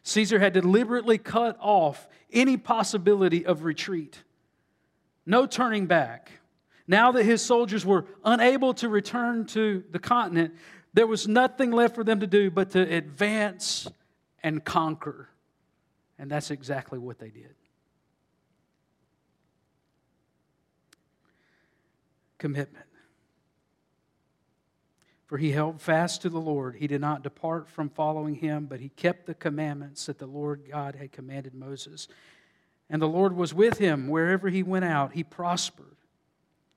Caesar 0.04 0.40
had 0.40 0.54
deliberately 0.54 1.18
cut 1.18 1.58
off 1.60 2.08
any 2.32 2.58
possibility 2.58 3.46
of 3.46 3.64
retreat. 3.64 4.24
No 5.26 5.46
turning 5.46 5.86
back. 5.86 6.32
Now 6.88 7.12
that 7.14 7.24
his 7.24 7.42
soldiers 7.42 7.86
were 7.86 8.06
unable 8.26 8.74
to 8.76 8.90
return 8.90 9.46
to 9.48 9.84
the 9.92 10.00
continent, 10.00 10.54
there 10.94 11.08
was 11.08 11.28
nothing 11.28 11.72
left 11.72 11.96
for 11.96 12.04
them 12.04 12.20
to 12.20 12.28
do 12.28 12.52
but 12.52 12.72
to 12.72 12.82
advance 12.82 13.88
and 14.42 14.64
conquer. 14.64 15.30
And 16.20 16.30
that's 16.30 16.52
exactly 16.52 17.00
what 17.00 17.20
they 17.20 17.30
did. 17.30 17.56
Commitment. 22.44 22.88
For 25.28 25.38
he 25.38 25.52
held 25.52 25.80
fast 25.80 26.24
to 26.24 26.30
the 26.30 26.42
Lord. 26.42 26.76
He 26.76 26.88
did 26.88 27.00
not 27.00 27.24
depart 27.24 27.70
from 27.70 27.88
following 27.88 28.36
him, 28.36 28.66
but 28.66 28.82
he 28.82 28.90
kept 28.90 29.28
the 29.28 29.34
commandments 29.34 30.08
that 30.08 30.20
the 30.20 30.26
Lord 30.26 30.64
God 30.70 30.96
had 30.96 31.14
commanded 31.14 31.54
Moses. 31.54 32.10
And 32.90 33.02
the 33.02 33.08
Lord 33.08 33.34
was 33.34 33.54
with 33.54 33.78
him 33.78 34.10
wherever 34.10 34.50
he 34.50 34.62
went 34.62 34.84
out. 34.84 35.14
He 35.14 35.24
prospered. 35.24 35.96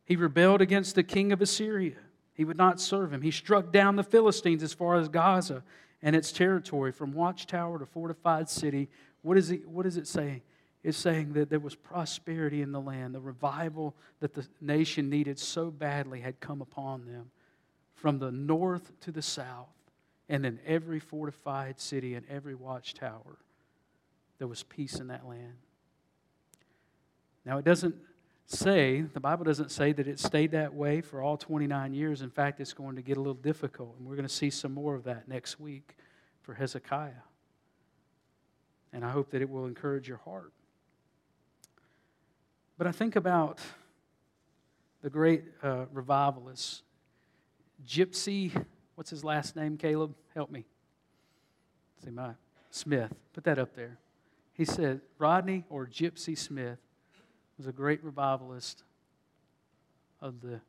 He 0.04 0.14
rebelled 0.14 0.60
against 0.60 0.94
the 0.94 1.02
king 1.02 1.32
of 1.32 1.42
Assyria. 1.42 1.96
He 2.32 2.44
would 2.44 2.56
not 2.56 2.80
serve 2.80 3.12
him. 3.12 3.22
He 3.22 3.32
struck 3.32 3.72
down 3.72 3.96
the 3.96 4.04
Philistines 4.04 4.62
as 4.62 4.72
far 4.72 4.94
as 4.94 5.08
Gaza 5.08 5.64
and 6.00 6.14
its 6.14 6.30
territory, 6.30 6.92
from 6.92 7.12
watchtower 7.12 7.80
to 7.80 7.86
fortified 7.86 8.48
city. 8.48 8.88
What 9.22 9.36
is 9.36 9.50
it, 9.50 9.66
what 9.66 9.84
is 9.84 9.96
it 9.96 10.06
saying? 10.06 10.42
It's 10.86 10.96
saying 10.96 11.32
that 11.32 11.50
there 11.50 11.58
was 11.58 11.74
prosperity 11.74 12.62
in 12.62 12.70
the 12.70 12.80
land. 12.80 13.12
The 13.12 13.20
revival 13.20 13.96
that 14.20 14.34
the 14.34 14.46
nation 14.60 15.10
needed 15.10 15.36
so 15.36 15.68
badly 15.68 16.20
had 16.20 16.38
come 16.38 16.60
upon 16.62 17.06
them 17.06 17.32
from 17.96 18.20
the 18.20 18.30
north 18.30 18.92
to 19.00 19.10
the 19.10 19.20
south, 19.20 19.74
and 20.28 20.46
in 20.46 20.60
every 20.64 21.00
fortified 21.00 21.80
city 21.80 22.14
and 22.14 22.24
every 22.30 22.54
watchtower, 22.54 23.40
there 24.38 24.46
was 24.46 24.62
peace 24.62 25.00
in 25.00 25.08
that 25.08 25.26
land. 25.26 25.54
Now, 27.44 27.58
it 27.58 27.64
doesn't 27.64 27.96
say, 28.46 29.00
the 29.00 29.18
Bible 29.18 29.44
doesn't 29.44 29.72
say 29.72 29.90
that 29.90 30.06
it 30.06 30.20
stayed 30.20 30.52
that 30.52 30.72
way 30.72 31.00
for 31.00 31.20
all 31.20 31.36
29 31.36 31.94
years. 31.94 32.22
In 32.22 32.30
fact, 32.30 32.60
it's 32.60 32.72
going 32.72 32.94
to 32.94 33.02
get 33.02 33.16
a 33.16 33.20
little 33.20 33.34
difficult, 33.34 33.96
and 33.98 34.06
we're 34.06 34.14
going 34.14 34.28
to 34.28 34.32
see 34.32 34.50
some 34.50 34.72
more 34.72 34.94
of 34.94 35.02
that 35.02 35.26
next 35.26 35.58
week 35.58 35.96
for 36.42 36.54
Hezekiah. 36.54 37.10
And 38.92 39.04
I 39.04 39.10
hope 39.10 39.32
that 39.32 39.42
it 39.42 39.50
will 39.50 39.66
encourage 39.66 40.06
your 40.06 40.18
heart. 40.18 40.52
But 42.78 42.86
I 42.86 42.92
think 42.92 43.16
about 43.16 43.60
the 45.02 45.10
great 45.10 45.44
uh, 45.62 45.86
revivalists 45.92 46.82
Gypsy, 47.86 48.50
what's 48.94 49.10
his 49.10 49.22
last 49.22 49.56
name, 49.56 49.76
Caleb? 49.76 50.14
Help 50.34 50.50
me. 50.50 50.64
See 52.04 52.10
my 52.10 52.32
Smith. 52.70 53.12
Put 53.32 53.44
that 53.44 53.58
up 53.58 53.74
there. 53.74 53.98
He 54.52 54.64
said 54.64 55.00
Rodney 55.18 55.64
or 55.68 55.86
Gypsy 55.86 56.36
Smith 56.36 56.78
was 57.58 57.66
a 57.66 57.72
great 57.72 58.02
revivalist 58.02 58.82
of 60.20 60.40
the 60.40 60.60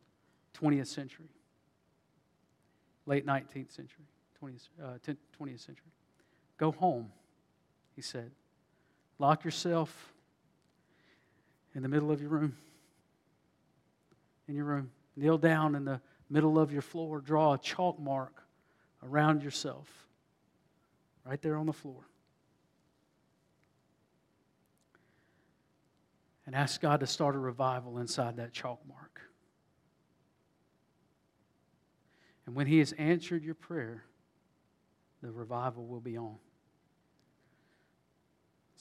20th 0.60 0.88
century, 0.88 1.30
late 3.06 3.26
19th 3.26 3.72
century, 3.72 4.06
20th, 4.42 4.68
uh, 4.84 5.14
20th 5.40 5.66
century. 5.66 5.92
Go 6.58 6.72
home, 6.72 7.12
he 7.96 8.02
said. 8.02 8.32
Lock 9.20 9.44
yourself 9.44 10.14
in 11.78 11.84
the 11.84 11.90
middle 11.90 12.12
of 12.12 12.20
your 12.20 12.32
room. 12.32 12.58
In 14.48 14.56
your 14.56 14.66
room. 14.66 14.90
Kneel 15.16 15.38
down 15.38 15.76
in 15.76 15.86
the 15.86 16.02
middle 16.28 16.58
of 16.58 16.74
your 16.74 16.82
floor, 16.82 17.22
draw 17.22 17.54
a 17.54 17.58
chalk 17.60 18.00
mark 18.00 18.42
around 19.04 19.44
yourself 19.44 19.88
right 21.24 21.40
there 21.40 21.56
on 21.56 21.68
the 21.68 21.74
floor. 21.74 22.02
And 26.48 26.56
ask 26.56 26.82
God 26.82 27.02
to 27.02 27.08
start 27.08 27.36
a 27.36 27.40
revival 27.40 28.00
inside 28.00 28.38
that 28.38 28.54
chalk 28.54 28.80
mark. 28.88 29.22
And 32.48 32.56
when 32.56 32.66
He 32.66 32.80
has 32.80 32.92
answered 32.94 33.44
your 33.44 33.56
prayer, 33.56 34.04
the 35.22 35.32
revival 35.32 35.86
will 35.86 36.00
be 36.00 36.18
on. 36.18 36.38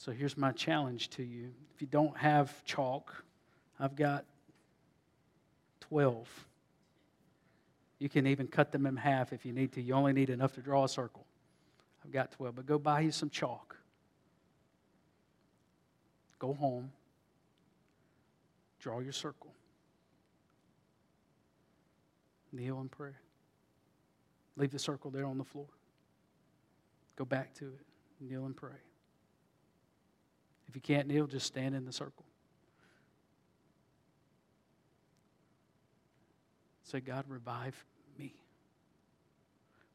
So 0.07 0.13
here's 0.13 0.37
my 0.37 0.53
challenge 0.53 1.11
to 1.11 1.23
you. 1.23 1.51
If 1.75 1.83
you 1.83 1.89
don't 1.89 2.17
have 2.17 2.65
chalk, 2.65 3.25
I've 3.79 3.97
got 3.97 4.25
12 5.81 6.47
you 7.99 8.09
can 8.09 8.27
even 8.27 8.47
cut 8.47 8.73
them 8.73 8.87
in 8.87 8.97
half 8.97 9.33
if 9.33 9.47
you 9.47 9.53
need 9.53 9.73
to. 9.73 9.83
You 9.83 9.95
only 9.95 10.13
need 10.13 10.31
enough 10.31 10.55
to 10.55 10.61
draw 10.61 10.85
a 10.85 10.89
circle. 10.89 11.25
I've 12.05 12.13
got 12.13 12.31
12, 12.33 12.57
but 12.57 12.67
go 12.67 12.79
buy 12.79 13.01
you 13.01 13.11
some 13.11 13.31
chalk. 13.31 13.77
Go 16.39 16.53
home. 16.53 16.93
Draw 18.81 19.01
your 19.01 19.13
circle. 19.13 19.53
Kneel 22.53 22.81
and 22.81 22.91
pray. 22.91 23.13
Leave 24.57 24.71
the 24.71 24.79
circle 24.79 25.11
there 25.11 25.27
on 25.27 25.39
the 25.39 25.45
floor. 25.45 25.67
Go 27.17 27.25
back 27.25 27.55
to 27.55 27.65
it. 27.65 27.81
Kneel 28.21 28.45
and 28.45 28.57
pray. 28.57 28.77
If 30.69 30.75
you 30.75 30.81
can't 30.81 31.09
kneel, 31.09 31.27
just 31.27 31.47
stand 31.47 31.75
in 31.75 31.85
the 31.85 31.93
circle. 31.93 32.25
Say, 36.83 37.01
God, 37.01 37.25
revive 37.29 37.85
me. 38.19 38.35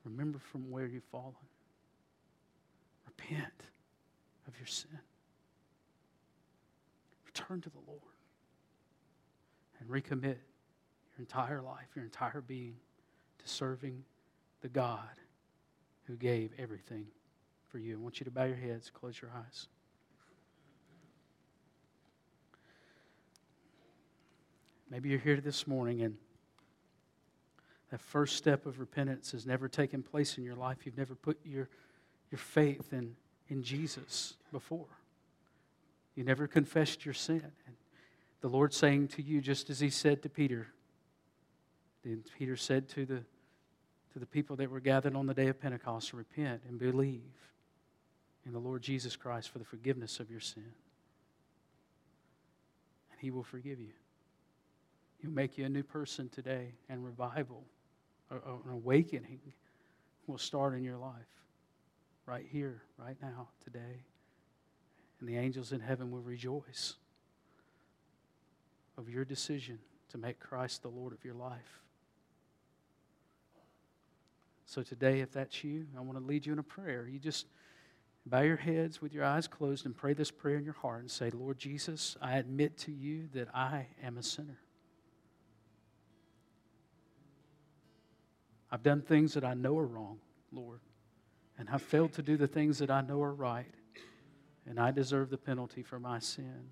Remember 0.04 0.40
from 0.40 0.70
where 0.72 0.88
you've 0.88 1.04
fallen. 1.06 1.36
Repent 3.06 3.64
of 4.48 4.58
your 4.58 4.68
sin. 4.68 5.00
Return 7.26 7.62
to 7.62 7.70
the 7.70 7.80
Lord. 7.88 8.02
And 9.80 9.90
recommit 9.90 10.38
your 11.16 11.20
entire 11.20 11.62
life, 11.62 11.88
your 11.96 12.06
entire 12.06 12.42
being 12.42 12.76
to 13.40 13.48
serving 13.48 14.04
the 14.62 14.70
God 14.70 15.00
who 16.04 16.16
gave 16.16 16.52
everything 16.58 17.08
for 17.70 17.80
you. 17.80 17.96
I 17.96 18.02
want 18.02 18.20
you 18.20 18.26
to 18.26 18.32
bow 18.32 18.44
your 18.44 18.58
heads, 18.58 18.92
close 18.94 19.22
your 19.22 19.32
eyes. 19.32 19.68
Maybe 24.92 25.08
you're 25.08 25.20
here 25.20 25.40
this 25.40 25.66
morning 25.66 26.02
and 26.02 26.18
that 27.92 28.02
first 28.02 28.36
step 28.36 28.66
of 28.66 28.78
repentance 28.78 29.32
has 29.32 29.46
never 29.46 29.70
taken 29.70 30.04
place 30.04 30.38
in 30.38 30.44
your 30.44 30.56
life. 30.56 30.80
You've 30.84 30.98
never 30.98 31.16
put 31.16 31.40
your, 31.46 31.70
your 32.30 32.40
faith 32.40 32.92
in, 32.92 33.16
in 33.48 33.64
Jesus 33.64 34.34
before. 34.52 34.88
You 36.16 36.26
never 36.26 36.46
confessed 36.46 37.06
your 37.06 37.14
sin. 37.14 37.42
And 37.68 37.76
the 38.42 38.50
Lord 38.50 38.74
saying 38.74 39.08
to 39.10 39.22
you, 39.22 39.40
just 39.40 39.70
as 39.70 39.80
He 39.80 39.90
said 39.90 40.22
to 40.24 40.30
Peter, 40.30 40.68
then 42.04 42.26
Peter 42.38 42.58
said 42.58 42.90
to 42.90 43.06
the, 43.06 43.24
to 44.12 44.20
the 44.20 44.26
people 44.26 44.58
that 44.58 44.70
were 44.70 44.82
gathered 44.82 45.16
on 45.16 45.26
the 45.26 45.34
day 45.34 45.48
of 45.48 45.62
Pentecost, 45.62 46.12
repent 46.12 46.64
and 46.68 46.78
believe 46.78 47.22
in 48.46 48.52
the 48.52 48.60
Lord 48.60 48.82
Jesus 48.82 49.16
Christ 49.16 49.52
for 49.52 49.60
the 49.60 49.66
forgiveness 49.66 50.20
of 50.20 50.30
your 50.30 50.42
sin. 50.42 50.74
And 53.12 53.22
He 53.22 53.32
will 53.32 53.44
forgive 53.44 53.80
you. 53.80 53.92
He'll 55.22 55.32
make 55.32 55.58
you 55.58 55.66
a 55.66 55.70
new 55.70 55.84
person 55.84 56.30
today, 56.30 56.74
and 56.90 57.06
revival, 57.06 57.64
an 58.32 58.72
awakening 58.72 59.40
will 60.26 60.38
start 60.38 60.74
in 60.74 60.84
your 60.84 60.98
life 60.98 61.14
right 62.26 62.46
here, 62.50 62.82
right 62.98 63.18
now, 63.22 63.50
today. 63.64 64.06
And 65.20 65.30
the 65.30 65.38
angels 65.38 65.74
in 65.74 65.80
heaven 65.80 66.10
will 66.10 66.22
rejoice 66.22 66.96
of 68.98 69.10
your 69.10 69.26
decision 69.26 69.80
to 70.10 70.18
make 70.18 70.40
Christ 70.40 70.82
the 70.82 70.90
Lord 70.90 71.14
of 71.14 71.24
your 71.24 71.36
life. 71.36 71.82
So 74.66 74.82
today, 74.82 75.20
if 75.20 75.32
that's 75.32 75.64
you, 75.64 75.86
I 75.98 76.02
want 76.02 76.18
to 76.18 76.24
lead 76.24 76.46
you 76.46 76.54
in 76.54 76.60
a 76.60 76.64
prayer. 76.64 77.08
You 77.08 77.20
just 77.20 77.46
bow 78.26 78.42
your 78.42 78.58
heads 78.58 79.02
with 79.02 79.14
your 79.14 79.26
eyes 79.26 79.48
closed 79.48 79.86
and 79.86 79.96
pray 79.96 80.14
this 80.14 80.32
prayer 80.32 80.58
in 80.58 80.64
your 80.64 80.74
heart 80.74 81.02
and 81.02 81.12
say, 81.12 81.30
Lord 81.30 81.60
Jesus, 81.60 82.16
I 82.22 82.38
admit 82.38 82.78
to 82.80 82.92
you 82.92 83.28
that 83.34 83.54
I 83.54 83.88
am 84.02 84.18
a 84.18 84.24
sinner. 84.24 84.60
I've 88.72 88.84
done 88.84 89.02
things 89.02 89.34
that 89.34 89.44
I 89.44 89.54
know 89.54 89.78
are 89.78 89.86
wrong, 89.86 90.20
Lord, 90.52 90.80
and 91.58 91.70
I've 91.70 91.82
failed 91.82 92.14
to 92.14 92.22
do 92.22 92.38
the 92.38 92.48
things 92.48 92.78
that 92.80 92.90
I 92.90 93.02
know 93.02 93.22
are 93.22 93.34
right, 93.34 93.74
and 94.66 94.80
I 94.80 94.92
deserve 94.92 95.30
the 95.30 95.38
penalty 95.38 95.84
for 95.84 96.00
my 96.00 96.20
sin. 96.20 96.70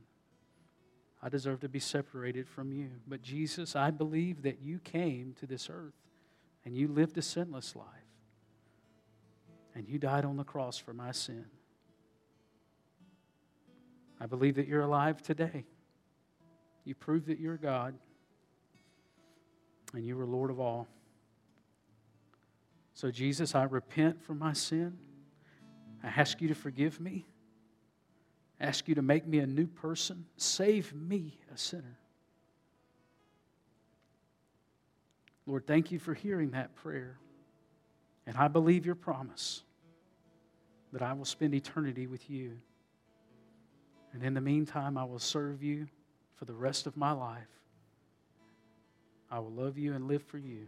I 1.21 1.29
deserve 1.29 1.59
to 1.61 1.69
be 1.69 1.79
separated 1.79 2.47
from 2.47 2.71
you. 2.71 2.89
But 3.07 3.21
Jesus, 3.21 3.75
I 3.75 3.91
believe 3.91 4.43
that 4.43 4.61
you 4.61 4.79
came 4.79 5.35
to 5.39 5.45
this 5.45 5.69
earth 5.69 5.93
and 6.63 6.75
you 6.75 6.87
lived 6.87 7.17
a 7.17 7.21
sinless 7.21 7.75
life. 7.75 7.85
And 9.75 9.87
you 9.87 9.99
died 9.99 10.25
on 10.25 10.37
the 10.37 10.43
cross 10.43 10.77
for 10.77 10.93
my 10.93 11.11
sin. 11.11 11.45
I 14.19 14.25
believe 14.25 14.55
that 14.55 14.67
you're 14.67 14.81
alive 14.81 15.21
today. 15.21 15.65
You 16.85 16.95
prove 16.95 17.25
that 17.27 17.39
you're 17.39 17.57
God 17.57 17.95
and 19.93 20.05
you 20.05 20.19
are 20.19 20.25
Lord 20.25 20.51
of 20.51 20.59
all. 20.59 20.87
So, 22.99 23.11
Jesus, 23.11 23.55
I 23.55 23.63
repent 23.63 24.21
for 24.21 24.33
my 24.33 24.51
sin. 24.51 24.97
I 26.03 26.07
ask 26.07 26.41
you 26.41 26.49
to 26.49 26.53
forgive 26.53 26.99
me. 26.99 27.25
I 28.59 28.65
ask 28.65 28.89
you 28.89 28.95
to 28.95 29.01
make 29.01 29.25
me 29.25 29.39
a 29.39 29.47
new 29.47 29.67
person. 29.67 30.25
Save 30.35 30.93
me, 30.93 31.39
a 31.55 31.57
sinner. 31.57 31.97
Lord, 35.45 35.65
thank 35.65 35.93
you 35.93 35.97
for 35.97 36.13
hearing 36.13 36.51
that 36.51 36.75
prayer. 36.75 37.17
And 38.27 38.35
I 38.35 38.49
believe 38.49 38.85
your 38.85 38.95
promise 38.95 39.63
that 40.91 41.01
I 41.01 41.13
will 41.13 41.23
spend 41.23 41.53
eternity 41.53 42.05
with 42.05 42.29
you. 42.29 42.57
And 44.11 44.21
in 44.21 44.33
the 44.33 44.41
meantime, 44.41 44.97
I 44.97 45.05
will 45.05 45.19
serve 45.19 45.63
you 45.63 45.87
for 46.35 46.43
the 46.43 46.53
rest 46.53 46.85
of 46.85 46.97
my 46.97 47.13
life. 47.13 47.47
I 49.31 49.39
will 49.39 49.53
love 49.53 49.77
you 49.77 49.93
and 49.93 50.05
live 50.09 50.23
for 50.23 50.37
you, 50.37 50.67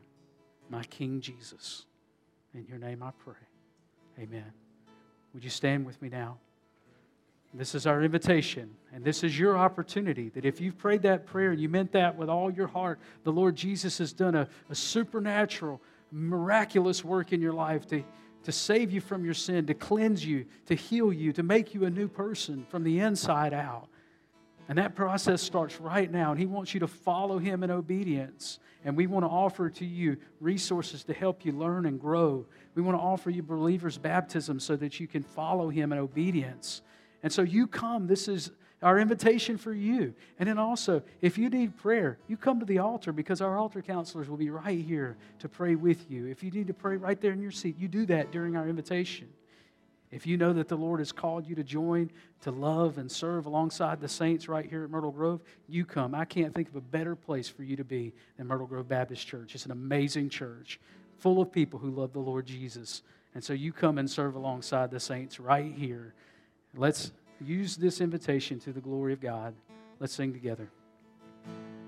my 0.70 0.84
King 0.84 1.20
Jesus. 1.20 1.88
In 2.54 2.66
your 2.68 2.78
name 2.78 3.02
I 3.02 3.12
pray. 3.24 3.34
Amen. 4.20 4.52
Would 5.34 5.44
you 5.44 5.50
stand 5.50 5.86
with 5.86 6.02
me 6.02 6.10
now? 6.10 6.38
This 7.54 7.76
is 7.76 7.86
our 7.86 8.02
invitation, 8.02 8.70
and 8.94 9.04
this 9.04 9.26
is 9.26 9.38
your 9.38 9.58
opportunity 9.58 10.30
that 10.30 10.46
if 10.46 10.62
you've 10.62 10.78
prayed 10.78 11.02
that 11.02 11.26
prayer 11.26 11.52
and 11.52 11.60
you 11.60 11.68
meant 11.68 11.92
that 11.92 12.16
with 12.16 12.30
all 12.30 12.50
your 12.50 12.68
heart, 12.68 12.98
the 13.26 13.32
Lord 13.32 13.58
Jesus 13.58 13.98
has 13.98 14.14
done 14.14 14.36
a, 14.36 14.48
a 14.70 14.76
supernatural, 14.76 15.82
miraculous 16.14 17.04
work 17.04 17.34
in 17.34 17.42
your 17.42 17.52
life 17.52 17.86
to, 17.88 18.04
to 18.44 18.52
save 18.54 18.92
you 18.92 19.02
from 19.02 19.26
your 19.26 19.34
sin, 19.34 19.66
to 19.66 19.74
cleanse 19.74 20.26
you, 20.26 20.46
to 20.68 20.76
heal 20.76 21.12
you, 21.12 21.34
to 21.34 21.44
make 21.44 21.74
you 21.74 21.84
a 21.84 21.90
new 21.90 22.08
person 22.08 22.66
from 22.70 22.84
the 22.84 23.00
inside 23.00 23.54
out. 23.54 23.90
And 24.72 24.78
that 24.78 24.96
process 24.96 25.42
starts 25.42 25.82
right 25.82 26.10
now, 26.10 26.32
and 26.32 26.40
He 26.40 26.46
wants 26.46 26.74
you 26.74 26.80
to 26.80 26.88
follow 26.88 27.38
Him 27.40 27.62
in 27.62 27.72
obedience. 27.72 28.58
And 28.86 28.96
we 28.96 29.06
want 29.06 29.26
to 29.26 29.30
offer 29.30 29.70
to 29.70 29.86
you 29.86 30.16
resources 30.40 31.04
to 31.04 31.14
help 31.14 31.44
you 31.44 31.52
learn 31.52 31.86
and 31.86 32.00
grow. 32.00 32.46
We 32.74 32.82
want 32.82 32.98
to 32.98 33.02
offer 33.02 33.30
you 33.30 33.44
believers' 33.44 33.98
baptism 33.98 34.62
so 34.62 34.78
that 34.78 34.98
you 34.98 35.08
can 35.08 35.24
follow 35.24 35.68
Him 35.68 35.92
in 35.92 35.98
obedience. 35.98 36.84
And 37.22 37.34
so 37.34 37.42
you 37.42 37.68
come. 37.68 38.08
This 38.08 38.30
is 38.30 38.52
our 38.82 38.98
invitation 38.98 39.58
for 39.58 39.74
you. 39.74 40.14
And 40.40 40.48
then 40.48 40.58
also, 40.58 41.04
if 41.20 41.38
you 41.38 41.50
need 41.50 41.76
prayer, 41.76 42.18
you 42.30 42.38
come 42.38 42.62
to 42.62 42.66
the 42.66 42.80
altar 42.80 43.12
because 43.12 43.42
our 43.42 43.58
altar 43.58 43.82
counselors 43.82 44.30
will 44.30 44.38
be 44.38 44.52
right 44.52 44.80
here 44.80 45.18
to 45.40 45.50
pray 45.50 45.76
with 45.76 46.10
you. 46.10 46.28
If 46.28 46.44
you 46.44 46.52
need 46.52 46.68
to 46.68 46.74
pray 46.74 46.96
right 46.96 47.20
there 47.20 47.34
in 47.34 47.42
your 47.42 47.52
seat, 47.52 47.78
you 47.78 47.90
do 47.90 48.06
that 48.06 48.32
during 48.32 48.56
our 48.56 48.70
invitation. 48.70 49.28
If 50.12 50.28
you 50.28 50.38
know 50.38 50.52
that 50.54 50.68
the 50.68 50.76
Lord 50.76 51.00
has 51.00 51.14
called 51.14 51.48
you 51.48 51.56
to 51.56 51.64
join, 51.64 52.12
to 52.42 52.52
love 52.52 52.98
and 52.98 53.10
serve 53.10 53.46
alongside 53.46 54.02
the 54.02 54.10
saints 54.10 54.50
right 54.50 54.70
here 54.70 54.84
at 54.84 54.90
Myrtle 54.90 55.12
Grove, 55.12 55.42
you 55.70 55.86
come. 55.86 56.14
I 56.14 56.26
can't 56.26 56.54
think 56.54 56.68
of 56.68 56.76
a 56.76 56.82
better 56.82 57.16
place 57.16 57.48
for 57.48 57.64
you 57.64 57.78
to 57.78 57.86
be 57.86 58.14
than 58.38 58.48
Myrtle 58.48 58.68
Grove 58.68 58.90
Baptist 58.90 59.26
Church. 59.26 59.56
It's 59.56 59.66
an 59.66 59.72
amazing 59.72 60.30
church 60.30 60.80
full 61.18 61.42
of 61.42 61.52
people 61.52 61.80
who 61.80 61.92
love 61.92 62.12
the 62.12 62.20
Lord 62.20 62.46
Jesus. 62.46 63.04
And 63.34 63.44
so 63.44 63.54
you 63.54 63.72
come 63.72 63.98
and 63.98 64.10
serve 64.10 64.36
alongside 64.36 64.92
the 64.92 65.00
saints 65.00 65.40
right 65.40 65.72
here. 65.74 66.14
Let's 66.76 67.12
use 67.40 67.78
this 67.78 68.02
invitation 68.02 68.60
to 68.62 68.74
the 68.74 68.82
glory 68.82 69.14
of 69.14 69.22
God. 69.22 69.54
Let's 70.00 70.14
sing 70.14 70.34
together. 70.34 70.70